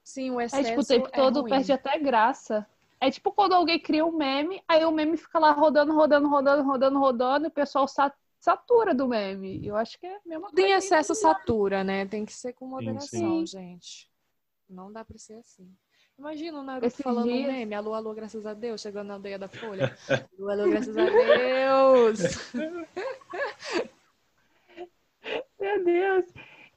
Sim, 0.05 0.31
o 0.31 0.41
É 0.41 0.47
excesso 0.47 0.69
tipo, 0.69 0.81
o 0.81 0.85
tempo 0.85 1.11
todo 1.13 1.41
ruim. 1.41 1.51
perde 1.51 1.73
até 1.73 1.99
graça. 1.99 2.67
É 3.01 3.11
tipo 3.11 3.33
quando 3.33 3.55
alguém 3.55 3.81
cria 3.81 4.05
um 4.05 4.13
meme, 4.13 4.63
aí 4.69 4.85
o 4.85 4.93
meme 4.93 5.17
fica 5.17 5.39
lá 5.39 5.51
rodando, 5.53 5.93
rodando, 5.93 6.29
rodando, 6.29 6.63
rodando, 6.63 6.99
rodando, 6.99 7.47
e 7.47 7.49
o 7.49 7.53
pessoal 7.53 7.89
sa- 7.89 8.13
satura 8.39 8.95
do 8.95 9.09
meme. 9.09 9.65
Eu 9.67 9.77
acho 9.77 9.99
que 9.99 10.07
é 10.07 10.17
a 10.17 10.21
mesma 10.25 10.51
coisa. 10.51 10.69
excesso 10.77 11.15
satura, 11.15 11.83
né? 11.83 12.07
Tem 12.07 12.25
que 12.25 12.33
ser 12.33 12.53
com 12.53 12.67
moderação, 12.67 13.41
sim. 13.41 13.47
gente. 13.47 14.11
Não 14.69 14.93
dá 14.93 15.05
pra 15.05 15.19
ser 15.19 15.35
assim. 15.35 15.69
Imagina 16.19 16.61
o 16.61 16.63
Naruto 16.63 16.87
Esses 16.87 17.03
falando 17.03 17.33
um 17.33 17.47
meme, 17.47 17.75
alô, 17.75 17.95
alô, 17.95 18.15
graças 18.15 18.47
a 18.47 18.55
Deus, 18.55 18.81
chegando 18.81 19.09
na 19.09 19.15
aldeia 19.15 19.39
da 19.39 19.49
Folha. 19.49 19.93
alô, 20.39 20.51
alô, 20.51 20.69
graças 20.69 20.97
a 20.97 21.07
Deus. 21.07 22.53
Meu 25.61 25.85
Deus! 25.85 26.25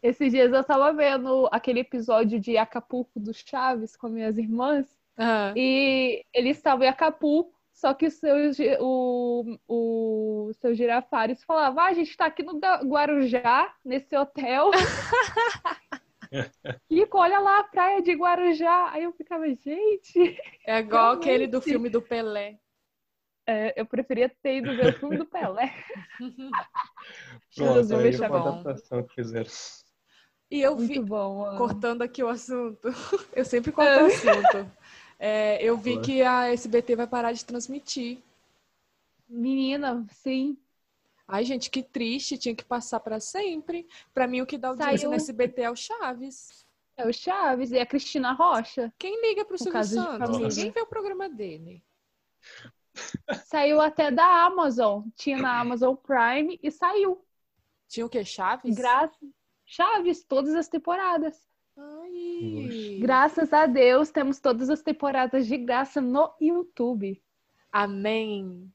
Esses 0.05 0.31
dias 0.31 0.53
eu 0.53 0.63
tava 0.63 0.93
vendo 0.93 1.49
aquele 1.51 1.79
episódio 1.79 2.39
de 2.39 2.57
Acapulco 2.57 3.19
do 3.19 3.33
Chaves 3.33 3.95
com 3.95 4.07
minhas 4.07 4.37
irmãs. 4.37 4.85
Ah, 5.17 5.51
E 5.55 6.23
eles 6.31 6.57
estavam 6.57 6.85
em 6.85 6.89
Acapulco, 6.89 7.59
só 7.73 7.91
que 7.91 8.05
o 8.05 8.11
seu, 8.11 8.35
o, 8.81 9.57
o 9.67 10.51
seu 10.53 10.75
Girafares 10.75 11.43
falava: 11.43 11.81
ah, 11.81 11.87
a 11.87 11.93
gente 11.93 12.15
tá 12.15 12.27
aqui 12.27 12.43
no 12.43 12.59
Guarujá, 12.83 13.73
nesse 13.83 14.15
hotel. 14.15 14.69
Kiko, 16.87 17.17
olha 17.17 17.39
lá 17.39 17.61
a 17.61 17.63
praia 17.63 18.01
de 18.01 18.13
Guarujá. 18.13 18.91
Aí 18.91 19.03
eu 19.03 19.13
ficava, 19.13 19.47
gente, 19.47 20.37
é 20.67 20.79
igual 20.79 21.13
aquele 21.13 21.47
do 21.47 21.59
Realmente. 21.59 21.63
filme 21.63 21.89
do 21.89 22.01
Pelé. 22.01 22.59
é, 23.47 23.73
eu 23.79 23.85
preferia 23.87 24.29
ter 24.29 24.57
ido 24.57 24.75
ver 24.75 24.95
o 24.95 24.99
filme 24.99 25.17
do 25.17 25.25
Pelé. 25.25 25.73
Pronto, 27.55 27.95
aí 27.95 28.23
a 28.23 28.27
adaptação 28.27 29.03
que 29.03 29.15
fizeram. 29.15 29.49
E 30.49 30.61
eu 30.61 30.75
Muito 30.75 30.87
vi, 30.87 30.99
bom, 30.99 31.57
cortando 31.57 32.01
aqui 32.01 32.23
o 32.23 32.27
assunto, 32.27 32.87
eu 33.33 33.43
sempre 33.43 33.71
corto 33.71 33.91
o 33.91 34.05
assunto. 34.05 34.71
É, 35.17 35.63
eu 35.63 35.77
vi 35.77 35.99
que 36.01 36.21
a 36.21 36.49
SBT 36.53 36.95
vai 36.95 37.07
parar 37.07 37.31
de 37.31 37.43
transmitir. 37.43 38.19
Menina, 39.27 40.05
sim. 40.11 40.57
Ai, 41.27 41.43
gente, 41.43 41.71
que 41.71 41.81
triste, 41.81 42.37
tinha 42.37 42.55
que 42.55 42.63
passar 42.63 42.99
pra 42.99 43.19
sempre. 43.19 43.87
Pra 44.13 44.27
mim, 44.27 44.41
o 44.41 44.45
que 44.45 44.57
dá 44.57 44.67
audiência 44.69 44.97
Saiu- 44.99 45.09
no 45.09 45.15
SBT 45.15 45.61
é 45.63 45.71
o 45.71 45.75
Chaves. 45.75 46.65
É 46.95 47.07
o 47.07 47.11
Chaves 47.11 47.71
e 47.71 47.79
a 47.79 47.85
Cristina 47.85 48.31
Rocha. 48.31 48.93
Quem 48.97 49.19
liga 49.21 49.43
pro 49.43 49.53
No 49.53 49.57
Silvio 49.57 49.83
Santos? 49.83 50.37
Ninguém 50.37 50.71
vê 50.71 50.81
o 50.81 50.85
programa 50.85 51.27
dele. 51.27 51.83
Saiu 53.45 53.81
até 53.81 54.11
da 54.11 54.45
Amazon. 54.45 55.03
Tinha 55.15 55.37
na 55.37 55.59
Amazon 55.59 55.95
Prime 55.95 56.59
e 56.61 56.71
saiu. 56.71 57.25
Tinha 57.87 58.05
o 58.05 58.09
quê? 58.09 58.23
Chaves? 58.23 58.75
Graças. 58.75 59.17
Chaves, 59.65 60.23
todas 60.23 60.53
as 60.55 60.67
temporadas. 60.67 61.47
Ai. 61.77 62.99
Graças 63.01 63.51
a 63.51 63.65
Deus, 63.65 64.11
temos 64.11 64.39
todas 64.39 64.69
as 64.69 64.81
temporadas 64.81 65.47
de 65.47 65.57
graça 65.57 65.99
no 65.99 66.33
YouTube. 66.39 67.21
Amém. 67.71 68.71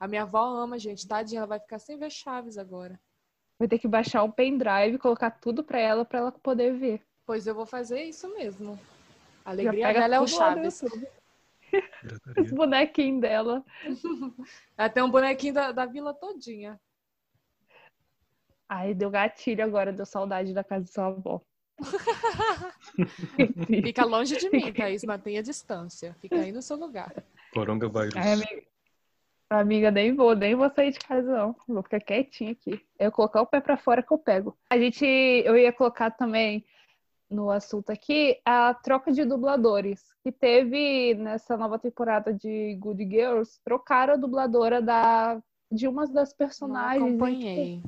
A 0.00 0.08
minha 0.08 0.22
avó 0.22 0.44
ama, 0.44 0.78
gente. 0.78 1.06
Tadinha, 1.06 1.40
ela 1.40 1.46
vai 1.46 1.60
ficar 1.60 1.78
sem 1.78 1.96
ver 1.96 2.10
Chaves 2.10 2.58
agora. 2.58 3.00
Vai 3.58 3.68
ter 3.68 3.78
que 3.78 3.88
baixar 3.88 4.22
um 4.24 4.30
pendrive, 4.30 4.98
colocar 4.98 5.30
tudo 5.30 5.64
pra 5.64 5.78
ela, 5.78 6.04
pra 6.04 6.18
ela 6.18 6.32
poder 6.32 6.74
ver. 6.74 7.02
Pois 7.24 7.46
eu 7.46 7.54
vou 7.54 7.64
fazer 7.64 8.02
isso 8.02 8.28
mesmo. 8.34 8.78
A 9.44 9.50
alegria 9.50 9.86
pega 9.86 10.00
dela 10.00 10.16
é 10.16 10.20
o 10.20 10.26
Chaves. 10.26 10.82
YouTube. 10.82 11.08
Os 12.40 12.50
bonequinhos 12.52 13.20
dela. 13.20 13.64
Ela 14.78 14.88
tem 14.88 15.02
um 15.02 15.10
bonequinho 15.10 15.54
da, 15.54 15.72
da 15.72 15.84
vila 15.84 16.14
todinha. 16.14 16.80
Ai, 18.68 18.94
deu 18.94 19.10
gatilho 19.10 19.62
agora, 19.62 19.92
deu 19.92 20.04
saudade 20.04 20.52
da 20.52 20.64
casa 20.64 20.84
de 20.84 20.90
sua 20.90 21.06
avó. 21.06 21.40
Fica 23.66 24.04
longe 24.04 24.36
de 24.36 24.50
mim, 24.50 24.72
Thaís. 24.72 25.04
Mantenha 25.04 25.40
a 25.40 25.42
distância. 25.42 26.16
Fica 26.20 26.36
aí 26.36 26.50
no 26.50 26.62
seu 26.62 26.76
lugar. 26.76 27.12
Coronavírus. 27.52 28.16
Ai, 28.16 28.32
amiga, 28.32 28.62
amiga, 29.50 29.90
nem 29.90 30.14
vou, 30.14 30.34
nem 30.34 30.54
vou 30.54 30.70
sair 30.70 30.92
de 30.92 30.98
casa, 30.98 31.30
não. 31.30 31.54
Vou 31.68 31.82
ficar 31.82 32.00
quietinha 32.00 32.52
aqui. 32.52 32.80
Eu 32.98 33.12
colocar 33.12 33.42
o 33.42 33.46
pé 33.46 33.60
pra 33.60 33.76
fora 33.76 34.02
que 34.02 34.12
eu 34.12 34.18
pego. 34.18 34.56
A 34.70 34.78
gente, 34.78 35.04
eu 35.04 35.56
ia 35.56 35.72
colocar 35.72 36.10
também 36.10 36.64
no 37.30 37.50
assunto 37.50 37.90
aqui 37.90 38.40
a 38.44 38.72
troca 38.74 39.12
de 39.12 39.24
dubladores 39.24 40.02
que 40.22 40.32
teve 40.32 41.14
nessa 41.14 41.56
nova 41.56 41.78
temporada 41.78 42.32
de 42.32 42.74
Good 42.80 43.04
Girls. 43.04 43.60
Trocaram 43.64 44.14
a 44.14 44.16
dubladora 44.16 44.80
da 44.80 45.40
de 45.70 45.88
uma 45.88 46.06
das 46.06 46.30
Não 46.30 46.36
personagens. 46.36 47.02
e, 47.02 47.12
tipo, 47.12 47.24
acompanhei. 47.24 47.82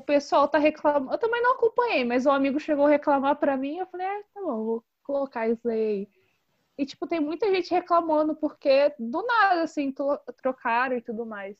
O 0.00 0.02
pessoal 0.02 0.48
tá 0.48 0.58
reclamando. 0.58 1.12
Eu 1.12 1.18
também 1.18 1.42
não 1.42 1.52
acompanhei, 1.54 2.04
mas 2.04 2.26
um 2.26 2.30
amigo 2.32 2.58
chegou 2.58 2.86
a 2.86 2.90
reclamar 2.90 3.36
pra 3.36 3.56
mim. 3.56 3.76
Eu 3.78 3.86
falei, 3.86 4.06
é, 4.06 4.22
tá 4.34 4.40
bom, 4.40 4.64
vou 4.64 4.84
colocar 5.02 5.48
isso 5.48 5.68
aí. 5.68 6.08
E, 6.78 6.86
tipo, 6.86 7.06
tem 7.06 7.20
muita 7.20 7.52
gente 7.54 7.70
reclamando 7.70 8.34
porque 8.34 8.94
do 8.98 9.22
nada, 9.26 9.62
assim, 9.62 9.92
tro- 9.92 10.18
trocaram 10.42 10.96
e 10.96 11.02
tudo 11.02 11.26
mais. 11.26 11.56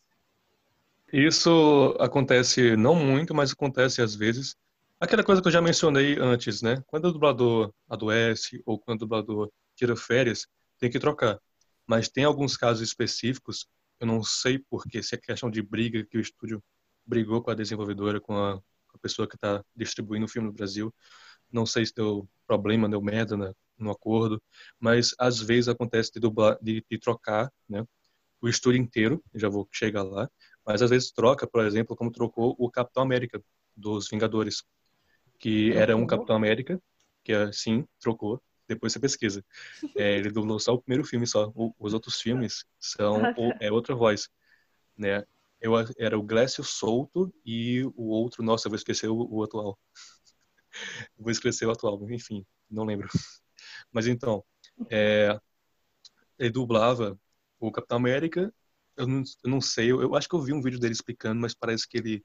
Isso 1.13 1.97
acontece 1.99 2.77
não 2.77 2.95
muito, 2.95 3.35
mas 3.35 3.53
acontece 3.53 4.01
às 4.01 4.15
vezes. 4.15 4.57
Aquela 4.99 5.25
coisa 5.25 5.43
que 5.43 5.49
eu 5.49 5.53
já 5.53 5.61
mencionei 5.61 6.17
antes, 6.19 6.63
né? 6.63 6.83
Quando 6.87 7.07
o 7.07 7.13
dublador 7.13 7.73
adoece 7.89 8.63
ou 8.65 8.79
quando 8.79 9.03
o 9.03 9.07
dublador 9.07 9.51
tira 9.75 9.97
férias, 9.97 10.47
tem 10.79 10.91
que 10.91 10.99
trocar. 11.01 11.39
Mas 11.87 12.09
tem 12.09 12.25
alguns 12.25 12.57
casos 12.57 12.87
específicos, 12.87 13.67
eu 13.99 14.07
não 14.07 14.23
sei 14.23 14.59
porquê, 14.59 15.03
se 15.03 15.15
é 15.15 15.19
questão 15.19 15.51
de 15.51 15.63
briga 15.63 16.05
que 16.05 16.17
o 16.17 16.21
estúdio 16.21 16.63
brigou 17.11 17.43
com 17.43 17.51
a 17.53 17.55
desenvolvedora, 17.57 18.21
com 18.21 18.35
a, 18.37 18.57
com 18.59 18.97
a 18.97 19.01
pessoa 19.01 19.29
que 19.29 19.37
está 19.37 19.65
distribuindo 19.77 20.27
o 20.27 20.31
filme 20.31 20.49
no 20.49 20.55
Brasil. 20.55 20.95
Não 21.53 21.67
sei 21.67 21.87
se 21.87 21.95
deu 21.95 22.29
problema, 22.47 22.89
deu 22.89 23.03
merda 23.03 23.37
na- 23.37 23.55
no 23.79 23.91
acordo, 23.91 24.43
mas 24.81 25.15
às 25.19 25.41
vezes 25.41 25.69
acontece 25.69 26.13
de, 26.15 26.21
dublar, 26.21 26.59
de, 26.63 26.85
de 26.91 26.99
trocar, 26.99 27.53
né? 27.69 27.85
O 28.43 28.49
estúdio 28.49 28.81
inteiro, 28.81 29.23
já 29.35 29.49
vou 29.49 29.69
chegar 29.73 30.03
lá, 30.05 30.29
mas 30.67 30.83
às 30.83 30.91
vezes 30.91 31.13
troca, 31.13 31.47
por 31.49 31.65
exemplo, 31.67 31.97
como 31.97 32.13
trocou 32.13 32.57
o 32.59 32.71
Capitão 32.71 33.03
América 33.05 33.43
dos 33.77 34.09
Vingadores, 34.11 34.65
que 35.39 35.73
era 35.73 35.97
um? 35.97 36.07
Capitão 36.07 36.37
América, 36.37 36.81
que 37.25 37.33
é, 37.33 37.51
sim, 37.53 37.87
trocou, 38.01 38.43
depois 38.69 38.93
você 38.93 39.01
pesquisa. 39.01 39.45
É, 39.97 40.17
ele 40.19 40.31
dublou 40.31 40.59
só 40.61 40.75
o 40.75 40.83
primeiro 40.83 41.05
filme 41.07 41.27
só, 41.27 41.53
O- 41.55 41.75
os 41.79 41.95
outros 41.95 42.21
filmes 42.21 42.65
são 42.79 43.23
Ah, 43.37 43.57
é 43.61 43.73
outra 43.73 43.95
voz, 43.95 44.29
né? 44.97 45.25
Eu 45.61 45.75
era 45.99 46.19
o 46.19 46.23
Glécio 46.23 46.65
Souto 46.65 47.33
e 47.45 47.85
o 47.97 48.09
outro, 48.09 48.43
nossa, 48.43 48.67
eu 48.67 48.71
vou 48.71 48.77
esquecer 48.77 49.09
o, 49.09 49.29
o 49.31 49.43
atual. 49.43 49.79
vou 51.19 51.31
esquecer 51.31 51.67
o 51.67 51.71
atual, 51.71 52.11
enfim, 52.11 52.47
não 52.71 52.85
lembro. 52.85 53.09
Mas 53.93 54.07
então, 54.07 54.45
é, 54.91 55.39
ele 56.39 56.51
dublava 56.51 57.19
o 57.59 57.71
Capitão 57.71 57.99
América, 57.99 58.53
eu 58.97 59.07
não, 59.07 59.23
eu 59.45 59.51
não 59.51 59.61
sei, 59.61 59.91
eu, 59.93 60.01
eu 60.03 60.15
acho 60.15 60.29
que 60.29 60.35
eu 60.35 60.43
vi 60.43 60.53
um 60.53 60.63
vídeo 60.63 60.81
dele 60.81 60.93
explicando, 60.93 61.41
mas 61.41 61.55
parece 61.55 61.89
que 61.89 61.99
ele 61.99 62.25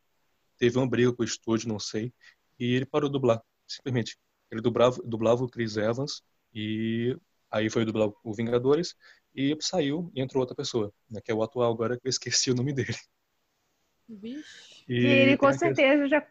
teve 0.57 0.77
uma 0.77 0.89
briga 0.89 1.13
com 1.13 1.21
o 1.23 1.25
estúdio, 1.25 1.67
não 1.69 1.79
sei, 1.79 2.13
e 2.59 2.73
ele 2.75 2.85
parou 2.85 3.09
de 3.09 3.13
dublar, 3.13 3.41
simplesmente. 3.67 4.17
Ele 4.51 4.61
dublava, 4.61 4.97
dublava 5.03 5.43
o 5.43 5.49
Chris 5.49 5.77
Evans 5.77 6.21
e 6.53 7.17
aí 7.51 7.69
foi 7.69 7.85
dublar 7.85 8.09
o 8.23 8.33
Vingadores 8.33 8.95
e 9.35 9.57
saiu 9.59 10.11
e 10.15 10.21
entrou 10.21 10.41
outra 10.41 10.55
pessoa, 10.55 10.93
né, 11.09 11.21
que 11.23 11.31
é 11.31 11.35
o 11.35 11.43
atual 11.43 11.71
agora, 11.73 11.99
que 11.99 12.07
eu 12.07 12.09
esqueci 12.09 12.51
o 12.51 12.55
nome 12.55 12.73
dele. 12.73 12.95
Vixe. 14.07 14.83
E 14.87 14.93
E 14.93 15.05
ele 15.05 15.37
com 15.37 15.45
a 15.47 15.51
questão- 15.51 15.67
certeza 15.69 16.07
já. 16.07 16.25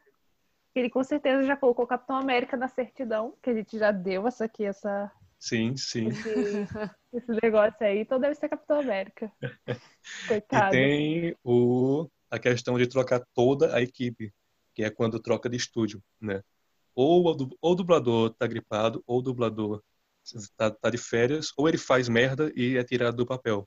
Ele 0.74 0.90
com 0.90 1.04
certeza 1.04 1.44
já 1.44 1.56
colocou 1.56 1.84
o 1.84 1.88
Capitão 1.88 2.16
América 2.16 2.56
na 2.56 2.66
certidão, 2.66 3.36
que 3.40 3.48
a 3.50 3.54
gente 3.54 3.78
já 3.78 3.92
deu 3.92 4.26
essa 4.26 4.44
aqui, 4.46 4.64
essa, 4.64 5.10
Sim, 5.38 5.76
sim. 5.76 6.08
esse, 6.08 6.34
esse 7.12 7.30
negócio 7.42 7.76
aí, 7.86 8.00
então 8.00 8.18
deve 8.18 8.34
ser 8.34 8.48
Capitão 8.48 8.80
América. 8.80 9.30
E 10.24 10.28
Coitado. 10.28 10.70
tem 10.72 11.34
o, 11.42 12.08
a 12.30 12.38
questão 12.38 12.76
de 12.76 12.86
trocar 12.86 13.24
toda 13.34 13.74
a 13.74 13.80
equipe, 13.80 14.32
que 14.74 14.82
é 14.84 14.90
quando 14.90 15.18
troca 15.20 15.48
de 15.48 15.56
estúdio, 15.56 16.02
né? 16.20 16.42
Ou 16.94 17.24
o, 17.26 17.50
ou 17.60 17.72
o 17.72 17.74
dublador 17.74 18.30
tá 18.34 18.46
gripado, 18.46 19.02
ou 19.06 19.18
o 19.18 19.22
dublador 19.22 19.82
tá, 20.56 20.70
tá 20.70 20.90
de 20.90 20.98
férias, 20.98 21.52
ou 21.56 21.68
ele 21.68 21.78
faz 21.78 22.08
merda 22.08 22.52
e 22.54 22.76
é 22.76 22.84
tirado 22.84 23.16
do 23.16 23.26
papel. 23.26 23.66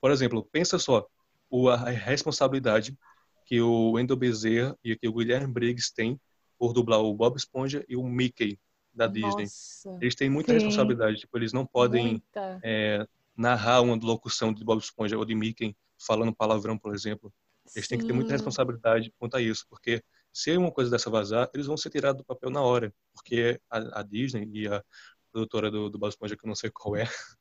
Por 0.00 0.10
exemplo, 0.10 0.48
pensa 0.50 0.78
só, 0.78 1.06
o, 1.50 1.68
a 1.68 1.76
responsabilidade 1.90 2.96
que 3.46 3.60
o 3.60 3.92
Wendell 3.92 4.16
Bezerra 4.16 4.76
e 4.84 4.96
que 4.96 5.08
o 5.08 5.12
Guilherme 5.12 5.52
Briggs 5.52 5.94
têm 5.94 6.20
por 6.58 6.72
dublar 6.72 7.00
o 7.00 7.14
Bob 7.14 7.36
Esponja 7.36 7.84
e 7.88 7.96
o 7.96 8.02
Mickey 8.02 8.58
da 8.92 9.06
Disney. 9.06 9.44
Nossa. 9.44 9.98
Eles 10.00 10.14
têm 10.14 10.28
muita 10.28 10.48
Sim. 10.48 10.54
responsabilidade, 10.54 11.18
tipo, 11.18 11.38
eles 11.38 11.52
não 11.52 11.64
podem 11.64 12.22
é, 12.62 13.06
narrar 13.36 13.82
uma 13.82 13.94
locução 13.94 14.52
de 14.52 14.64
Bob 14.64 14.80
Esponja 14.80 15.16
ou 15.16 15.24
de 15.24 15.34
Mickey 15.34 15.76
falando 15.98 16.34
palavrão, 16.34 16.76
por 16.76 16.94
exemplo. 16.94 17.32
Eles 17.74 17.88
têm 17.88 17.98
que 17.98 18.04
ter 18.04 18.12
muita 18.12 18.30
Sim. 18.30 18.34
responsabilidade 18.34 19.12
quanto 19.18 19.36
a 19.36 19.40
isso, 19.40 19.64
porque 19.68 20.02
se 20.32 20.56
uma 20.56 20.72
coisa 20.72 20.90
dessa 20.90 21.08
vazar, 21.08 21.48
eles 21.54 21.66
vão 21.66 21.76
ser 21.76 21.90
tirados 21.90 22.22
do 22.22 22.24
papel 22.24 22.50
na 22.50 22.62
hora, 22.62 22.92
porque 23.14 23.60
a, 23.70 24.00
a 24.00 24.02
Disney 24.02 24.48
e 24.52 24.68
a 24.68 24.82
produtora 25.30 25.70
do, 25.70 25.88
do 25.88 25.98
Bob 25.98 26.10
Esponja, 26.10 26.36
que 26.36 26.44
eu 26.44 26.48
não 26.48 26.54
sei 26.54 26.70
qual 26.70 26.96
é, 26.96 27.04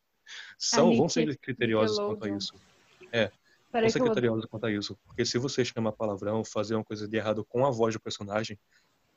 são, 0.58 0.96
vão 0.96 1.10
ser 1.10 1.38
criteriosos 1.40 1.98
quanto 1.98 2.26
a 2.26 2.30
isso. 2.30 2.54
Vão 3.12 3.32
Peraí 3.76 3.92
vou... 3.92 4.04
criteriosos 4.04 4.46
quanto 4.46 4.68
a 4.68 4.72
isso, 4.72 4.98
porque 5.04 5.26
se 5.26 5.38
você 5.38 5.66
chamar 5.66 5.92
palavrão, 5.92 6.46
fazer 6.46 6.76
uma 6.76 6.84
coisa 6.84 7.06
de 7.10 7.18
errado 7.18 7.44
com 7.44 7.66
a 7.66 7.70
voz 7.70 7.94
do 7.94 8.00
personagem, 8.00 8.58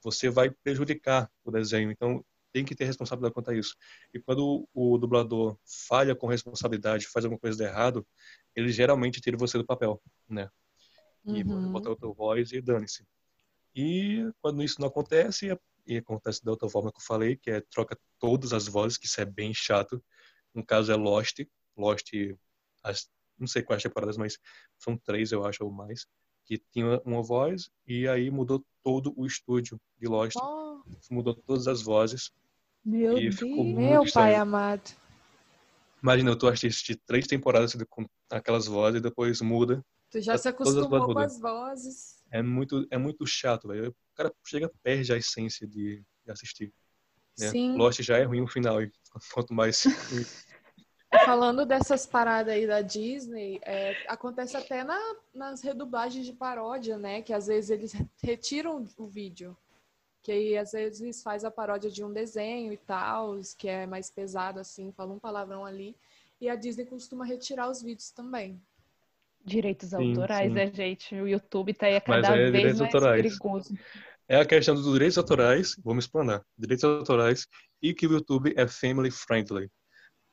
você 0.03 0.29
vai 0.29 0.51
prejudicar 0.51 1.31
o 1.45 1.53
desenho. 1.53 1.93
Então, 1.93 2.25
tem 2.53 2.65
que 2.65 2.75
ter 2.75 2.85
responsabilidade 2.85 3.33
quanto 3.35 3.53
a 3.53 3.55
isso. 3.55 3.77
E 4.13 4.19
quando 4.19 4.69
o, 4.75 4.95
o 4.95 4.99
dublador 4.99 5.57
falha 5.65 6.13
com 6.13 6.27
responsabilidade, 6.27 7.07
faz 7.07 7.25
alguma 7.25 7.39
coisa 7.39 7.57
de 7.57 7.63
errado, 7.63 8.05
ele 8.53 8.73
geralmente 8.73 9.21
tira 9.21 9.37
você 9.37 9.57
do 9.59 9.65
papel, 9.65 10.03
né? 10.29 10.51
E 11.25 11.45
Uhum. 11.45 11.71
bota 11.71 11.91
outra 11.91 12.09
voz 12.09 12.51
e 12.51 12.61
dane-se. 12.61 13.07
E 13.77 14.29
quando 14.41 14.61
isso 14.61 14.81
não 14.81 14.89
acontece, 14.89 15.57
e 15.87 15.99
acontece 15.99 16.45
da 16.45 16.51
outra 16.51 16.69
forma 16.69 16.91
que 16.91 16.99
eu 16.99 17.05
falei, 17.05 17.37
que 17.37 17.49
é 17.49 17.61
troca 17.61 17.97
todas 18.19 18.53
as 18.53 18.67
vozes, 18.67 18.99
que 18.99 19.07
isso 19.07 19.21
é 19.21 19.25
bem 19.25 19.55
chato. 19.55 20.03
No 20.53 20.67
caso 20.67 20.91
é 20.91 20.97
Lost. 20.97 21.47
Lost, 21.77 22.11
as, 22.83 23.09
não 23.39 23.47
sei 23.47 23.63
quais 23.63 23.83
temporadas, 23.83 24.17
mas 24.17 24.39
são 24.79 24.97
três, 24.97 25.33
eu 25.33 25.45
acho, 25.45 25.65
ou 25.65 25.71
mais, 25.71 26.07
que 26.45 26.59
tinha 26.73 27.01
uma 27.05 27.23
voz 27.23 27.71
e 27.87 28.09
aí 28.09 28.31
mudou 28.31 28.65
todo 28.83 29.13
o 29.17 29.27
estúdio 29.27 29.81
de 29.99 30.09
Lost. 30.09 30.37
Oh, 30.41 30.81
Mudou 31.11 31.35
todas 31.35 31.69
as 31.69 31.83
vozes. 31.83 32.33
Meu 32.85 33.19
E 33.19 33.23
Deus. 33.23 33.35
ficou 33.37 33.65
muito 33.65 33.79
meu 33.79 34.01
pai 34.01 34.07
estranho. 34.07 34.41
amado. 34.43 34.91
Imagina, 36.03 36.31
eu 36.31 36.39
tô 36.39 36.49
assistindo 36.49 36.99
três 37.07 37.27
temporadas 37.27 37.77
com 37.91 38.07
aquelas 38.31 38.67
vozes 38.67 39.01
e 39.01 39.03
depois 39.03 39.41
muda. 39.41 39.85
Tu 40.11 40.21
já 40.23 40.39
se 40.39 40.49
acostumou 40.49 41.13
com 41.13 41.19
as 41.19 41.39
vozes. 41.39 42.23
É 42.31 42.41
muito, 42.43 42.87
é 42.91 42.97
muito 42.97 43.27
chato, 43.27 43.69
velho. 43.69 43.91
O 43.91 44.15
cara 44.15 44.33
chega, 44.47 44.71
perde 44.83 45.13
a 45.13 45.17
essência 45.17 45.67
de, 45.67 46.03
de 46.25 46.31
assistir. 46.33 46.73
Né? 47.39 47.51
Sim. 47.51 47.77
Lost 47.77 48.01
já 48.03 48.17
é 48.19 48.25
ruim 48.25 48.41
no 48.41 48.49
final, 48.49 48.83
e 48.83 48.91
quanto 49.35 49.53
mais. 49.53 49.85
Falando 51.25 51.65
dessas 51.65 52.05
paradas 52.07 52.53
aí 52.53 52.67
da 52.67 52.83
Disney, 52.83 53.59
é, 53.65 53.97
acontece 54.07 54.57
até 54.57 54.85
na- 54.85 55.17
nas 55.35 55.63
redublagens 55.63 56.27
de 56.27 56.33
paródia, 56.35 56.99
né? 56.99 57.23
Que 57.23 57.33
às 57.33 57.47
vezes 57.47 57.71
eles 57.71 57.93
retiram 58.23 58.87
o 58.99 59.07
vídeo. 59.07 59.57
Que 60.23 60.33
aí 60.33 60.59
às 60.59 60.73
vezes 60.73 61.23
faz 61.23 61.45
a 61.45 61.51
paródia 61.51 61.91
de 61.91 62.05
um 62.05 62.13
desenho 62.13 62.73
e 62.73 62.77
tal, 62.77 63.39
que 63.57 63.69
é 63.69 63.87
mais 63.87 64.11
pesado 64.11 64.61
assim, 64.61 64.93
fala 64.93 65.15
um 65.15 65.19
palavrão 65.19 65.65
ali. 65.65 65.97
E 66.41 66.49
a 66.49 66.55
Disney 66.55 66.85
costuma 66.85 67.25
retirar 67.25 67.71
os 67.71 67.83
vídeos 67.83 68.11
também. 68.11 68.61
Direitos 69.43 69.91
Sim, 69.91 70.11
autorais, 70.11 70.49
sim. 70.49 70.55
né, 70.55 70.71
gente? 70.73 71.15
O 71.15 71.27
YouTube 71.27 71.73
tá 71.73 71.87
aí 71.87 71.97
a 71.97 72.01
cada 72.03 72.33
aí 72.33 72.41
é 72.43 72.51
vez 72.51 72.53
direitos 72.53 72.81
mais 72.81 72.95
autorais. 72.95 73.23
perigoso. 73.23 73.79
É 74.29 74.37
a 74.37 74.45
questão 74.45 74.75
dos 74.75 74.93
direitos 74.93 75.17
autorais, 75.17 75.75
vamos 75.83 76.05
explanar. 76.05 76.45
Direitos 76.57 76.85
autorais 76.85 77.47
e 77.81 77.95
que 77.95 78.07
o 78.07 78.13
YouTube 78.13 78.53
é 78.57 78.69
family 78.69 79.11
friendly. 79.11 79.71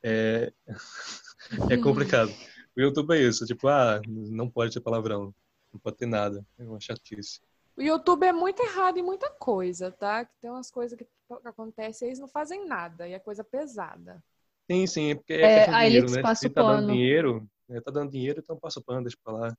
É, 0.02 0.52
é 1.70 1.76
complicado. 1.76 2.32
O 2.76 2.80
YouTube 2.80 3.14
é 3.16 3.22
isso, 3.22 3.46
tipo, 3.46 3.68
ah, 3.68 4.00
não 4.06 4.50
pode 4.50 4.74
ter 4.74 4.80
palavrão, 4.80 5.34
não 5.72 5.80
pode 5.80 5.96
ter 5.96 6.06
nada. 6.06 6.44
É 6.58 6.64
uma 6.64 6.80
chatice. 6.80 7.40
O 7.76 7.82
YouTube 7.82 8.24
é 8.24 8.32
muito 8.32 8.62
errado 8.62 8.98
em 8.98 9.02
muita 9.02 9.28
coisa, 9.30 9.90
tá? 9.90 10.24
Que 10.24 10.32
tem 10.40 10.50
umas 10.50 10.70
coisas 10.70 10.96
que, 10.96 11.06
acontecem 11.44 12.06
e 12.06 12.08
eles 12.10 12.18
não 12.18 12.28
fazem 12.28 12.66
nada, 12.66 13.08
e 13.08 13.12
é 13.12 13.18
coisa 13.18 13.42
pesada. 13.42 14.22
Sim, 14.70 14.86
sim, 14.86 15.10
é 15.10 15.14
porque 15.14 15.32
é, 15.32 15.42
É, 15.42 15.64
de 15.66 15.70
aí 15.74 15.86
dinheiro, 15.86 16.06
eles 16.06 16.16
né? 16.16 16.22
passam 16.22 16.48
Se 16.48 16.54
tá 16.54 16.62
dando 16.62 16.74
pano. 16.76 16.86
dinheiro, 16.92 17.48
né, 17.68 17.80
tá 17.80 17.90
dando 17.90 18.10
dinheiro, 18.10 18.40
então 18.40 18.56
passa 18.58 18.80
o 18.80 18.82
pano, 18.82 19.02
deixa 19.02 19.16
pra 19.22 19.32
lá. 19.32 19.56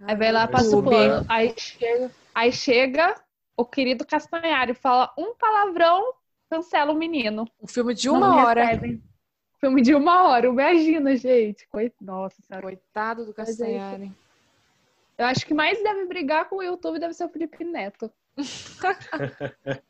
Aí 0.00 0.16
vai 0.16 0.30
lá, 0.32 0.46
passa 0.46 0.76
o 0.76 0.82
pano. 0.82 1.26
Aí 1.28 1.54
chega, 1.56 2.10
aí 2.34 2.52
chega 2.52 3.14
o 3.56 3.64
querido 3.64 4.06
Castanhari, 4.06 4.74
fala 4.74 5.12
um 5.18 5.34
palavrão, 5.34 6.12
cancela 6.50 6.92
o 6.92 6.96
menino. 6.96 7.46
Um 7.60 7.66
filme 7.66 7.94
de 7.94 8.08
Não 8.08 8.16
uma 8.16 8.44
hora. 8.44 8.64
recebem. 8.64 9.02
Filme 9.58 9.82
de 9.82 9.94
uma 9.94 10.28
hora, 10.28 10.46
imagina, 10.46 11.16
gente. 11.16 11.66
Nossa 12.00 12.40
senhora. 12.42 12.66
Coitado 12.66 13.24
do 13.24 13.30
é 13.30 13.34
Castanhari. 13.34 14.12
Eu 15.16 15.26
acho 15.26 15.46
que 15.46 15.54
mais 15.54 15.82
deve 15.82 16.04
brigar 16.06 16.48
com 16.48 16.56
o 16.56 16.62
YouTube 16.62 16.98
deve 16.98 17.14
ser 17.14 17.24
o 17.24 17.28
Felipe 17.28 17.64
Neto. 17.64 18.12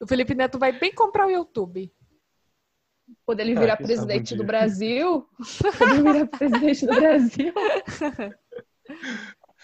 O 0.00 0.06
Felipe 0.06 0.34
Neto 0.34 0.58
vai 0.58 0.72
bem 0.72 0.92
comprar 0.92 1.26
o 1.26 1.30
YouTube. 1.30 1.92
Quando 3.26 3.40
ele 3.40 3.54
Ah, 3.54 3.60
virar 3.60 3.72
sabe 3.72 3.84
um 3.84 3.86
presidente 3.86 4.34
do. 4.34 4.42
Brasil. 4.44 5.28
Quando 5.78 5.92
ele 5.92 6.12
virar 6.12 6.26
presidente 6.26 6.86
do 6.86 6.94
Brasil. 6.94 7.52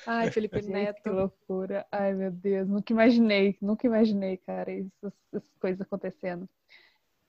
Ai, 0.06 0.30
Felipe 0.30 0.56
Gente, 0.60 0.66
que 0.66 0.72
Neto. 0.72 1.10
loucura. 1.10 1.86
Ai, 1.90 2.14
meu 2.14 2.30
Deus. 2.30 2.68
Nunca 2.68 2.92
imaginei, 2.92 3.56
nunca 3.60 3.86
imaginei, 3.86 4.36
cara, 4.36 4.72
essas, 4.72 5.12
essas 5.32 5.56
coisas 5.58 5.80
acontecendo. 5.80 6.48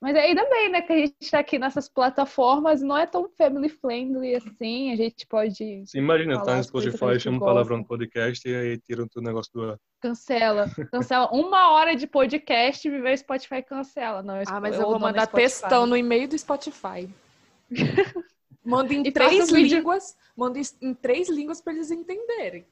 Mas 0.02 0.16
ainda 0.16 0.44
bem, 0.50 0.68
né, 0.68 0.82
que 0.82 0.92
a 0.92 0.96
gente 0.96 1.30
tá 1.30 1.38
aqui 1.38 1.60
nessas 1.60 1.88
plataformas, 1.88 2.82
não 2.82 2.98
é 2.98 3.06
tão 3.06 3.28
family 3.38 3.68
friendly 3.68 4.34
assim, 4.34 4.90
a 4.92 4.96
gente 4.96 5.24
pode. 5.28 5.84
Você 5.86 5.96
imagina, 5.96 6.42
tá 6.42 6.56
no 6.56 6.64
Spotify, 6.64 7.20
chama 7.20 7.36
um 7.36 7.40
palavrão 7.40 7.76
no 7.78 7.84
podcast 7.84 8.48
e 8.48 8.52
aí 8.52 8.78
tiram 8.78 9.06
o 9.14 9.20
negócio 9.20 9.52
do 9.54 9.62
ar. 9.70 9.78
Cancela, 10.00 10.68
cancela. 10.90 11.28
Uma 11.32 11.70
hora 11.70 11.94
de 11.94 12.08
podcast, 12.08 12.90
vê 12.90 13.16
Spotify 13.16 13.62
cancela. 13.62 14.22
Não, 14.24 14.34
Ah, 14.48 14.60
mas 14.60 14.74
eu 14.74 14.82
eu 14.82 14.90
vou 14.90 14.98
mandar 14.98 15.26
Spotify. 15.26 15.36
textão 15.60 15.86
no 15.86 15.96
e-mail 15.96 16.26
do 16.26 16.36
Spotify. 16.36 17.08
Manda 18.64 18.92
em 18.94 19.06
E 19.06 19.12
três 19.12 19.50
vídeo- 19.52 19.78
línguas. 19.78 20.16
Manda 20.36 20.58
em- 20.58 20.62
em 20.88 20.94
três 20.94 21.28
línguas 21.28 21.60
para 21.60 21.74
eles 21.74 21.90
entenderem. 21.92 22.64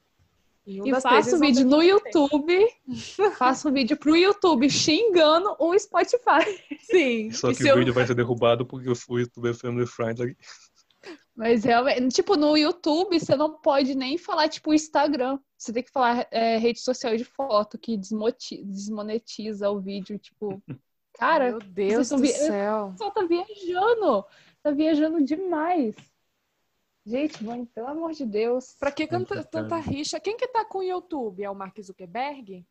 Um 0.67 0.87
E 0.87 1.01
faço 1.01 1.31
vão 1.33 1.41
vídeo 1.41 1.65
no. 1.67 1.83
YouTube. 1.83 2.67
faço 3.39 3.69
um 3.69 3.73
vídeo 3.73 3.97
pro 3.97 4.17
YouTube 4.17 4.69
xingando 4.71 5.57
o 5.59 5.77
Spotify. 5.79 6.45
Sim. 6.81 7.31
Só 7.33 7.53
que 7.53 7.65
o 7.65 7.69
eu- 7.69 7.77
vídeo 7.77 7.95
vai 7.95 8.07
ser 8.07 8.15
derrubado 8.15 8.65
porque 8.67 8.89
eu 8.89 8.95
fui 8.95 9.23
YouTube 9.23 9.53
Family 9.55 9.87
Friendly. 9.87 10.37
Mas 11.35 11.65
realmente, 11.65 12.15
tipo, 12.17 12.37
no 12.37 12.57
YouTube 12.57 13.19
você 13.19 13.35
não 13.35 13.55
pode 13.59 13.95
nem 13.95 14.19
falar, 14.19 14.49
tipo, 14.49 14.75
Instagram. 14.75 15.39
Você 15.57 15.73
tem 15.73 15.83
que 15.83 15.91
falar 15.91 16.27
é, 16.31 16.59
rede 16.59 16.81
social 16.81 17.17
de 17.17 17.25
foto, 17.25 17.79
que 17.79 17.97
desmoti- 17.97 18.63
desmonetiza 18.65 19.71
o 19.71 19.81
vídeo. 19.81 20.19
Tipo, 20.19 20.63
cara, 21.15 21.51
Meu 21.53 21.59
Deus 21.61 22.11
do 22.11 22.19
vi- 22.19 22.29
céu. 22.29 22.87
o 22.89 22.91
pessoal 22.93 23.11
tá 23.13 23.23
viajando. 23.25 24.25
Tá 24.63 24.71
viajando 24.71 25.25
demais. 25.25 25.95
Gente, 27.05 27.43
mãe, 27.43 27.65
pelo 27.65 27.89
amor 27.89 28.13
de 28.13 28.27
Deus. 28.27 28.77
Pra 28.79 28.93
que 28.93 29.07
tanta, 29.07 29.43
tanta 29.45 29.77
rixa? 29.79 30.21
Quem 30.21 30.37
que 30.37 30.47
tá 30.49 30.65
com 30.65 30.79
o 30.79 30.83
YouTube? 30.83 31.43
É 31.43 31.51
o 31.51 31.55
Mark 31.55 31.79
Zuckerberg? 31.81 32.67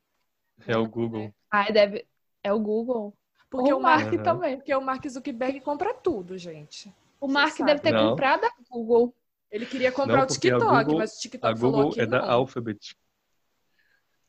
É 0.68 0.78
o 0.78 0.88
Google. 0.88 1.34
Ai, 1.52 1.72
deve. 1.72 2.06
É 2.44 2.54
o 2.54 2.60
Google. 2.60 3.14
Porque 3.50 3.74
Ou 3.74 3.80
o 3.80 3.82
Mark, 3.82 4.14
Aham. 4.14 4.24
também. 4.24 4.58
porque 4.58 4.74
o 4.76 4.82
Mark 4.82 5.04
Zuckerberg 5.08 5.60
compra 5.62 5.94
tudo, 5.94 6.38
gente. 6.38 6.94
O 7.20 7.28
Mark 7.28 7.58
deve 7.58 7.80
ter 7.82 7.92
Não. 7.92 8.12
comprado 8.12 8.46
a 8.46 8.52
Google. 8.70 9.14
Ele 9.52 9.66
queria 9.66 9.92
comprar 9.92 10.14
Não, 10.18 10.22
o 10.22 10.24
a 10.26 10.28
TikTok, 10.28 10.64
Google- 10.86 10.98
mas 11.00 11.12
o 11.14 11.18
A 11.18 11.20
TikTok 11.22 11.60
falou 11.60 11.76
Google 11.76 11.92
que 11.94 12.02
é 12.02 12.06
da 12.06 12.22
não. 12.22 12.30
Alphabet. 12.32 12.96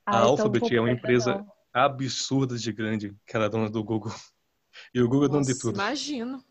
A 0.07 0.13
Ah, 0.13 0.17
então 0.21 0.29
Alphabet 0.31 0.61
vou 0.61 0.79
é 0.79 0.81
uma 0.81 0.91
empresa 0.91 1.35
não. 1.37 1.53
absurda 1.75 2.57
de 2.57 2.73
grande, 2.73 3.15
que 3.27 3.37
era 3.37 3.51
dona 3.51 3.69
do 3.71 3.85
Google. 3.85 4.13
E 4.95 5.01
o 5.03 5.09
Google 5.09 5.27
é 5.27 5.29
dono 5.29 5.43
de 5.43 5.49
Nossa, 5.51 5.61
tudo. 5.61 5.75
Imagino. 5.75 6.43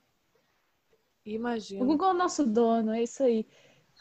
O 1.34 1.36
Imagino. 1.36 1.86
Google 1.86 2.10
é 2.10 2.12
o 2.12 2.18
nosso 2.18 2.46
dono, 2.46 2.94
é 2.94 3.04
isso 3.04 3.24
aí. 3.24 3.46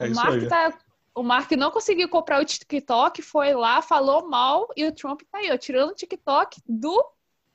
É 0.00 0.04
o 0.04 0.06
isso 0.08 0.14
Mark 0.16 0.34
aí. 0.34 0.48
tá. 0.48 0.78
O 1.14 1.22
Mark 1.22 1.50
não 1.52 1.70
conseguiu 1.70 2.08
comprar 2.08 2.40
o 2.40 2.44
TikTok, 2.44 3.22
foi 3.22 3.52
lá, 3.52 3.82
falou 3.82 4.28
mal, 4.28 4.68
e 4.76 4.84
o 4.86 4.92
Trump 4.92 5.22
tá 5.30 5.38
aí, 5.38 5.50
ó, 5.50 5.56
tirando 5.56 5.90
o 5.90 5.94
TikTok 5.94 6.60
do 6.68 7.04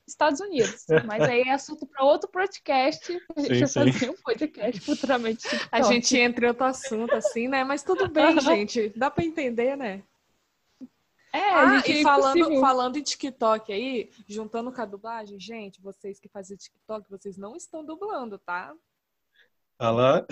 Estados 0.05 0.41
Unidos. 0.41 0.85
Mas 1.07 1.23
aí 1.23 1.41
é 1.43 1.53
assunto 1.53 1.85
para 1.85 2.03
outro 2.03 2.29
podcast. 2.29 3.17
A 3.35 3.39
gente 3.39 3.67
Sim, 3.67 3.79
vai 3.79 3.91
sim. 3.91 3.91
fazer 3.93 4.09
um 4.09 4.15
podcast 4.21 4.81
futuramente. 4.81 5.43
TikTok. 5.47 5.69
A 5.71 5.81
gente 5.81 6.17
entra 6.17 6.45
em 6.45 6.49
outro 6.49 6.65
assunto, 6.65 7.15
assim, 7.15 7.47
né? 7.47 7.63
Mas 7.63 7.83
tudo 7.83 8.09
bem, 8.09 8.37
gente. 8.41 8.89
Dá 8.97 9.09
pra 9.09 9.23
entender, 9.23 9.77
né? 9.77 10.03
É, 11.31 11.49
Ah, 11.49 11.61
a 11.61 11.77
gente 11.77 11.91
e 11.93 11.99
é 12.01 12.03
falando, 12.03 12.59
falando 12.59 12.97
em 12.97 13.01
TikTok 13.01 13.71
aí, 13.73 14.11
juntando 14.27 14.71
com 14.71 14.81
a 14.81 14.85
dublagem, 14.85 15.39
gente, 15.39 15.81
vocês 15.81 16.19
que 16.19 16.27
fazem 16.27 16.55
TikTok, 16.57 17.09
vocês 17.09 17.37
não 17.37 17.55
estão 17.55 17.83
dublando, 17.83 18.37
tá? 18.37 18.75
Ah 19.79 19.91
lá. 19.91 20.25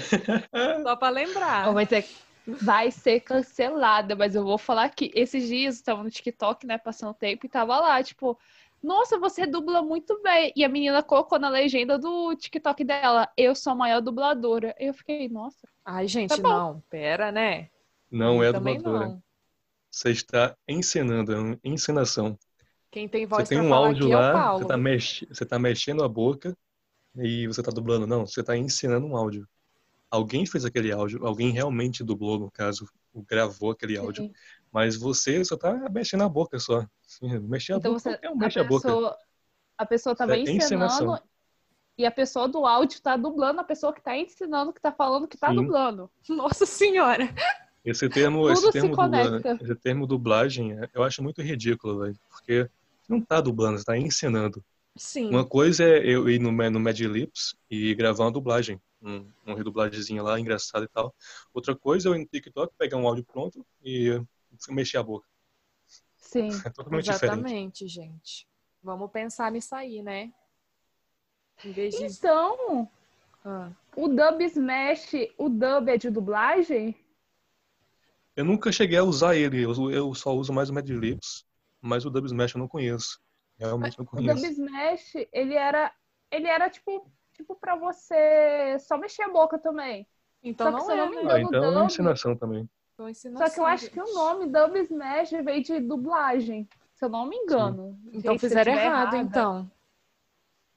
Só 0.84 0.96
pra 0.96 1.10
lembrar. 1.10 1.70
Ó, 1.70 1.74
Vai, 1.74 1.86
ter- 1.86 2.08
vai 2.46 2.92
ser 2.92 3.20
cancelada, 3.22 4.16
mas 4.16 4.36
eu 4.36 4.44
vou 4.44 4.58
falar 4.58 4.90
que 4.90 5.12
esses 5.14 5.48
dias 5.48 5.80
eu 5.80 5.84
tava 5.86 6.04
no 6.04 6.10
TikTok, 6.10 6.66
né, 6.66 6.78
passando 6.78 7.14
tempo, 7.14 7.46
e 7.46 7.50
tava 7.50 7.80
lá, 7.80 8.02
tipo, 8.04 8.38
nossa, 8.82 9.20
você 9.20 9.46
dubla 9.46 9.82
muito 9.82 10.22
bem. 10.22 10.52
E 10.56 10.64
a 10.64 10.70
menina 10.70 11.04
colocou 11.04 11.38
na 11.40 11.50
legenda 11.50 11.98
do 12.00 12.36
TikTok 12.36 12.84
dela, 12.84 13.30
eu 13.38 13.54
sou 13.56 13.74
a 13.74 13.76
maior 13.76 14.02
dubladora. 14.02 14.76
Eu 14.80 14.94
fiquei, 14.94 15.30
nossa. 15.30 15.68
Ai, 15.86 16.08
gente, 16.08 16.30
Tá 16.30 16.38
não. 16.42 16.82
Pera, 16.90 17.32
né? 17.32 17.70
Não 18.10 18.44
é 18.44 18.52
dubladora. 18.52 19.08
não. 19.08 19.24
Você 19.90 20.12
está 20.12 20.56
encenando, 20.68 21.34
é 21.34 21.38
uma 21.40 21.60
encenação. 21.64 22.38
Quem 22.90 23.08
tem 23.08 23.26
Você 23.26 23.30
voz 23.30 23.50
tem 23.50 23.58
pra 23.58 23.68
um 23.68 23.70
falar 23.70 23.88
áudio 23.88 24.04
aqui 24.06 24.14
é 24.14 24.18
o 24.18 24.20
lá, 24.20 24.34
Paulo. 24.34 24.60
você 24.64 24.68
tá, 24.68 24.78
mex... 24.78 25.26
você 25.30 25.46
tá 25.46 25.60
mexendo 25.60 26.04
a 26.04 26.08
boca 26.10 26.58
e 27.16 27.48
você 27.48 27.62
tá 27.62 27.72
dublando. 27.72 28.08
Não, 28.08 28.26
você 28.26 28.44
tá 28.44 28.56
encenando 28.58 29.06
um 29.08 29.16
áudio. 29.16 29.48
Alguém 30.10 30.46
fez 30.46 30.66
aquele 30.66 30.92
áudio, 30.92 31.26
alguém 31.26 31.52
realmente 31.52 32.04
dublou, 32.04 32.38
no 32.38 32.52
caso, 32.52 32.86
gravou 33.30 33.72
aquele 33.72 33.98
áudio. 33.98 34.24
Sim. 34.26 34.34
Mas 34.72 34.96
você 34.98 35.44
só 35.46 35.56
tá 35.58 35.74
mexendo 35.90 36.24
a 36.24 36.30
boca 36.30 36.60
só. 36.60 36.86
Mexer 37.44 37.74
a 37.74 37.78
Então 37.78 37.94
boca 37.94 38.00
você, 38.12 38.28
um 38.28 38.32
a 38.34 38.36
mexe 38.36 38.60
a 38.60 38.64
boca. 38.64 38.88
pessoa, 38.88 39.18
a 39.78 39.86
pessoa 39.86 40.16
tava 40.16 40.36
É 40.36 40.40
ensinando 40.40 41.20
e 41.98 42.06
a 42.06 42.12
pessoa 42.12 42.48
do 42.48 42.66
áudio 42.66 43.02
tá 43.02 43.16
dublando 43.16 43.62
a 43.62 43.64
pessoa 43.64 43.94
que 43.94 44.02
tá 44.02 44.18
ensinando, 44.18 44.74
que 44.74 44.82
tá 44.82 44.92
falando 44.92 45.28
que 45.28 45.38
tá 45.38 45.50
Sim. 45.50 45.56
dublando. 45.56 46.10
Nossa 46.30 46.66
senhora. 46.66 47.30
Esse 47.84 48.08
termo, 48.10 48.50
esse 48.50 48.62
se 48.64 48.72
termo, 48.72 48.96
dubla- 48.96 49.42
esse 49.62 49.76
termo 49.76 50.08
dublagem, 50.08 50.74
é- 50.80 50.90
eu 50.94 51.04
acho 51.04 51.24
muito 51.24 51.42
ridículo, 51.42 52.00
velho. 52.02 52.20
Porque 52.30 52.70
não 53.08 53.22
tá 53.22 53.42
dublando, 53.42 53.78
você 53.78 53.86
tá 53.86 53.98
encenando. 53.98 54.64
Sim. 55.02 55.30
Uma 55.30 55.44
coisa 55.44 55.84
é 55.84 55.98
eu 56.08 56.30
ir 56.30 56.40
no, 56.40 56.52
no 56.52 56.80
Mad 56.80 57.00
Lips 57.00 57.56
e 57.68 57.96
gravar 57.96 58.26
uma 58.26 58.32
dublagem, 58.32 58.80
um, 59.02 59.28
uma 59.44 59.58
redublagemzinha 59.58 60.22
lá, 60.22 60.40
engraçada 60.40 60.86
e 60.86 60.88
tal. 60.88 61.14
Outra 61.52 61.76
coisa 61.76 62.08
é 62.08 62.12
eu 62.12 62.16
ir 62.16 62.20
no 62.20 62.28
TikTok, 62.28 62.72
pegar 62.78 62.98
um 62.98 63.08
áudio 63.08 63.26
pronto 63.26 63.66
e 63.84 64.22
mexer 64.70 64.98
a 64.98 65.04
boca. 65.04 65.28
Sim. 66.18 66.50
É 66.64 66.70
totalmente 66.70 67.06
diferente. 67.12 67.40
Exatamente, 67.40 67.88
gente. 67.88 68.48
Vamos 68.84 69.10
pensar 69.10 69.52
nisso 69.52 69.74
aí, 69.74 70.04
né? 70.04 70.32
Em 71.66 71.72
vez 71.72 71.96
de. 71.96 72.06
Então, 72.06 72.88
Ah. 73.44 73.72
o 73.96 74.08
Dub 74.08 74.40
Smash, 74.42 75.14
o 75.36 75.50
Dub 75.50 75.90
é 75.90 75.98
de 75.98 76.12
dublagem? 76.12 76.96
Eu 78.36 78.46
nunca 78.46 78.72
cheguei 78.72 79.00
a 79.00 79.04
usar 79.04 79.36
ele, 79.36 79.64
eu, 79.64 79.92
eu 79.92 80.14
só 80.14 80.32
uso 80.36 80.54
mais 80.54 80.70
o 80.70 80.74
Mad 80.74 80.88
Lips, 80.88 81.44
mas 81.82 82.06
o 82.06 82.12
Dub 82.12 82.28
Smash 82.28 82.54
eu 82.54 82.60
não 82.60 82.68
conheço. 82.68 83.20
Realmente 83.62 83.98
não 84.00 84.06
O 84.06 84.10
Dub 84.10 84.26
conheço. 84.26 84.46
Smash, 84.48 85.14
ele 85.32 85.54
era, 85.54 85.94
ele 86.32 86.48
era 86.48 86.70
tipo, 86.70 87.08
tipo 87.34 87.56
para 87.56 87.76
você 87.76 88.78
só 88.80 88.98
mexer 88.98 89.22
a 89.24 89.30
boca 89.30 89.60
também. 89.60 90.08
Então 90.44 90.72
não 90.72 90.92
é, 90.92 90.98
não 90.98 91.10
me 91.10 91.16
né? 91.18 91.22
engano, 91.22 91.36
Ah, 91.36 91.42
então 91.42 91.64
é 91.64 91.70
uma 91.70 91.86
ensinação 91.86 92.36
também. 92.36 92.68
Só 92.98 93.50
que 93.50 93.60
eu 93.60 93.66
acho 93.66 93.90
que 93.90 94.00
o 94.02 94.14
nome 94.14 94.48
Dub 94.48 94.76
Smash 94.78 95.32
veio 95.44 95.64
de 95.64 95.80
dublagem, 95.80 96.68
se 96.96 97.06
eu 97.06 97.10
não 97.10 97.28
me 97.28 97.36
engano. 97.36 98.00
Então 98.12 98.38
fizeram 98.38 98.74
errado, 98.74 99.16
errada. 99.16 99.18
então. 99.18 99.72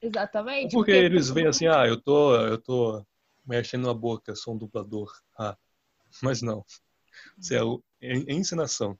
Exatamente. 0.00 0.74
Porque 0.74 0.90
eles 0.92 1.30
veem 1.30 1.46
assim, 1.46 1.66
ah, 1.66 1.86
eu 1.86 2.00
tô, 2.00 2.36
eu 2.36 2.60
tô 2.60 3.04
mexendo 3.46 3.88
a 3.88 3.94
boca, 3.94 4.34
sou 4.36 4.54
um 4.54 4.58
dublador. 4.58 5.10
Ah, 5.38 5.56
mas 6.22 6.42
não. 6.42 6.64
Isso 7.38 7.54
é, 7.54 7.62
o- 7.62 7.82
é 8.00 8.12
é 8.12 8.32
encenação. 8.34 8.98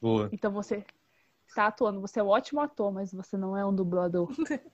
Boa. 0.00 0.28
Então 0.32 0.52
você 0.52 0.84
está 1.58 1.66
atuando, 1.66 2.00
você 2.00 2.20
é 2.20 2.22
um 2.22 2.28
ótimo 2.28 2.60
ator, 2.60 2.92
mas 2.92 3.12
você 3.12 3.36
não 3.36 3.56
é 3.56 3.66
um 3.66 3.74
dublador. 3.74 4.28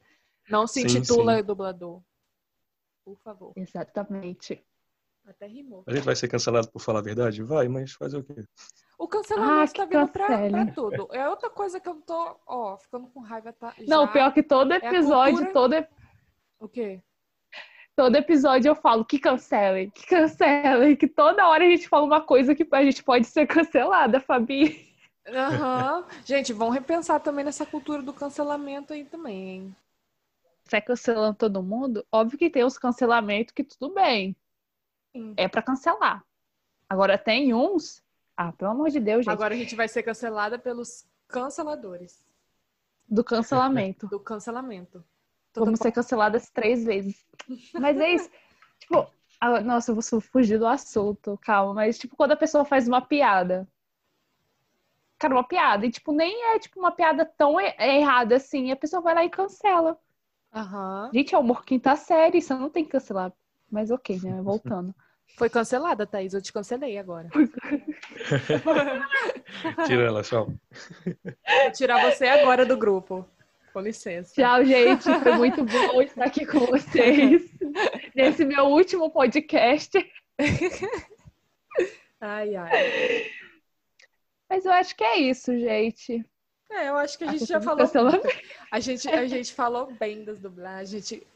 Não 0.50 0.66
se 0.66 0.82
Sim, 0.82 0.98
intitula 0.98 1.42
dublador. 1.42 2.02
Por 3.02 3.16
favor. 3.20 3.54
Exatamente. 3.56 4.62
Até 5.26 5.46
rimou. 5.46 5.82
A 5.86 5.94
gente 5.94 6.04
vai 6.04 6.14
ser 6.14 6.28
cancelado 6.28 6.70
por 6.70 6.80
falar 6.80 6.98
a 6.98 7.02
verdade? 7.02 7.42
Vai, 7.42 7.66
mas 7.66 7.92
fazer 7.92 8.18
o 8.18 8.22
quê? 8.22 8.44
O 8.98 9.08
cancelamento 9.08 9.72
Ah, 9.72 9.74
tá 9.74 9.84
vindo 9.86 10.08
pra, 10.08 10.26
pra 10.26 10.66
tudo. 10.72 11.08
É 11.12 11.26
outra 11.30 11.48
coisa 11.48 11.80
que 11.80 11.88
eu 11.88 11.94
tô, 12.02 12.38
ó, 12.46 12.76
ficando 12.76 13.06
com 13.08 13.20
raiva. 13.20 13.54
Tá, 13.54 13.74
Não, 13.88 14.06
pior 14.06 14.34
que 14.34 14.42
todo 14.42 14.72
a 14.72 14.76
episódio, 14.76 15.46
cultura- 15.46 15.52
todo, 15.82 15.86
O 16.60 16.68
quê? 16.68 17.02
todo 17.96 18.16
episódio 18.16 18.68
eu 18.68 18.74
falo 18.76 19.02
que 19.02 19.18
cancelem, 19.18 19.88
que 19.88 20.06
cancelem, 20.06 20.94
que 20.94 21.08
toda 21.08 21.48
hora 21.48 21.64
a 21.64 21.68
gente 21.70 21.88
fala 21.88 22.04
uma 22.04 22.20
coisa 22.20 22.54
que 22.54 22.68
a 22.70 22.84
gente 22.84 23.02
pode 23.02 23.24
ser 23.26 23.46
cancelada, 23.46 24.20
Fabi. 24.20 24.93
Aham. 25.26 26.06
Gente, 26.24 26.52
vão 26.52 26.68
repensar 26.68 27.20
também 27.20 27.44
nessa 27.44 27.64
cultura 27.64 28.02
do 28.02 28.12
cancelamento 28.12 28.92
aí 28.92 29.04
também, 29.04 29.48
hein? 29.48 29.76
Sai 30.66 30.80
cancelando 30.80 31.36
todo 31.36 31.62
mundo? 31.62 32.06
Óbvio 32.10 32.38
que 32.38 32.50
tem 32.50 32.64
os 32.64 32.78
cancelamentos 32.78 33.52
que 33.52 33.64
tudo 33.64 33.94
bem. 33.94 34.36
Sim. 35.12 35.34
É 35.36 35.46
pra 35.48 35.62
cancelar. 35.62 36.24
Agora 36.88 37.18
tem 37.18 37.54
uns. 37.54 38.02
Ah, 38.36 38.52
pelo 38.52 38.70
amor 38.72 38.90
de 38.90 39.00
Deus, 39.00 39.24
gente. 39.24 39.32
Agora 39.32 39.54
a 39.54 39.56
gente 39.56 39.74
vai 39.74 39.88
ser 39.88 40.02
cancelada 40.02 40.58
pelos 40.58 41.06
canceladores 41.28 42.24
Do 43.08 43.22
cancelamento. 43.22 44.06
do 44.08 44.20
cancelamento. 44.20 45.04
Tô 45.52 45.64
Vamos 45.64 45.78
ser 45.78 45.92
canceladas 45.92 46.50
três 46.50 46.84
vezes. 46.84 47.24
Mas 47.74 47.96
é 47.98 48.10
isso. 48.10 48.30
tipo, 48.80 49.08
nossa, 49.64 49.92
eu 49.92 49.94
vou 49.94 50.20
fugir 50.20 50.58
do 50.58 50.66
assunto, 50.66 51.38
calma. 51.40 51.74
Mas, 51.74 51.98
tipo, 51.98 52.16
quando 52.16 52.32
a 52.32 52.36
pessoa 52.36 52.64
faz 52.64 52.88
uma 52.88 53.00
piada. 53.00 53.68
Cara, 55.24 55.34
uma 55.36 55.44
piada. 55.44 55.86
E, 55.86 55.90
tipo, 55.90 56.12
nem 56.12 56.52
é, 56.54 56.58
tipo, 56.58 56.78
uma 56.78 56.92
piada 56.92 57.24
tão 57.24 57.58
e- 57.58 57.74
errada 57.78 58.36
assim. 58.36 58.70
A 58.70 58.76
pessoa 58.76 59.00
vai 59.00 59.14
lá 59.14 59.24
e 59.24 59.30
cancela. 59.30 59.98
Aham. 60.54 61.10
Gente, 61.14 61.34
é 61.34 61.38
humor 61.38 61.64
quinta 61.64 61.96
série. 61.96 62.36
Isso 62.38 62.54
não 62.54 62.68
tem 62.68 62.84
que 62.84 62.90
cancelar. 62.90 63.32
Mas 63.70 63.90
ok, 63.90 64.20
né? 64.22 64.42
Voltando. 64.44 64.94
Foi 65.38 65.48
cancelada, 65.48 66.06
Thaís. 66.06 66.34
Eu 66.34 66.42
te 66.42 66.52
cancelei 66.52 66.98
agora. 66.98 67.30
Tira 69.86 70.02
ela. 70.04 70.20
Vou 70.22 70.52
tirar 71.72 72.10
você 72.10 72.26
agora 72.26 72.66
do 72.66 72.76
grupo. 72.76 73.26
Com 73.72 73.80
licença. 73.80 74.34
Tchau, 74.34 74.62
gente. 74.62 75.04
Foi 75.20 75.36
muito 75.36 75.64
bom 75.64 76.02
estar 76.04 76.26
aqui 76.26 76.44
com 76.44 76.60
vocês. 76.66 77.50
Nesse 78.14 78.44
meu 78.44 78.66
último 78.66 79.10
podcast. 79.10 79.98
Ai, 82.20 82.54
ai. 82.56 83.24
Mas 84.54 84.64
eu 84.64 84.72
acho 84.72 84.94
que 84.94 85.02
é 85.02 85.16
isso, 85.18 85.58
gente. 85.58 86.24
É, 86.70 86.88
eu 86.88 86.96
acho 86.96 87.18
que 87.18 87.24
a 87.24 87.26
gente 87.26 87.42
Acho 87.42 87.52
já 87.52 87.60
falou. 87.60 87.84
A 88.70 88.78
gente, 88.78 89.08
a 89.08 89.26
gente 89.26 89.52
falou 89.52 89.92
bem 89.98 90.24
das 90.24 90.38
dublagens. 90.38 90.94
A 90.94 90.96
gente 90.96 91.26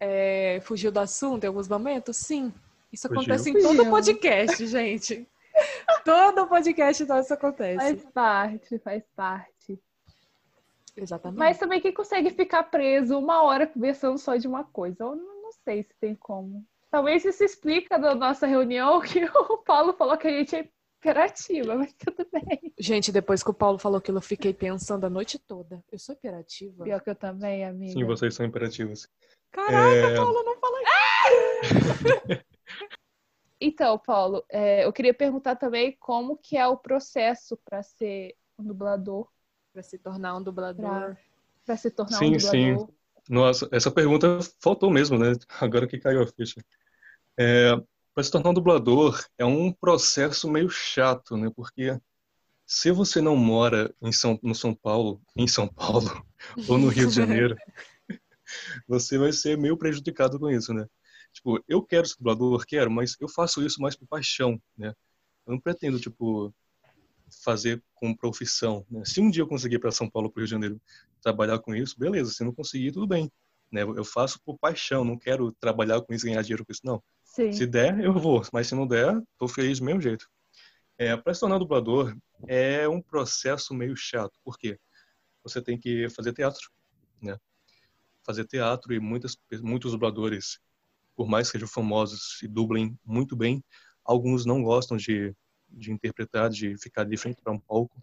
é, 0.00 0.58
fugiu 0.60 0.90
do 0.90 0.98
assunto 0.98 1.44
em 1.44 1.46
alguns 1.46 1.68
momentos? 1.68 2.16
Sim. 2.16 2.52
Isso 2.92 3.06
Fugiu. 3.06 3.22
acontece 3.22 3.50
em 3.50 3.52
todo 3.62 3.76
Fugiu. 3.76 3.90
podcast, 3.90 4.66
gente. 4.66 5.28
todo 6.04 6.48
podcast 6.48 7.04
nosso 7.04 7.32
acontece. 7.32 7.76
Faz 7.76 8.04
parte, 8.12 8.78
faz 8.80 9.04
parte. 9.14 9.78
Exatamente. 10.96 11.38
Mas 11.38 11.58
também 11.58 11.80
quem 11.80 11.92
consegue 11.92 12.30
ficar 12.30 12.64
preso 12.64 13.16
uma 13.16 13.44
hora 13.44 13.68
conversando 13.68 14.18
só 14.18 14.34
de 14.34 14.48
uma 14.48 14.64
coisa? 14.64 15.04
Eu 15.04 15.14
não, 15.14 15.42
não 15.42 15.52
sei 15.64 15.84
se 15.84 15.94
tem 16.00 16.16
como. 16.16 16.66
Talvez 16.90 17.24
isso 17.24 17.44
explica 17.44 18.00
da 18.00 18.16
nossa 18.16 18.48
reunião 18.48 18.98
que 19.02 19.24
o 19.24 19.58
Paulo 19.58 19.92
falou 19.92 20.16
que 20.16 20.26
a 20.26 20.32
gente 20.32 20.68
imperativa, 21.04 21.74
mas 21.76 21.92
tudo 21.94 22.26
bem. 22.32 22.72
Gente, 22.78 23.12
depois 23.12 23.42
que 23.42 23.50
o 23.50 23.54
Paulo 23.54 23.78
falou 23.78 23.98
aquilo, 23.98 24.18
eu 24.18 24.22
fiquei 24.22 24.54
pensando 24.54 25.04
a 25.04 25.10
noite 25.10 25.38
toda. 25.38 25.84
Eu 25.92 25.98
sou 25.98 26.14
imperativa? 26.14 26.84
Pior 26.84 27.00
que 27.02 27.10
eu 27.10 27.14
também, 27.14 27.64
amiga. 27.64 27.92
Sim, 27.92 28.04
vocês 28.04 28.34
são 28.34 28.46
imperativos. 28.46 29.06
Caraca, 29.52 29.76
É, 29.76 30.16
Paulo, 30.16 30.42
não 30.42 30.56
fala 30.58 30.78
Então, 33.60 33.98
Paulo, 33.98 34.44
é, 34.50 34.84
eu 34.84 34.92
queria 34.92 35.14
perguntar 35.14 35.56
também 35.56 35.96
como 36.00 36.36
que 36.36 36.56
é 36.56 36.66
o 36.66 36.76
processo 36.76 37.56
para 37.64 37.82
ser 37.82 38.34
um 38.58 38.64
dublador, 38.64 39.28
pra 39.72 39.82
se 39.82 39.98
tornar 39.98 40.36
um 40.36 40.42
dublador. 40.42 41.16
para 41.64 41.76
se 41.76 41.90
tornar 41.90 42.18
Sim, 42.18 42.36
um 42.36 42.40
sim. 42.40 42.72
dublador. 42.72 42.94
Nossa, 43.28 43.68
essa 43.72 43.90
pergunta 43.90 44.38
faltou 44.60 44.90
mesmo, 44.90 45.18
né? 45.18 45.32
Agora 45.60 45.86
que 45.86 45.98
caiu 45.98 46.22
a 46.22 46.26
ficha. 46.26 46.62
É, 47.38 47.72
para 48.14 48.22
se 48.22 48.30
tornar 48.30 48.50
um 48.50 48.54
dublador 48.54 49.24
é 49.36 49.44
um 49.44 49.72
processo 49.72 50.48
meio 50.48 50.70
chato, 50.70 51.36
né? 51.36 51.50
Porque 51.54 51.98
se 52.64 52.90
você 52.92 53.20
não 53.20 53.36
mora 53.36 53.94
em 54.00 54.12
São, 54.12 54.38
no 54.42 54.54
São 54.54 54.74
Paulo, 54.74 55.20
em 55.36 55.48
São 55.48 55.66
Paulo 55.66 56.24
ou 56.68 56.78
no 56.78 56.88
Rio 56.88 57.08
de 57.08 57.14
Janeiro, 57.14 57.56
você 58.88 59.18
vai 59.18 59.32
ser 59.32 59.58
meio 59.58 59.76
prejudicado 59.76 60.38
com 60.38 60.48
isso, 60.48 60.72
né? 60.72 60.86
Tipo, 61.32 61.62
eu 61.68 61.82
quero 61.82 62.06
ser 62.06 62.16
dublador, 62.16 62.64
quero, 62.64 62.90
mas 62.90 63.16
eu 63.20 63.28
faço 63.28 63.64
isso 63.66 63.82
mais 63.82 63.96
por 63.96 64.06
paixão, 64.06 64.60
né? 64.78 64.94
Eu 65.44 65.54
não 65.54 65.60
pretendo, 65.60 65.98
tipo, 65.98 66.54
fazer 67.42 67.82
como 67.94 68.16
profissão, 68.16 68.86
né? 68.88 69.02
Se 69.04 69.20
um 69.20 69.28
dia 69.28 69.42
eu 69.42 69.48
conseguir 69.48 69.76
ir 69.76 69.80
para 69.80 69.90
São 69.90 70.08
Paulo, 70.08 70.30
para 70.30 70.40
Rio 70.40 70.46
de 70.46 70.52
Janeiro, 70.52 70.80
trabalhar 71.20 71.58
com 71.58 71.74
isso, 71.74 71.98
beleza. 71.98 72.30
Se 72.30 72.44
não 72.44 72.54
conseguir, 72.54 72.92
tudo 72.92 73.08
bem, 73.08 73.30
né? 73.72 73.82
Eu 73.82 74.04
faço 74.04 74.40
por 74.44 74.56
paixão, 74.56 75.04
não 75.04 75.18
quero 75.18 75.50
trabalhar 75.52 76.00
com 76.00 76.14
isso, 76.14 76.24
ganhar 76.24 76.42
dinheiro 76.42 76.64
com 76.64 76.70
isso, 76.70 76.82
não. 76.84 77.02
Sim. 77.34 77.50
Se 77.50 77.66
der, 77.66 77.98
eu 77.98 78.12
vou, 78.12 78.42
mas 78.52 78.68
se 78.68 78.76
não 78.76 78.86
der, 78.86 79.20
tô 79.36 79.48
feliz 79.48 79.80
do 79.80 79.84
mesmo 79.84 80.00
jeito. 80.00 80.30
É, 80.96 81.16
para 81.16 81.34
se 81.34 81.40
tornar 81.40 81.58
dublador 81.58 82.16
é 82.46 82.88
um 82.88 83.02
processo 83.02 83.74
meio 83.74 83.96
chato, 83.96 84.38
porque 84.44 84.78
você 85.42 85.60
tem 85.60 85.76
que 85.76 86.08
fazer 86.10 86.32
teatro, 86.32 86.70
né? 87.20 87.36
Fazer 88.24 88.44
teatro 88.44 88.94
e 88.94 89.00
muitas, 89.00 89.36
muitos 89.60 89.90
dubladores, 89.90 90.60
por 91.16 91.26
mais 91.26 91.48
que 91.48 91.58
sejam 91.58 91.66
famosos 91.66 92.40
e 92.40 92.46
dublem 92.46 92.96
muito 93.04 93.34
bem, 93.34 93.64
alguns 94.04 94.46
não 94.46 94.62
gostam 94.62 94.96
de, 94.96 95.34
de 95.68 95.90
interpretar, 95.90 96.48
de 96.48 96.78
ficar 96.78 97.02
de 97.02 97.16
frente 97.16 97.42
para 97.42 97.52
um 97.52 97.58
palco, 97.58 98.00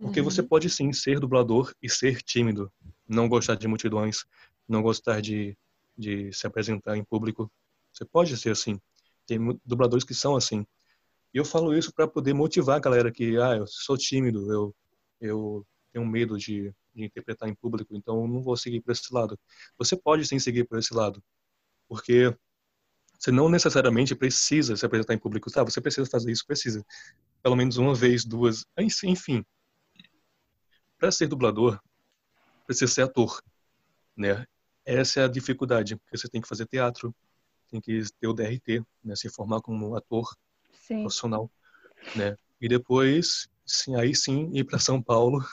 porque 0.00 0.18
Uhum. 0.18 0.24
você 0.24 0.42
pode 0.42 0.68
sim 0.68 0.92
ser 0.92 1.20
dublador 1.20 1.72
e 1.80 1.88
ser 1.88 2.20
tímido, 2.20 2.72
não 3.08 3.28
gostar 3.28 3.54
de 3.54 3.68
multidões, 3.68 4.24
não 4.68 4.82
gostar 4.82 5.22
de, 5.22 5.56
de 5.96 6.32
se 6.32 6.48
apresentar 6.48 6.96
em 6.96 7.04
público. 7.04 7.48
Você 7.96 8.04
pode 8.04 8.36
ser 8.36 8.50
assim. 8.50 8.78
Tem 9.26 9.38
dubladores 9.64 10.04
que 10.04 10.14
são 10.14 10.36
assim. 10.36 10.66
E 11.32 11.38
eu 11.38 11.44
falo 11.44 11.76
isso 11.76 11.92
para 11.92 12.06
poder 12.06 12.34
motivar 12.34 12.76
a 12.76 12.80
galera 12.80 13.10
que, 13.10 13.38
ah, 13.38 13.56
eu 13.56 13.66
sou 13.66 13.96
tímido, 13.96 14.52
eu, 14.52 14.76
eu 15.20 15.66
tenho 15.92 16.06
medo 16.06 16.36
de, 16.36 16.74
de 16.94 17.04
interpretar 17.04 17.48
em 17.48 17.54
público, 17.54 17.94
então 17.96 18.26
não 18.28 18.42
vou 18.42 18.56
seguir 18.56 18.80
por 18.80 18.92
esse 18.92 19.12
lado. 19.12 19.38
Você 19.78 19.96
pode 19.96 20.26
sim 20.26 20.38
seguir 20.38 20.64
por 20.64 20.78
esse 20.78 20.94
lado, 20.94 21.22
porque 21.88 22.34
você 23.18 23.30
não 23.30 23.48
necessariamente 23.48 24.14
precisa 24.14 24.76
se 24.76 24.84
apresentar 24.84 25.14
em 25.14 25.18
público. 25.18 25.50
Tá, 25.50 25.62
você 25.64 25.80
precisa 25.80 26.08
fazer 26.08 26.30
isso, 26.30 26.46
precisa. 26.46 26.84
Pelo 27.42 27.56
menos 27.56 27.76
uma 27.76 27.94
vez, 27.94 28.24
duas, 28.24 28.64
enfim. 28.78 29.44
Para 30.98 31.10
ser 31.10 31.26
dublador, 31.26 31.80
precisa 32.66 32.92
ser 32.92 33.02
ator, 33.02 33.42
né? 34.16 34.46
Essa 34.84 35.20
é 35.20 35.24
a 35.24 35.28
dificuldade, 35.28 35.96
porque 35.96 36.16
você 36.16 36.28
tem 36.28 36.40
que 36.40 36.48
fazer 36.48 36.66
teatro, 36.66 37.14
tem 37.66 37.80
que 37.80 38.02
ter 38.20 38.26
o 38.26 38.32
DRT, 38.32 38.82
né? 39.04 39.16
Se 39.16 39.28
formar 39.28 39.60
como 39.60 39.94
ator 39.96 40.34
Sim. 40.72 41.02
profissional, 41.02 41.50
né? 42.14 42.36
E 42.60 42.68
depois, 42.68 43.48
sim, 43.64 43.94
aí 43.96 44.14
sim, 44.14 44.50
ir 44.52 44.64
para 44.64 44.78
São 44.78 45.02
Paulo 45.02 45.44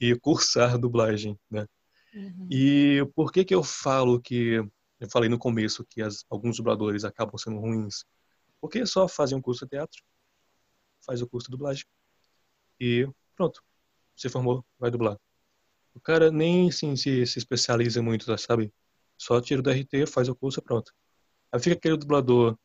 e 0.00 0.14
cursar 0.18 0.78
dublagem, 0.78 1.38
né? 1.50 1.66
Uhum. 2.14 2.48
E 2.50 3.06
por 3.14 3.32
que 3.32 3.44
que 3.44 3.54
eu 3.54 3.62
falo 3.62 4.20
que 4.20 4.62
eu 4.98 5.10
falei 5.10 5.28
no 5.28 5.38
começo 5.38 5.84
que 5.84 6.02
as, 6.02 6.24
alguns 6.28 6.56
dubladores 6.56 7.04
acabam 7.04 7.38
sendo 7.38 7.58
ruins? 7.58 8.04
Porque 8.60 8.84
só 8.84 9.08
fazem 9.08 9.38
um 9.38 9.42
curso 9.42 9.64
de 9.64 9.70
teatro, 9.70 10.02
faz 11.04 11.22
o 11.22 11.28
curso 11.28 11.46
de 11.46 11.52
dublagem 11.52 11.84
e 12.78 13.08
pronto, 13.34 13.62
se 14.16 14.28
formou, 14.28 14.64
vai 14.78 14.90
dublar. 14.90 15.18
O 15.94 16.00
cara 16.00 16.30
nem 16.30 16.68
assim, 16.68 16.96
se, 16.96 17.26
se 17.26 17.38
especializa 17.38 18.02
muito, 18.02 18.26
sabe? 18.38 18.72
Só 19.16 19.40
tira 19.40 19.60
o 19.60 19.62
DRT, 19.62 20.06
faz 20.06 20.28
o 20.28 20.34
curso 20.34 20.60
e 20.60 20.62
pronto. 20.62 20.92
Aí 21.52 21.60
fica 21.60 21.76
aquele 21.76 21.96
dublador 21.96 22.56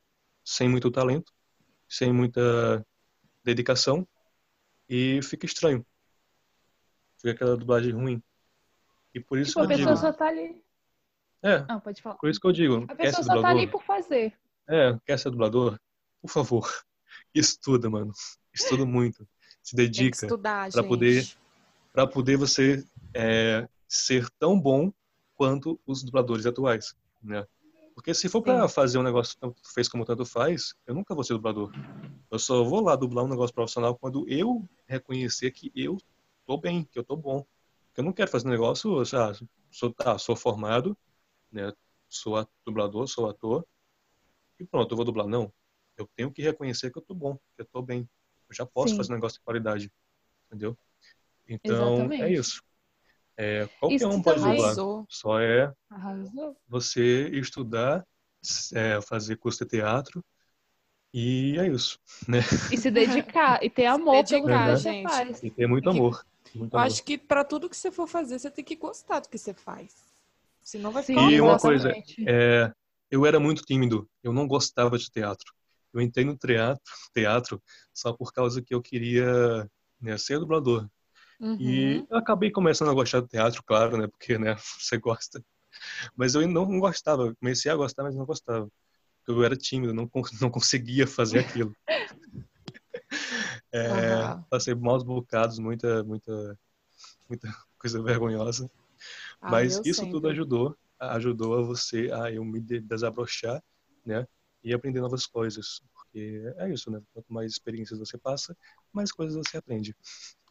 sem 0.44 0.70
muito 0.70 0.92
talento, 0.92 1.32
sem 1.90 2.14
muita 2.14 2.86
dedicação 3.44 4.08
e 4.88 5.20
fica 5.24 5.46
estranho. 5.46 5.86
Fica 7.18 7.32
aquela 7.32 7.58
dublagem 7.58 7.92
ruim. 7.94 8.22
E 9.14 9.20
por 9.20 9.38
isso 9.40 9.52
Tipo, 9.52 9.62
a 9.62 9.68
que 9.68 9.74
eu 9.74 9.78
pessoa 9.78 9.96
digo. 9.96 10.06
só 10.08 10.14
tá 10.14 10.28
ali. 10.28 10.64
É, 11.44 11.66
Ah, 11.68 11.80
pode 11.80 12.02
falar. 12.02 12.16
por 12.16 12.30
isso 12.30 12.40
que 12.40 12.48
eu 12.48 12.52
digo. 12.52 12.86
A 12.88 12.96
pessoa 12.96 13.24
só 13.24 13.42
tá 13.42 13.50
ali 13.50 13.66
dublador? 13.66 13.72
por 13.72 13.84
fazer. 13.84 14.38
É, 14.68 14.98
quer 15.06 15.18
ser 15.18 15.30
dublador? 15.30 15.80
Por 16.22 16.30
favor, 16.30 16.68
estuda, 17.34 17.90
mano. 17.90 18.12
Estuda 18.54 18.86
muito. 18.86 19.28
Se 19.62 19.76
dedica 19.76 20.26
estudar, 20.26 20.72
pra 20.72 20.82
gente. 20.82 20.90
poder- 20.90 21.26
para 21.94 22.08
poder 22.08 22.36
você 22.38 22.84
é, 23.14 23.68
ser 23.88 24.30
tão 24.38 24.60
bom 24.60 24.92
quanto 25.36 25.80
os 25.86 26.04
dubladores 26.04 26.46
atuais, 26.46 26.96
né? 27.22 27.46
Porque 27.96 28.14
se 28.14 28.28
for 28.30 28.42
para 28.42 28.68
fazer 28.68 29.00
um 29.00 29.04
negócio 29.04 29.38
tanto 29.40 29.62
fez 29.74 29.88
como 29.88 30.06
tanto 30.06 30.26
faz, 30.26 30.76
eu 30.86 30.94
nunca 30.94 31.16
vou 31.16 31.24
ser 31.24 31.34
dublador. 31.34 31.72
Eu 32.30 32.38
só 32.38 32.64
vou 32.64 32.82
lá 32.82 32.96
dublar 32.96 33.24
um 33.24 33.30
negócio 33.30 33.56
profissional 33.56 33.98
quando 33.98 34.28
eu 34.30 34.68
reconhecer 34.86 35.52
que 35.52 35.72
eu 35.74 35.98
tô 36.46 36.58
bem, 36.58 36.84
que 36.84 37.00
eu 37.00 37.04
tô 37.04 37.16
bom. 37.16 37.46
Eu 37.96 38.04
não 38.04 38.12
quero 38.12 38.30
fazer 38.30 38.48
um 38.48 38.52
negócio, 38.52 39.00
ah, 39.00 39.32
sou, 39.72 39.94
tá, 39.94 40.18
sou 40.18 40.36
formado, 40.36 40.98
né? 41.50 41.72
Sou 42.10 42.46
dublador, 42.66 43.08
sou 43.08 43.30
ator, 43.30 43.66
e 44.60 44.66
pronto, 44.66 44.92
eu 44.92 44.96
vou 44.96 45.06
dublar. 45.06 45.28
Não. 45.28 45.52
Eu 45.98 46.08
tenho 46.16 46.32
que 46.32 46.42
reconhecer 46.42 46.92
que 46.92 46.98
eu 46.98 47.02
tô 47.02 47.14
bom, 47.14 47.36
que 47.56 47.62
eu 47.62 47.66
tô 47.66 47.82
bem. 47.82 48.10
Eu 48.50 48.56
já 48.56 48.66
posso 48.66 48.92
Sim. 48.92 48.98
fazer 48.98 49.12
um 49.14 49.16
negócio 49.16 49.40
de 49.40 49.44
qualidade. 49.46 49.92
Entendeu? 50.48 50.78
Então, 51.48 51.96
é 51.96 51.96
Exatamente. 51.96 52.34
isso. 52.34 52.64
É, 53.38 53.68
qualquer 53.80 53.96
Isso 53.96 54.08
um 54.08 54.22
pode. 54.22 54.44
Arrasou. 54.44 55.06
Só 55.10 55.40
é 55.40 55.72
Arrasou. 55.90 56.56
você 56.68 57.30
estudar, 57.34 58.06
é, 58.74 59.02
fazer 59.02 59.36
curso 59.38 59.64
de 59.64 59.72
teatro 59.72 60.24
e 61.14 61.58
é 61.60 61.68
isso, 61.68 62.00
né? 62.28 62.40
E 62.72 62.78
se 62.78 62.92
dedicar. 62.92 63.64
e 63.64 63.70
ter 63.70 63.86
amor 63.86 64.24
pelo 64.26 64.46
que 64.48 64.54
você 64.54 64.78
gente. 64.92 65.10
faz. 65.10 65.44
E 65.44 65.50
ter 65.50 65.68
muito 65.68 65.90
amor. 65.90 66.26
Muito 66.54 66.74
Eu 66.74 66.80
amor. 66.80 66.88
acho 66.88 67.04
que 67.04 67.18
pra 67.18 67.44
tudo 67.44 67.70
que 67.70 67.76
você 67.76 67.92
for 67.92 68.08
fazer, 68.08 68.40
você 68.40 68.50
tem 68.52 68.64
que 68.64 68.76
gostar 68.76 69.20
do 69.20 69.30
que 69.30 69.38
você 69.38 69.54
faz. 69.54 69.94
Senão 70.64 70.92
vai 70.92 71.04
ficar 71.04 71.22
E 71.30 71.40
uma 71.42 71.58
coisa. 71.60 71.92
É, 72.28 72.72
eu 73.12 73.26
era 73.26 73.40
muito 73.40 73.62
tímido, 73.64 74.10
eu 74.24 74.34
não 74.34 74.48
gostava 74.48 74.98
de 74.98 75.10
teatro. 75.10 75.54
Eu 75.94 76.02
entrei 76.02 76.26
no 76.26 76.36
teatro, 76.38 76.82
teatro 77.14 77.64
só 77.94 78.12
por 78.12 78.34
causa 78.34 78.62
que 78.62 78.74
eu 78.74 78.82
queria 78.82 79.70
né, 80.02 80.18
ser 80.18 80.40
dublador. 80.40 80.90
Uhum. 81.40 81.60
E 81.60 82.06
eu 82.10 82.18
acabei 82.18 82.52
começando 82.52 82.90
a 82.92 82.94
gostar 82.94 83.22
do 83.22 83.28
teatro, 83.28 83.64
claro, 83.66 83.98
né? 83.98 84.08
Porque, 84.08 84.38
né, 84.38 84.56
você 84.80 84.98
gosta. 84.98 85.44
Mas 86.16 86.36
eu 86.36 86.48
não 86.48 86.80
gostava. 86.80 87.36
Comecei 87.38 87.72
a 87.72 87.76
gostar, 87.76 88.04
mas 88.04 88.16
não 88.16 88.26
gostava. 88.26 88.70
Eu 89.28 89.44
era 89.44 89.56
tímido, 89.58 89.94
não, 89.94 90.10
não 90.42 90.52
conseguia 90.52 91.08
fazer 91.08 91.40
aquilo. 91.40 91.76
É, 93.72 94.28
Aham. 94.30 94.46
Passei 94.50 94.74
maus 94.76 95.04
bocados, 95.04 95.60
muita, 95.60 96.04
muita, 96.04 96.58
muita 97.30 97.48
coisa 97.80 98.02
vergonhosa. 98.04 98.70
Ah, 99.42 99.52
Mas 99.52 99.80
isso 99.86 100.02
sempre. 100.02 100.14
tudo 100.14 100.30
ajudou, 100.30 100.78
ajudou 101.00 101.56
a 101.60 101.64
você 101.64 102.12
a 102.14 102.32
eu 102.32 102.46
me 102.46 102.62
de- 102.62 102.82
desabrochar, 102.82 103.64
né? 104.06 104.28
E 104.64 104.74
aprender 104.74 105.02
novas 105.02 105.26
coisas. 105.28 105.82
Porque 105.94 106.44
é 106.58 106.72
isso, 106.74 106.92
né? 106.92 107.02
Quanto 107.14 107.32
mais 107.34 107.52
experiências 107.54 108.00
você 108.00 108.18
passa, 108.18 108.58
mais 108.94 109.12
coisas 109.12 109.36
você 109.38 109.58
aprende. 109.58 109.96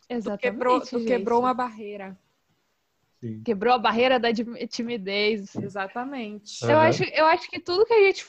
Tu 0.08 0.14
Exatamente. 0.14 0.40
quebrou, 0.40 0.80
tu 0.80 1.04
quebrou 1.04 1.40
uma 1.40 1.54
barreira. 1.54 2.18
Sim. 3.20 3.42
Quebrou 3.42 3.74
a 3.74 3.78
barreira 3.78 4.18
da 4.20 4.28
timidez. 4.68 5.54
Exatamente. 5.56 6.64
Aham. 6.64 6.72
Eu, 6.72 6.78
acho, 6.78 7.04
eu 7.04 7.26
acho 7.26 7.50
que 7.50 7.58
tudo 7.60 7.86
que 7.86 7.94
a 7.94 8.02
gente 8.02 8.24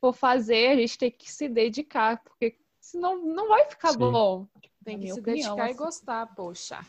for 0.00 0.12
fazer, 0.12 0.68
a 0.68 0.76
gente 0.76 0.98
tem 0.98 1.10
que 1.10 1.30
se 1.30 1.48
dedicar, 1.48 2.22
porque 2.22 2.56
senão 2.80 3.24
não 3.24 3.48
vai 3.48 3.64
ficar 3.66 3.92
Sim. 3.92 3.98
bom. 3.98 4.46
Tem 4.84 4.98
que 4.98 5.06
se 5.08 5.20
opinião, 5.20 5.56
dedicar 5.56 5.68
e 5.68 5.70
assim. 5.70 5.78
gostar, 5.78 6.26
poxa. 6.34 6.86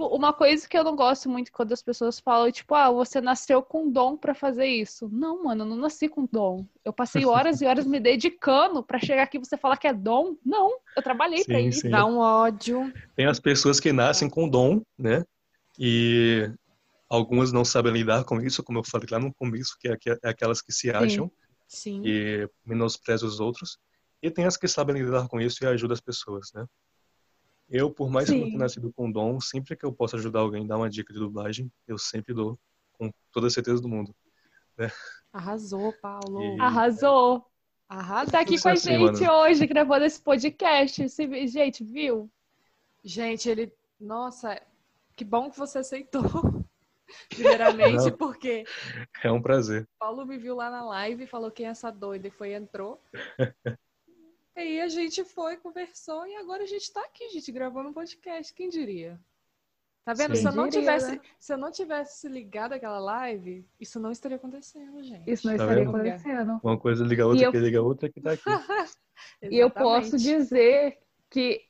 Tipo, 0.00 0.16
uma 0.16 0.32
coisa 0.32 0.66
que 0.66 0.78
eu 0.78 0.82
não 0.82 0.96
gosto 0.96 1.28
muito 1.28 1.52
quando 1.52 1.72
as 1.72 1.82
pessoas 1.82 2.18
falam, 2.18 2.50
tipo, 2.50 2.74
ah, 2.74 2.90
você 2.90 3.20
nasceu 3.20 3.62
com 3.62 3.90
dom 3.90 4.16
pra 4.16 4.34
fazer 4.34 4.64
isso. 4.64 5.10
Não, 5.12 5.44
mano, 5.44 5.64
eu 5.64 5.68
não 5.68 5.76
nasci 5.76 6.08
com 6.08 6.26
dom. 6.30 6.64
Eu 6.82 6.90
passei 6.90 7.26
horas 7.26 7.60
e 7.60 7.66
horas 7.66 7.86
me 7.86 8.00
dedicando 8.00 8.82
pra 8.82 8.98
chegar 8.98 9.24
aqui 9.24 9.36
e 9.36 9.40
você 9.40 9.58
falar 9.58 9.76
que 9.76 9.86
é 9.86 9.92
dom. 9.92 10.36
Não, 10.44 10.78
eu 10.96 11.02
trabalhei 11.02 11.44
pra 11.44 11.58
Sim, 11.58 11.68
isso. 11.68 11.80
sim. 11.82 11.90
Dá 11.90 12.06
um 12.06 12.16
ódio. 12.16 12.90
Tem 13.14 13.26
as 13.26 13.38
pessoas 13.38 13.78
que 13.78 13.92
nascem 13.92 14.30
com 14.30 14.48
dom, 14.48 14.80
né? 14.98 15.22
E 15.78 16.50
algumas 17.06 17.52
não 17.52 17.64
sabem 17.64 17.92
lidar 17.92 18.24
com 18.24 18.40
isso, 18.40 18.62
como 18.62 18.78
eu 18.78 18.84
falei 18.84 19.08
lá 19.10 19.18
no 19.18 19.34
começo, 19.34 19.76
que 19.78 19.88
é 19.88 19.98
é 20.24 20.30
aquelas 20.30 20.62
que 20.62 20.72
se 20.72 20.90
acham 20.90 21.30
Sim. 21.68 22.00
e 22.06 22.48
menosprezam 22.64 23.28
os 23.28 23.38
outros. 23.38 23.76
E 24.22 24.30
tem 24.30 24.46
as 24.46 24.56
que 24.56 24.66
sabem 24.66 24.96
lidar 24.96 25.28
com 25.28 25.38
isso 25.38 25.62
e 25.62 25.66
ajudam 25.66 25.92
as 25.92 26.00
pessoas, 26.00 26.48
né? 26.54 26.64
Eu, 27.70 27.90
por 27.90 28.10
mais 28.10 28.28
que 28.28 28.34
eu 28.34 28.38
não 28.38 28.44
Sim. 28.46 28.50
tenha 28.50 28.58
nascido 28.58 28.92
com 28.92 29.10
dom, 29.10 29.40
sempre 29.40 29.76
que 29.76 29.84
eu 29.86 29.92
posso 29.92 30.16
ajudar 30.16 30.40
alguém, 30.40 30.66
dar 30.66 30.76
uma 30.76 30.90
dica 30.90 31.12
de 31.12 31.18
dublagem, 31.20 31.70
eu 31.86 31.96
sempre 31.96 32.34
dou, 32.34 32.58
com 32.98 33.12
toda 33.30 33.46
a 33.46 33.50
certeza 33.50 33.80
do 33.80 33.88
mundo. 33.88 34.14
Arrasou, 35.32 35.92
Paulo. 36.00 36.42
E- 36.42 36.60
Arrasou. 36.60 37.46
Arrasou. 37.88 38.32
Tá 38.32 38.40
aqui 38.40 38.54
Tudo 38.56 38.62
com 38.62 38.68
a 38.70 38.76
certinho, 38.76 39.06
gente 39.14 39.22
mano. 39.24 39.38
hoje, 39.40 39.66
gravando 39.66 40.04
esse 40.04 40.20
podcast. 40.20 41.08
Você- 41.08 41.46
Gente, 41.46 41.84
viu? 41.84 42.30
Gente, 43.04 43.48
ele. 43.48 43.72
Nossa, 44.00 44.60
que 45.14 45.24
bom 45.24 45.50
que 45.50 45.58
você 45.58 45.78
aceitou. 45.78 46.22
Primeiramente, 47.28 48.10
Não. 48.10 48.16
porque 48.16 48.64
É 49.22 49.30
um 49.30 49.42
prazer. 49.42 49.86
Paulo 49.98 50.24
me 50.24 50.38
viu 50.38 50.54
lá 50.56 50.70
na 50.70 50.84
live, 50.84 51.26
falou 51.26 51.50
quem 51.50 51.66
é 51.66 51.70
essa 51.70 51.90
doida 51.90 52.28
e 52.28 52.30
foi 52.30 52.52
entrou. 52.54 53.02
e 54.56 54.60
aí 54.60 54.80
a 54.80 54.88
gente 54.88 55.24
foi, 55.24 55.56
conversou 55.56 56.26
e 56.26 56.36
agora 56.36 56.62
a 56.62 56.66
gente 56.66 56.92
tá 56.92 57.00
aqui, 57.02 57.28
gente, 57.30 57.50
gravando 57.52 57.88
um 57.88 57.92
podcast. 57.92 58.52
Quem 58.54 58.68
diria? 58.68 59.18
Tá 60.04 60.14
vendo? 60.14 60.34
Sim. 60.34 60.42
Se 60.42 60.48
eu 60.48 60.52
não 60.52 60.64
Diria, 60.68 60.80
tivesse, 60.80 61.12
né? 61.12 61.20
se 61.38 61.52
eu 61.52 61.58
não 61.58 61.70
tivesse 61.70 62.26
ligado 62.28 62.72
aquela 62.72 62.98
live, 62.98 63.66
isso 63.78 64.00
não 64.00 64.10
estaria 64.10 64.36
acontecendo, 64.38 65.02
gente. 65.02 65.30
Isso 65.30 65.46
não 65.46 65.56
Tá 65.56 65.62
estaria 65.64 65.84
vendo? 65.84 65.94
acontecendo. 65.96 66.60
Uma 66.64 66.78
coisa 66.78 67.04
liga 67.04 67.22
a 67.22 67.26
outra, 67.26 67.44
eu- 67.44 67.52
que 67.52 67.58
liga 67.58 67.78
a 67.78 67.82
outra, 67.82 68.08
que 68.08 68.20
tá 68.20 68.32
aqui. 68.32 68.42
E 69.42 69.58
eu 69.58 69.70
posso 69.70 70.16
dizer 70.16 70.98
que 71.28 71.62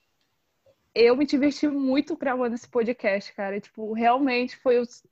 eu 0.94 1.16
me 1.16 1.26
diverti 1.26 1.66
muito 1.66 2.16
gravando 2.16 2.54
esse 2.54 2.68
podcast, 2.68 3.32
cara. 3.34 3.60
Tipo, 3.60 3.92
realmente 3.92 4.56
foi 4.56 4.78
os... 4.78 5.04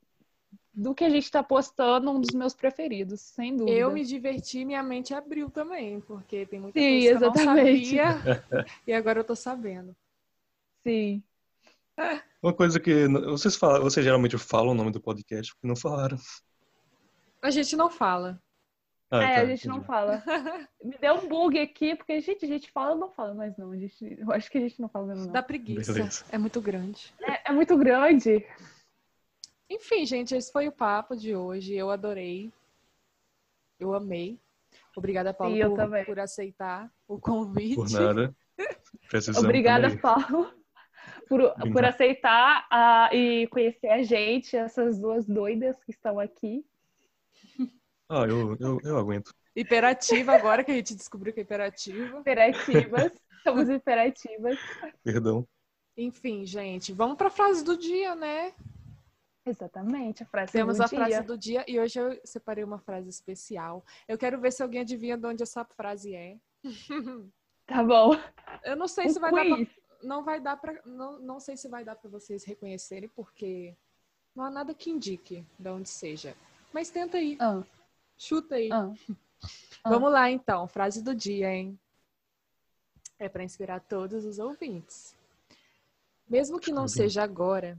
do 0.73 0.93
que 0.93 1.03
a 1.03 1.09
gente 1.09 1.29
tá 1.29 1.43
postando 1.43 2.11
um 2.11 2.21
dos 2.21 2.33
meus 2.33 2.53
preferidos, 2.53 3.21
sem 3.21 3.55
dúvida. 3.55 3.77
Eu 3.77 3.91
me 3.91 4.03
diverti, 4.03 4.63
minha 4.63 4.83
mente 4.83 5.13
abriu 5.13 5.49
também, 5.49 5.99
porque 6.01 6.45
tem 6.45 6.59
muita 6.59 6.79
Sim, 6.79 6.89
coisa 6.89 7.01
que 7.01 7.07
eu 7.07 7.29
exatamente. 7.29 7.95
não 7.95 8.05
sabia 8.05 8.45
e 8.87 8.93
agora 8.93 9.19
eu 9.19 9.23
tô 9.23 9.35
sabendo. 9.35 9.95
Sim. 10.83 11.23
Uma 12.41 12.53
coisa 12.53 12.79
que 12.79 13.07
vocês 13.07 13.55
falam, 13.55 13.81
vocês 13.81 14.05
geralmente 14.05 14.37
falam 14.37 14.71
o 14.71 14.75
nome 14.75 14.91
do 14.91 15.01
podcast, 15.01 15.53
porque 15.53 15.67
não 15.67 15.75
falaram. 15.75 16.17
A 17.41 17.49
gente 17.49 17.75
não 17.75 17.89
fala. 17.89 18.41
Ah, 19.11 19.23
é, 19.23 19.35
tá, 19.35 19.41
a 19.41 19.45
gente 19.45 19.67
não 19.67 19.77
entendi. 19.77 19.87
fala. 19.87 20.23
Me 20.83 20.97
deu 20.99 21.15
um 21.15 21.27
bug 21.27 21.59
aqui, 21.59 21.95
porque, 21.95 22.21
gente, 22.21 22.45
a 22.45 22.47
gente 22.47 22.71
fala 22.71 22.91
ou 22.91 22.97
não 22.97 23.09
fala, 23.09 23.33
mas 23.33 23.57
não, 23.57 23.71
a 23.71 23.77
gente, 23.77 24.17
eu 24.19 24.31
acho 24.31 24.49
que 24.51 24.57
a 24.57 24.61
gente 24.61 24.79
não 24.79 24.87
fala 24.87 25.07
mesmo, 25.07 25.25
não. 25.25 25.33
Dá 25.33 25.41
preguiça. 25.41 25.91
Beleza. 25.91 26.25
É 26.31 26.37
muito 26.37 26.61
grande. 26.61 27.13
É, 27.21 27.49
é 27.49 27.51
muito 27.51 27.75
grande. 27.75 28.45
Enfim, 29.69 30.05
gente, 30.05 30.35
esse 30.35 30.51
foi 30.51 30.67
o 30.67 30.71
papo 30.71 31.15
de 31.15 31.35
hoje. 31.35 31.75
Eu 31.75 31.91
adorei. 31.91 32.51
Eu 33.79 33.93
amei. 33.93 34.39
Obrigada, 34.95 35.33
Paulo, 35.33 35.53
Sim, 35.55 35.61
eu 35.61 35.69
por, 35.69 35.77
também. 35.77 36.05
por 36.05 36.19
aceitar 36.19 36.91
o 37.07 37.19
convite. 37.19 37.75
Por 37.75 37.89
nada. 37.89 38.35
Obrigada, 39.37 39.83
também. 39.83 40.01
Paulo, 40.01 40.53
por, 41.27 41.53
por 41.71 41.85
aceitar 41.85 42.67
e 43.13 43.47
conhecer 43.47 43.87
a 43.89 44.03
gente, 44.03 44.57
essas 44.57 44.99
duas 44.99 45.25
doidas 45.25 45.81
que 45.83 45.91
estão 45.91 46.19
aqui. 46.19 46.65
Ah, 48.09 48.25
eu, 48.27 48.57
eu, 48.59 48.79
eu 48.83 48.97
aguento. 48.97 49.31
Hiperativa 49.55 50.33
agora 50.33 50.63
que 50.63 50.71
a 50.71 50.73
gente 50.75 50.95
descobriu 50.95 51.31
que 51.31 51.39
é 51.39 51.43
hiperativa. 51.43 52.19
Imperativas. 52.19 53.11
Somos 53.43 53.69
imperativas. 53.69 54.57
Perdão. 55.03 55.47
Enfim, 55.95 56.45
gente, 56.45 56.91
vamos 56.91 57.17
para 57.17 57.27
a 57.27 57.31
frase 57.31 57.63
do 57.63 57.77
dia, 57.77 58.15
né? 58.15 58.53
Exatamente, 59.49 60.23
a 60.23 60.25
frase 60.25 60.51
Temos 60.51 60.77
do 60.77 60.83
a 60.83 60.87
dia. 60.87 60.97
frase 60.99 61.21
do 61.23 61.37
dia 61.37 61.65
e 61.67 61.79
hoje 61.79 61.99
eu 61.99 62.19
separei 62.23 62.63
uma 62.63 62.79
frase 62.79 63.09
especial. 63.09 63.83
Eu 64.07 64.17
quero 64.17 64.39
ver 64.39 64.51
se 64.51 64.61
alguém 64.63 64.81
adivinha 64.81 65.17
de 65.17 65.25
onde 65.25 65.43
essa 65.43 65.63
frase 65.65 66.13
é. 66.15 66.37
Tá 67.65 67.83
bom. 67.83 68.13
Eu 68.63 68.75
não 68.75 68.87
sei 68.87 69.05
Um 69.05 69.09
se 69.09 69.19
vai 69.19 69.31
dar 69.31 69.45
pra, 69.45 69.55
quiz. 69.57 69.69
não 70.03 70.23
vai 70.23 70.39
dar 70.41 70.57
para 70.57 70.81
não, 70.85 71.19
não 71.19 71.39
sei 71.39 71.55
se 71.55 71.67
vai 71.67 71.83
dar 71.83 71.95
para 71.95 72.09
vocês 72.09 72.43
reconhecerem 72.43 73.07
porque 73.15 73.75
não 74.35 74.43
há 74.45 74.49
nada 74.49 74.73
que 74.73 74.89
indique 74.89 75.45
de 75.59 75.69
onde 75.69 75.87
seja. 75.87 76.35
Mas 76.73 76.89
tenta 76.89 77.17
aí, 77.17 77.37
Ah, 77.39 77.61
chuta 78.17 78.55
aí. 78.55 78.69
ah. 78.71 78.91
Ah. 79.83 79.89
Vamos 79.89 80.11
lá 80.11 80.29
então, 80.31 80.67
frase 80.67 81.03
do 81.03 81.13
dia, 81.15 81.53
hein? 81.53 81.79
É 83.19 83.29
para 83.29 83.43
inspirar 83.43 83.79
todos 83.81 84.25
os 84.25 84.39
ouvintes. 84.39 85.15
Mesmo 86.27 86.59
que 86.59 86.71
não 86.71 86.87
seja 86.87 87.21
agora, 87.23 87.77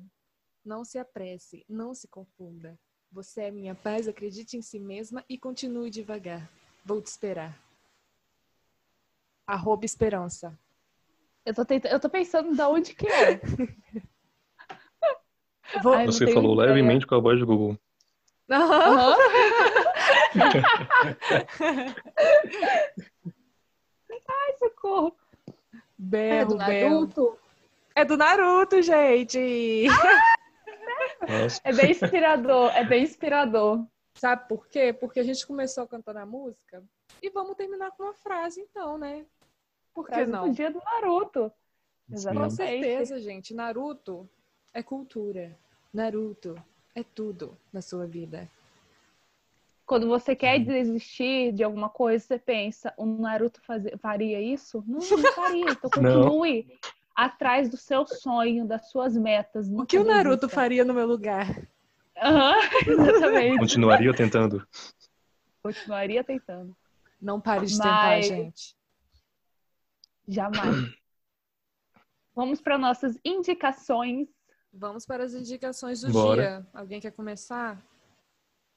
não 0.70 0.84
se 0.84 0.98
apresse, 1.00 1.64
não 1.68 1.92
se 1.92 2.06
confunda. 2.06 2.78
Você 3.10 3.42
é 3.42 3.50
minha 3.50 3.74
paz, 3.74 4.06
acredite 4.06 4.56
em 4.56 4.62
si 4.62 4.78
mesma 4.78 5.24
e 5.28 5.36
continue 5.36 5.90
devagar. 5.90 6.48
Vou 6.84 7.02
te 7.02 7.08
esperar. 7.08 7.60
Arroba 9.44 9.84
esperança. 9.84 10.56
Eu 11.44 11.52
tô, 11.52 11.64
tenta- 11.64 11.88
eu 11.88 11.98
tô 11.98 12.08
pensando 12.08 12.54
de 12.54 12.62
onde 12.62 12.94
que 12.94 13.04
é. 13.08 13.40
Vou... 15.82 15.94
Ai, 15.94 16.06
Você 16.06 16.32
falou 16.32 16.54
ideia. 16.54 16.68
levemente 16.68 17.04
com 17.04 17.16
a 17.16 17.20
voz 17.20 17.40
do 17.40 17.46
Google. 17.46 17.76
Aham. 18.48 18.92
Aham. 18.92 19.16
Ai, 24.28 24.56
socorro. 24.58 25.16
É 25.48 25.52
Berro, 25.98 26.48
do 26.50 26.56
berro. 26.58 27.00
Naruto. 27.00 27.36
É 27.96 28.04
do 28.04 28.16
Naruto, 28.16 28.80
gente. 28.82 29.86
Nossa, 31.28 31.60
É 31.64 31.72
bem 31.72 31.90
inspirador, 31.90 32.70
é 32.74 32.84
bem 32.84 33.02
inspirador. 33.02 33.84
Sabe 34.14 34.48
por 34.48 34.66
quê? 34.66 34.92
Porque 34.92 35.20
a 35.20 35.22
gente 35.22 35.46
começou 35.46 35.86
cantando 35.86 36.18
a 36.18 36.26
música 36.26 36.82
e 37.22 37.30
vamos 37.30 37.56
terminar 37.56 37.90
com 37.92 38.02
uma 38.02 38.14
frase, 38.14 38.60
então, 38.60 38.98
né? 38.98 39.24
Por 39.94 40.06
que 40.06 40.14
Frase 40.14 40.30
não? 40.30 40.48
do 40.48 40.54
dia 40.54 40.70
do 40.70 40.80
Naruto. 40.80 41.52
Com 42.08 42.14
Exatamente. 42.14 42.54
certeza, 42.54 43.20
gente. 43.20 43.54
Naruto 43.54 44.28
é 44.72 44.82
cultura. 44.82 45.56
Naruto 45.92 46.54
é 46.94 47.02
tudo 47.02 47.56
na 47.72 47.80
sua 47.80 48.06
vida. 48.06 48.48
Quando 49.86 50.06
você 50.06 50.36
quer 50.36 50.60
desistir 50.60 51.52
de 51.52 51.64
alguma 51.64 51.88
coisa, 51.88 52.24
você 52.24 52.38
pensa, 52.38 52.94
o 52.96 53.04
Naruto 53.04 53.60
fazer, 53.62 53.98
faria 53.98 54.40
isso? 54.40 54.84
Não, 54.86 54.98
não 54.98 55.32
faria. 55.32 55.70
Então 55.70 55.90
Não. 56.00 56.42
Atrás 57.24 57.68
do 57.68 57.76
seu 57.76 58.06
sonho, 58.06 58.66
das 58.66 58.90
suas 58.90 59.16
metas. 59.16 59.68
O 59.68 59.84
que 59.86 59.98
o 59.98 60.04
Naruto 60.04 60.46
desista. 60.46 60.54
faria 60.60 60.84
no 60.84 60.94
meu 60.94 61.06
lugar? 61.06 61.46
Aham, 62.16 62.54
exatamente. 62.86 63.58
continuaria 63.58 64.12
tentando. 64.14 64.66
Continuaria 65.62 66.22
tentando. 66.24 66.76
Não 67.20 67.40
pare 67.40 67.66
de 67.66 67.76
Mas- 67.76 67.86
tentar, 67.86 68.20
gente. 68.22 68.76
Jamais. 70.26 70.60
Vamos 72.34 72.60
para 72.60 72.78
nossas 72.78 73.18
indicações. 73.24 74.28
Vamos 74.72 75.04
para 75.04 75.24
as 75.24 75.34
indicações 75.34 76.00
do 76.00 76.12
Bora. 76.12 76.42
dia. 76.42 76.66
Alguém 76.72 77.00
quer 77.00 77.10
começar? 77.10 77.82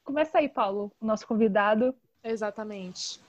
Começa 0.04 0.40
aí, 0.40 0.50
Paulo, 0.50 0.92
o 1.00 1.06
nosso 1.06 1.26
convidado. 1.28 1.96
Exatamente. 2.24 3.22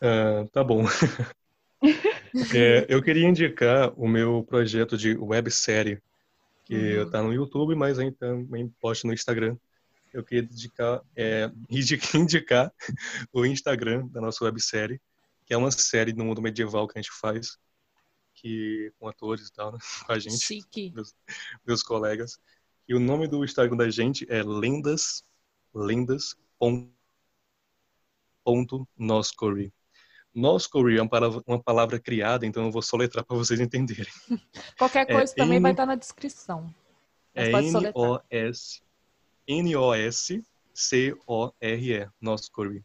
Ah, 0.00 0.46
tá 0.52 0.62
bom. 0.62 0.82
É, 2.54 2.86
eu 2.88 3.02
queria 3.02 3.26
indicar 3.26 3.92
o 3.98 4.06
meu 4.08 4.44
projeto 4.44 4.96
de 4.96 5.16
websérie, 5.16 6.00
que 6.64 6.98
Uhum. 6.98 7.10
tá 7.10 7.22
no 7.22 7.32
YouTube, 7.32 7.74
mas 7.74 7.98
aí 7.98 8.10
também 8.12 8.68
posto 8.80 9.06
no 9.06 9.12
Instagram. 9.12 9.56
Eu 10.12 10.24
queria 10.24 10.42
indicar, 10.44 11.02
é, 11.14 11.50
indi- 11.70 12.00
indicar 12.14 12.72
o 13.32 13.44
Instagram 13.46 14.06
da 14.08 14.20
nossa 14.20 14.44
websérie, 14.44 15.00
que 15.44 15.54
é 15.54 15.56
uma 15.56 15.70
série 15.70 16.12
no 16.12 16.24
mundo 16.24 16.42
medieval 16.42 16.88
que 16.88 16.98
a 16.98 17.02
gente 17.02 17.12
faz, 17.12 17.58
que 18.34 18.92
com 18.98 19.08
atores 19.08 19.48
e 19.48 19.52
tal, 19.52 19.72
né, 19.72 19.78
com 20.06 20.12
a 20.12 20.18
gente, 20.18 20.38
Chique. 20.38 20.92
meus 21.66 21.82
colegas. 21.82 22.38
E 22.88 22.94
o 22.94 23.00
nome 23.00 23.26
do 23.28 23.44
Instagram 23.44 23.76
da 23.76 23.90
gente 23.90 24.26
é 24.30 24.42
lendas, 24.42 25.24
lendas 25.74 26.36
ponto, 26.58 26.90
ponto 28.44 28.88
Noscory 30.36 30.98
é 30.98 31.02
uma 31.02 31.62
palavra, 31.62 31.98
criada, 31.98 32.44
então 32.44 32.66
eu 32.66 32.70
vou 32.70 32.82
soletrar 32.82 33.24
para 33.24 33.34
vocês 33.36 33.58
entenderem. 33.58 34.12
Qualquer 34.78 35.08
É, 35.08 35.12
coisa 35.14 35.34
também 35.34 35.56
N- 35.56 35.62
vai 35.62 35.70
estar 35.70 35.86
na 35.86 35.94
descrição. 35.94 36.72
Mas 37.34 37.74
É. 37.74 37.88
N-O-S 37.88 38.82
N-O-S-C-O-R-E, 40.76 42.10
Noscory. 42.20 42.84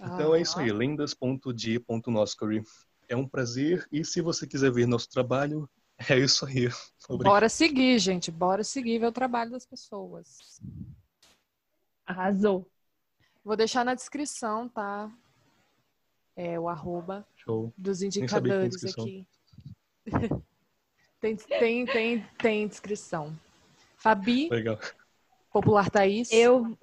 Então 0.00 0.34
é 0.34 0.40
isso 0.40 0.58
aí, 0.58 0.70
Ah, 0.70 0.74
lendas.di.noscory. 0.74 2.62
É 3.08 3.14
um 3.16 3.28
prazer. 3.28 3.86
E 3.92 4.02
se 4.04 4.22
você 4.22 4.46
quiser 4.46 4.72
ver 4.72 4.86
nosso 4.86 5.10
trabalho, 5.10 5.68
é 6.10 6.18
isso 6.18 6.46
aí. 6.46 6.68
Obrigado. 7.08 7.32
Bora 7.34 7.48
seguir, 7.50 7.98
gente. 7.98 8.30
Bora 8.30 8.64
seguir 8.64 8.98
ver 8.98 9.08
o 9.08 9.12
trabalho 9.12 9.50
das 9.50 9.66
pessoas. 9.66 10.60
Arrasou. 12.06 12.66
Vou 13.44 13.56
deixar 13.56 13.84
na 13.84 13.94
descrição, 13.94 14.68
tá? 14.68 15.10
É 16.36 16.58
o 16.58 16.68
arroba 16.68 17.26
Show. 17.36 17.72
dos 17.76 18.02
indicadores 18.02 18.70
descrição. 18.70 19.04
aqui. 19.04 19.26
tem, 21.20 21.36
tem, 21.36 21.86
tem, 21.86 22.26
tem 22.38 22.68
descrição. 22.68 23.32
Fabi, 23.96 24.48
Legal. 24.50 24.78
popular 25.52 25.88
Thaís. 25.90 26.30
Eu. 26.32 26.76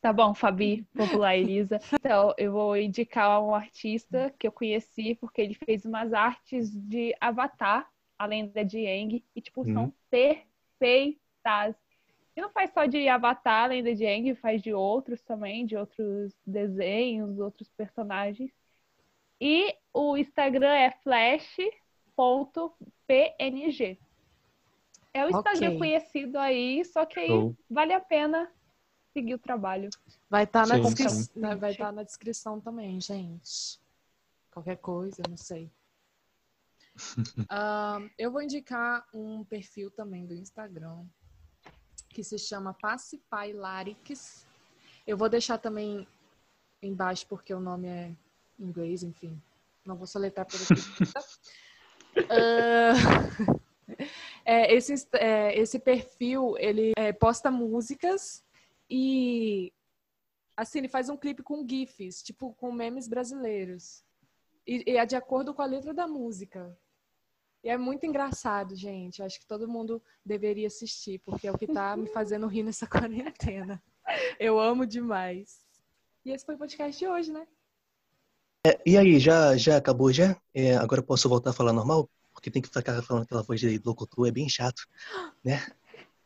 Tá 0.00 0.12
bom, 0.12 0.34
Fabi, 0.34 0.82
popular 0.94 1.36
Elisa. 1.36 1.78
Então, 1.94 2.34
eu 2.36 2.52
vou 2.52 2.76
indicar 2.76 3.40
um 3.42 3.54
artista 3.54 4.34
que 4.36 4.46
eu 4.46 4.52
conheci 4.52 5.14
porque 5.14 5.40
ele 5.40 5.54
fez 5.54 5.84
umas 5.84 6.12
artes 6.12 6.70
de 6.74 7.14
Avatar, 7.20 7.88
a 8.18 8.26
lenda 8.26 8.64
de 8.64 8.84
Aang, 8.86 9.24
e, 9.34 9.40
tipo, 9.40 9.64
são 9.64 9.84
Uhum. 9.84 9.92
perfeitas. 10.10 11.76
E 12.34 12.40
não 12.40 12.50
faz 12.50 12.72
só 12.72 12.86
de 12.86 13.08
Avatar, 13.08 13.68
lenda 13.68 13.94
de 13.94 14.06
Aang, 14.06 14.34
faz 14.36 14.62
de 14.62 14.72
outros 14.72 15.20
também, 15.22 15.66
de 15.66 15.76
outros 15.76 16.32
desenhos, 16.46 17.38
outros 17.38 17.68
personagens. 17.70 18.50
E 19.40 19.76
o 19.92 20.16
Instagram 20.16 20.72
é 20.72 20.90
flash.png. 22.16 23.98
É 25.14 25.26
o 25.26 25.28
Instagram 25.30 25.68
Ok. 25.68 25.78
conhecido 25.78 26.38
aí, 26.38 26.82
só 26.86 27.04
que 27.04 27.20
aí 27.20 27.26
Show. 27.28 27.54
vale 27.68 27.92
a 27.92 28.00
pena 28.00 28.50
seguir 29.12 29.34
o 29.34 29.38
trabalho. 29.38 29.90
Vai 30.30 30.44
estar 30.44 30.66
na, 30.66 30.76
Sim, 30.76 30.82
descri- 30.94 31.38
na- 31.40 31.54
vai 31.54 31.74
tá 31.74 31.92
na 31.92 32.02
descrição 32.02 32.58
também, 32.60 32.98
gente. 32.98 33.78
Qualquer 34.50 34.76
coisa, 34.76 35.22
não 35.28 35.36
sei. 35.36 35.70
Ahn, 37.50 38.08
eu 38.18 38.30
vou 38.32 38.40
indicar 38.40 39.06
um 39.12 39.44
perfil 39.44 39.90
também 39.90 40.24
do 40.26 40.34
Instagram 40.34 41.04
que 42.08 42.22
se 42.22 42.38
chama 42.38 42.74
Pacify 42.74 43.52
Larix. 43.52 44.46
Eu 45.06 45.16
vou 45.16 45.28
deixar 45.28 45.58
também 45.58 46.06
embaixo 46.82 47.26
porque 47.26 47.52
o 47.54 47.60
nome 47.60 47.88
é 47.88 48.14
inglês, 48.58 49.02
enfim. 49.02 49.40
Não 49.84 49.96
vou 49.96 50.06
soletrar 50.06 50.46
por 50.46 50.56
aqui. 50.56 50.74
Ah, 52.28 52.92
é, 54.44 54.74
esse, 54.74 55.08
é, 55.14 55.58
esse 55.58 55.78
perfil, 55.78 56.56
ele 56.58 56.92
é, 56.96 57.10
posta 57.10 57.50
músicas 57.50 58.44
e 58.88 59.72
assim, 60.54 60.80
ele 60.80 60.88
faz 60.88 61.08
um 61.08 61.16
clipe 61.16 61.42
com 61.42 61.66
GIFs, 61.66 62.22
tipo 62.22 62.52
com 62.54 62.70
memes 62.70 63.08
brasileiros. 63.08 64.04
E, 64.66 64.84
e 64.86 64.96
é 64.96 65.06
de 65.06 65.16
acordo 65.16 65.54
com 65.54 65.62
a 65.62 65.66
letra 65.66 65.94
da 65.94 66.06
música. 66.06 66.76
E 67.62 67.68
é 67.68 67.78
muito 67.78 68.04
engraçado, 68.04 68.74
gente. 68.74 69.22
Acho 69.22 69.38
que 69.38 69.46
todo 69.46 69.68
mundo 69.68 70.02
deveria 70.24 70.66
assistir, 70.66 71.20
porque 71.24 71.46
é 71.46 71.52
o 71.52 71.58
que 71.58 71.66
tá 71.66 71.96
me 71.96 72.08
fazendo 72.08 72.46
rir 72.46 72.62
nessa 72.64 72.86
quarentena. 72.88 73.80
Eu 74.38 74.58
amo 74.58 74.84
demais. 74.84 75.60
E 76.24 76.30
esse 76.32 76.44
foi 76.44 76.56
o 76.56 76.58
podcast 76.58 76.98
de 76.98 77.06
hoje, 77.06 77.32
né? 77.32 77.46
E 78.86 78.96
aí, 78.96 79.18
já, 79.18 79.56
já 79.56 79.76
acabou 79.76 80.12
já? 80.12 80.36
É, 80.54 80.76
agora 80.76 81.00
eu 81.00 81.04
posso 81.04 81.28
voltar 81.28 81.50
a 81.50 81.52
falar 81.52 81.72
normal? 81.72 82.08
Porque 82.32 82.50
tem 82.50 82.62
que 82.62 82.68
ficar 82.68 83.02
falando 83.02 83.24
aquela 83.24 83.42
voz 83.42 83.60
de 83.60 83.80
locutor, 83.84 84.26
é 84.26 84.30
bem 84.30 84.48
chato, 84.48 84.86
né? 85.44 85.64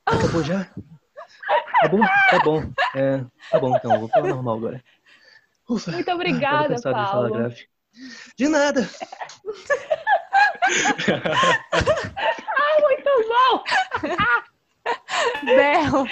Acabou 0.04 0.42
já? 0.42 0.70
Acabou? 1.78 2.00
Tá 2.00 2.38
bom. 2.44 2.62
É, 2.94 3.24
tá 3.50 3.58
bom, 3.58 3.76
então, 3.76 3.92
eu 3.94 4.00
vou 4.00 4.08
falar 4.08 4.28
normal 4.28 4.56
agora. 4.56 4.84
Ufa, 5.68 5.92
Muito 5.92 6.10
obrigada, 6.10 6.76
de 6.76 6.82
Paulo. 6.82 7.32
grave. 7.32 7.68
De 8.36 8.48
nada! 8.48 8.88
Muito 12.82 13.10
bom! 13.28 13.62
Berro! 15.44 16.06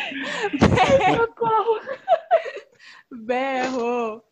Socorro! 1.17 1.81
Berro! 3.11 4.23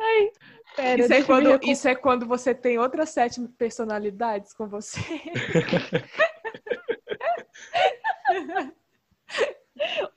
Ai, 0.00 0.30
pera, 0.76 1.02
Isso 1.02 1.12
é, 1.12 1.22
quando, 1.22 1.60
isso 1.62 1.86
é 1.88 1.94
quando 1.94 2.26
você 2.26 2.54
tem 2.54 2.78
outras 2.78 3.10
sete 3.10 3.38
personalidades 3.58 4.54
com 4.54 4.66
você. 4.66 4.98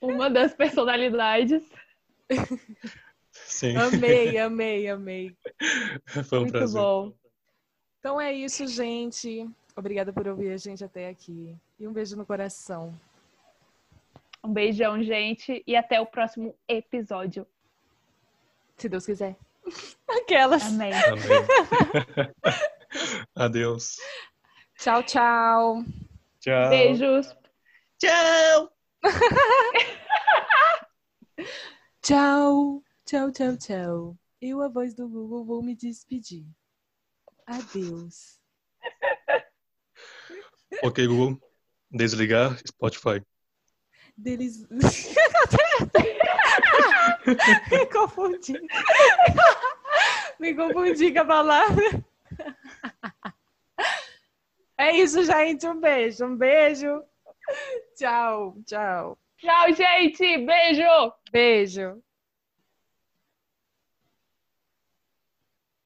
Uma 0.00 0.30
das 0.30 0.54
personalidades. 0.54 1.62
Sim. 3.32 3.76
Amei, 3.76 4.38
amei, 4.38 4.88
amei. 4.88 5.36
Foi 6.28 6.38
um 6.38 6.42
Muito 6.42 6.52
prazer. 6.52 6.80
bom. 6.80 7.12
Então 8.04 8.20
é 8.20 8.34
isso, 8.34 8.66
gente. 8.66 9.48
Obrigada 9.74 10.12
por 10.12 10.28
ouvir 10.28 10.52
a 10.52 10.58
gente 10.58 10.84
até 10.84 11.08
aqui. 11.08 11.56
E 11.80 11.88
um 11.88 11.92
beijo 11.94 12.14
no 12.14 12.26
coração. 12.26 12.94
Um 14.44 14.52
beijão, 14.52 15.02
gente, 15.02 15.64
e 15.66 15.74
até 15.74 15.98
o 15.98 16.04
próximo 16.04 16.54
episódio. 16.68 17.46
Se 18.76 18.90
Deus 18.90 19.06
quiser. 19.06 19.34
Aquelas. 20.06 20.64
Amém. 20.64 20.92
Amém. 20.92 21.24
Adeus. 23.34 23.96
Tchau, 24.76 25.02
tchau. 25.02 25.82
Tchau. 26.40 26.68
Beijos. 26.68 27.34
Tchau! 27.98 28.70
Tchau. 32.02 32.82
Tchau, 33.06 33.32
tchau, 33.32 33.56
tchau. 33.56 34.14
Eu, 34.42 34.60
a 34.60 34.68
voz 34.68 34.92
do 34.92 35.08
Google, 35.08 35.42
vou 35.42 35.62
me 35.62 35.74
despedir. 35.74 36.44
Adeus. 37.46 38.40
Ok, 40.82 41.06
Google. 41.06 41.40
Desligar 41.90 42.58
Spotify. 42.66 43.22
Deles. 44.16 44.66
me 47.70 47.86
confundi. 47.86 48.54
me 50.38 50.54
confundi 50.54 51.12
com 51.12 51.20
a 51.20 51.24
palavra. 51.24 52.04
É 54.76 54.96
isso, 54.96 55.24
gente. 55.24 55.66
Um 55.66 55.80
beijo. 55.80 56.26
Um 56.26 56.36
beijo. 56.36 57.02
Tchau, 57.96 58.56
tchau. 58.66 59.18
Tchau, 59.38 59.72
gente. 59.72 60.38
Beijo. 60.38 61.12
Beijo. 61.30 62.03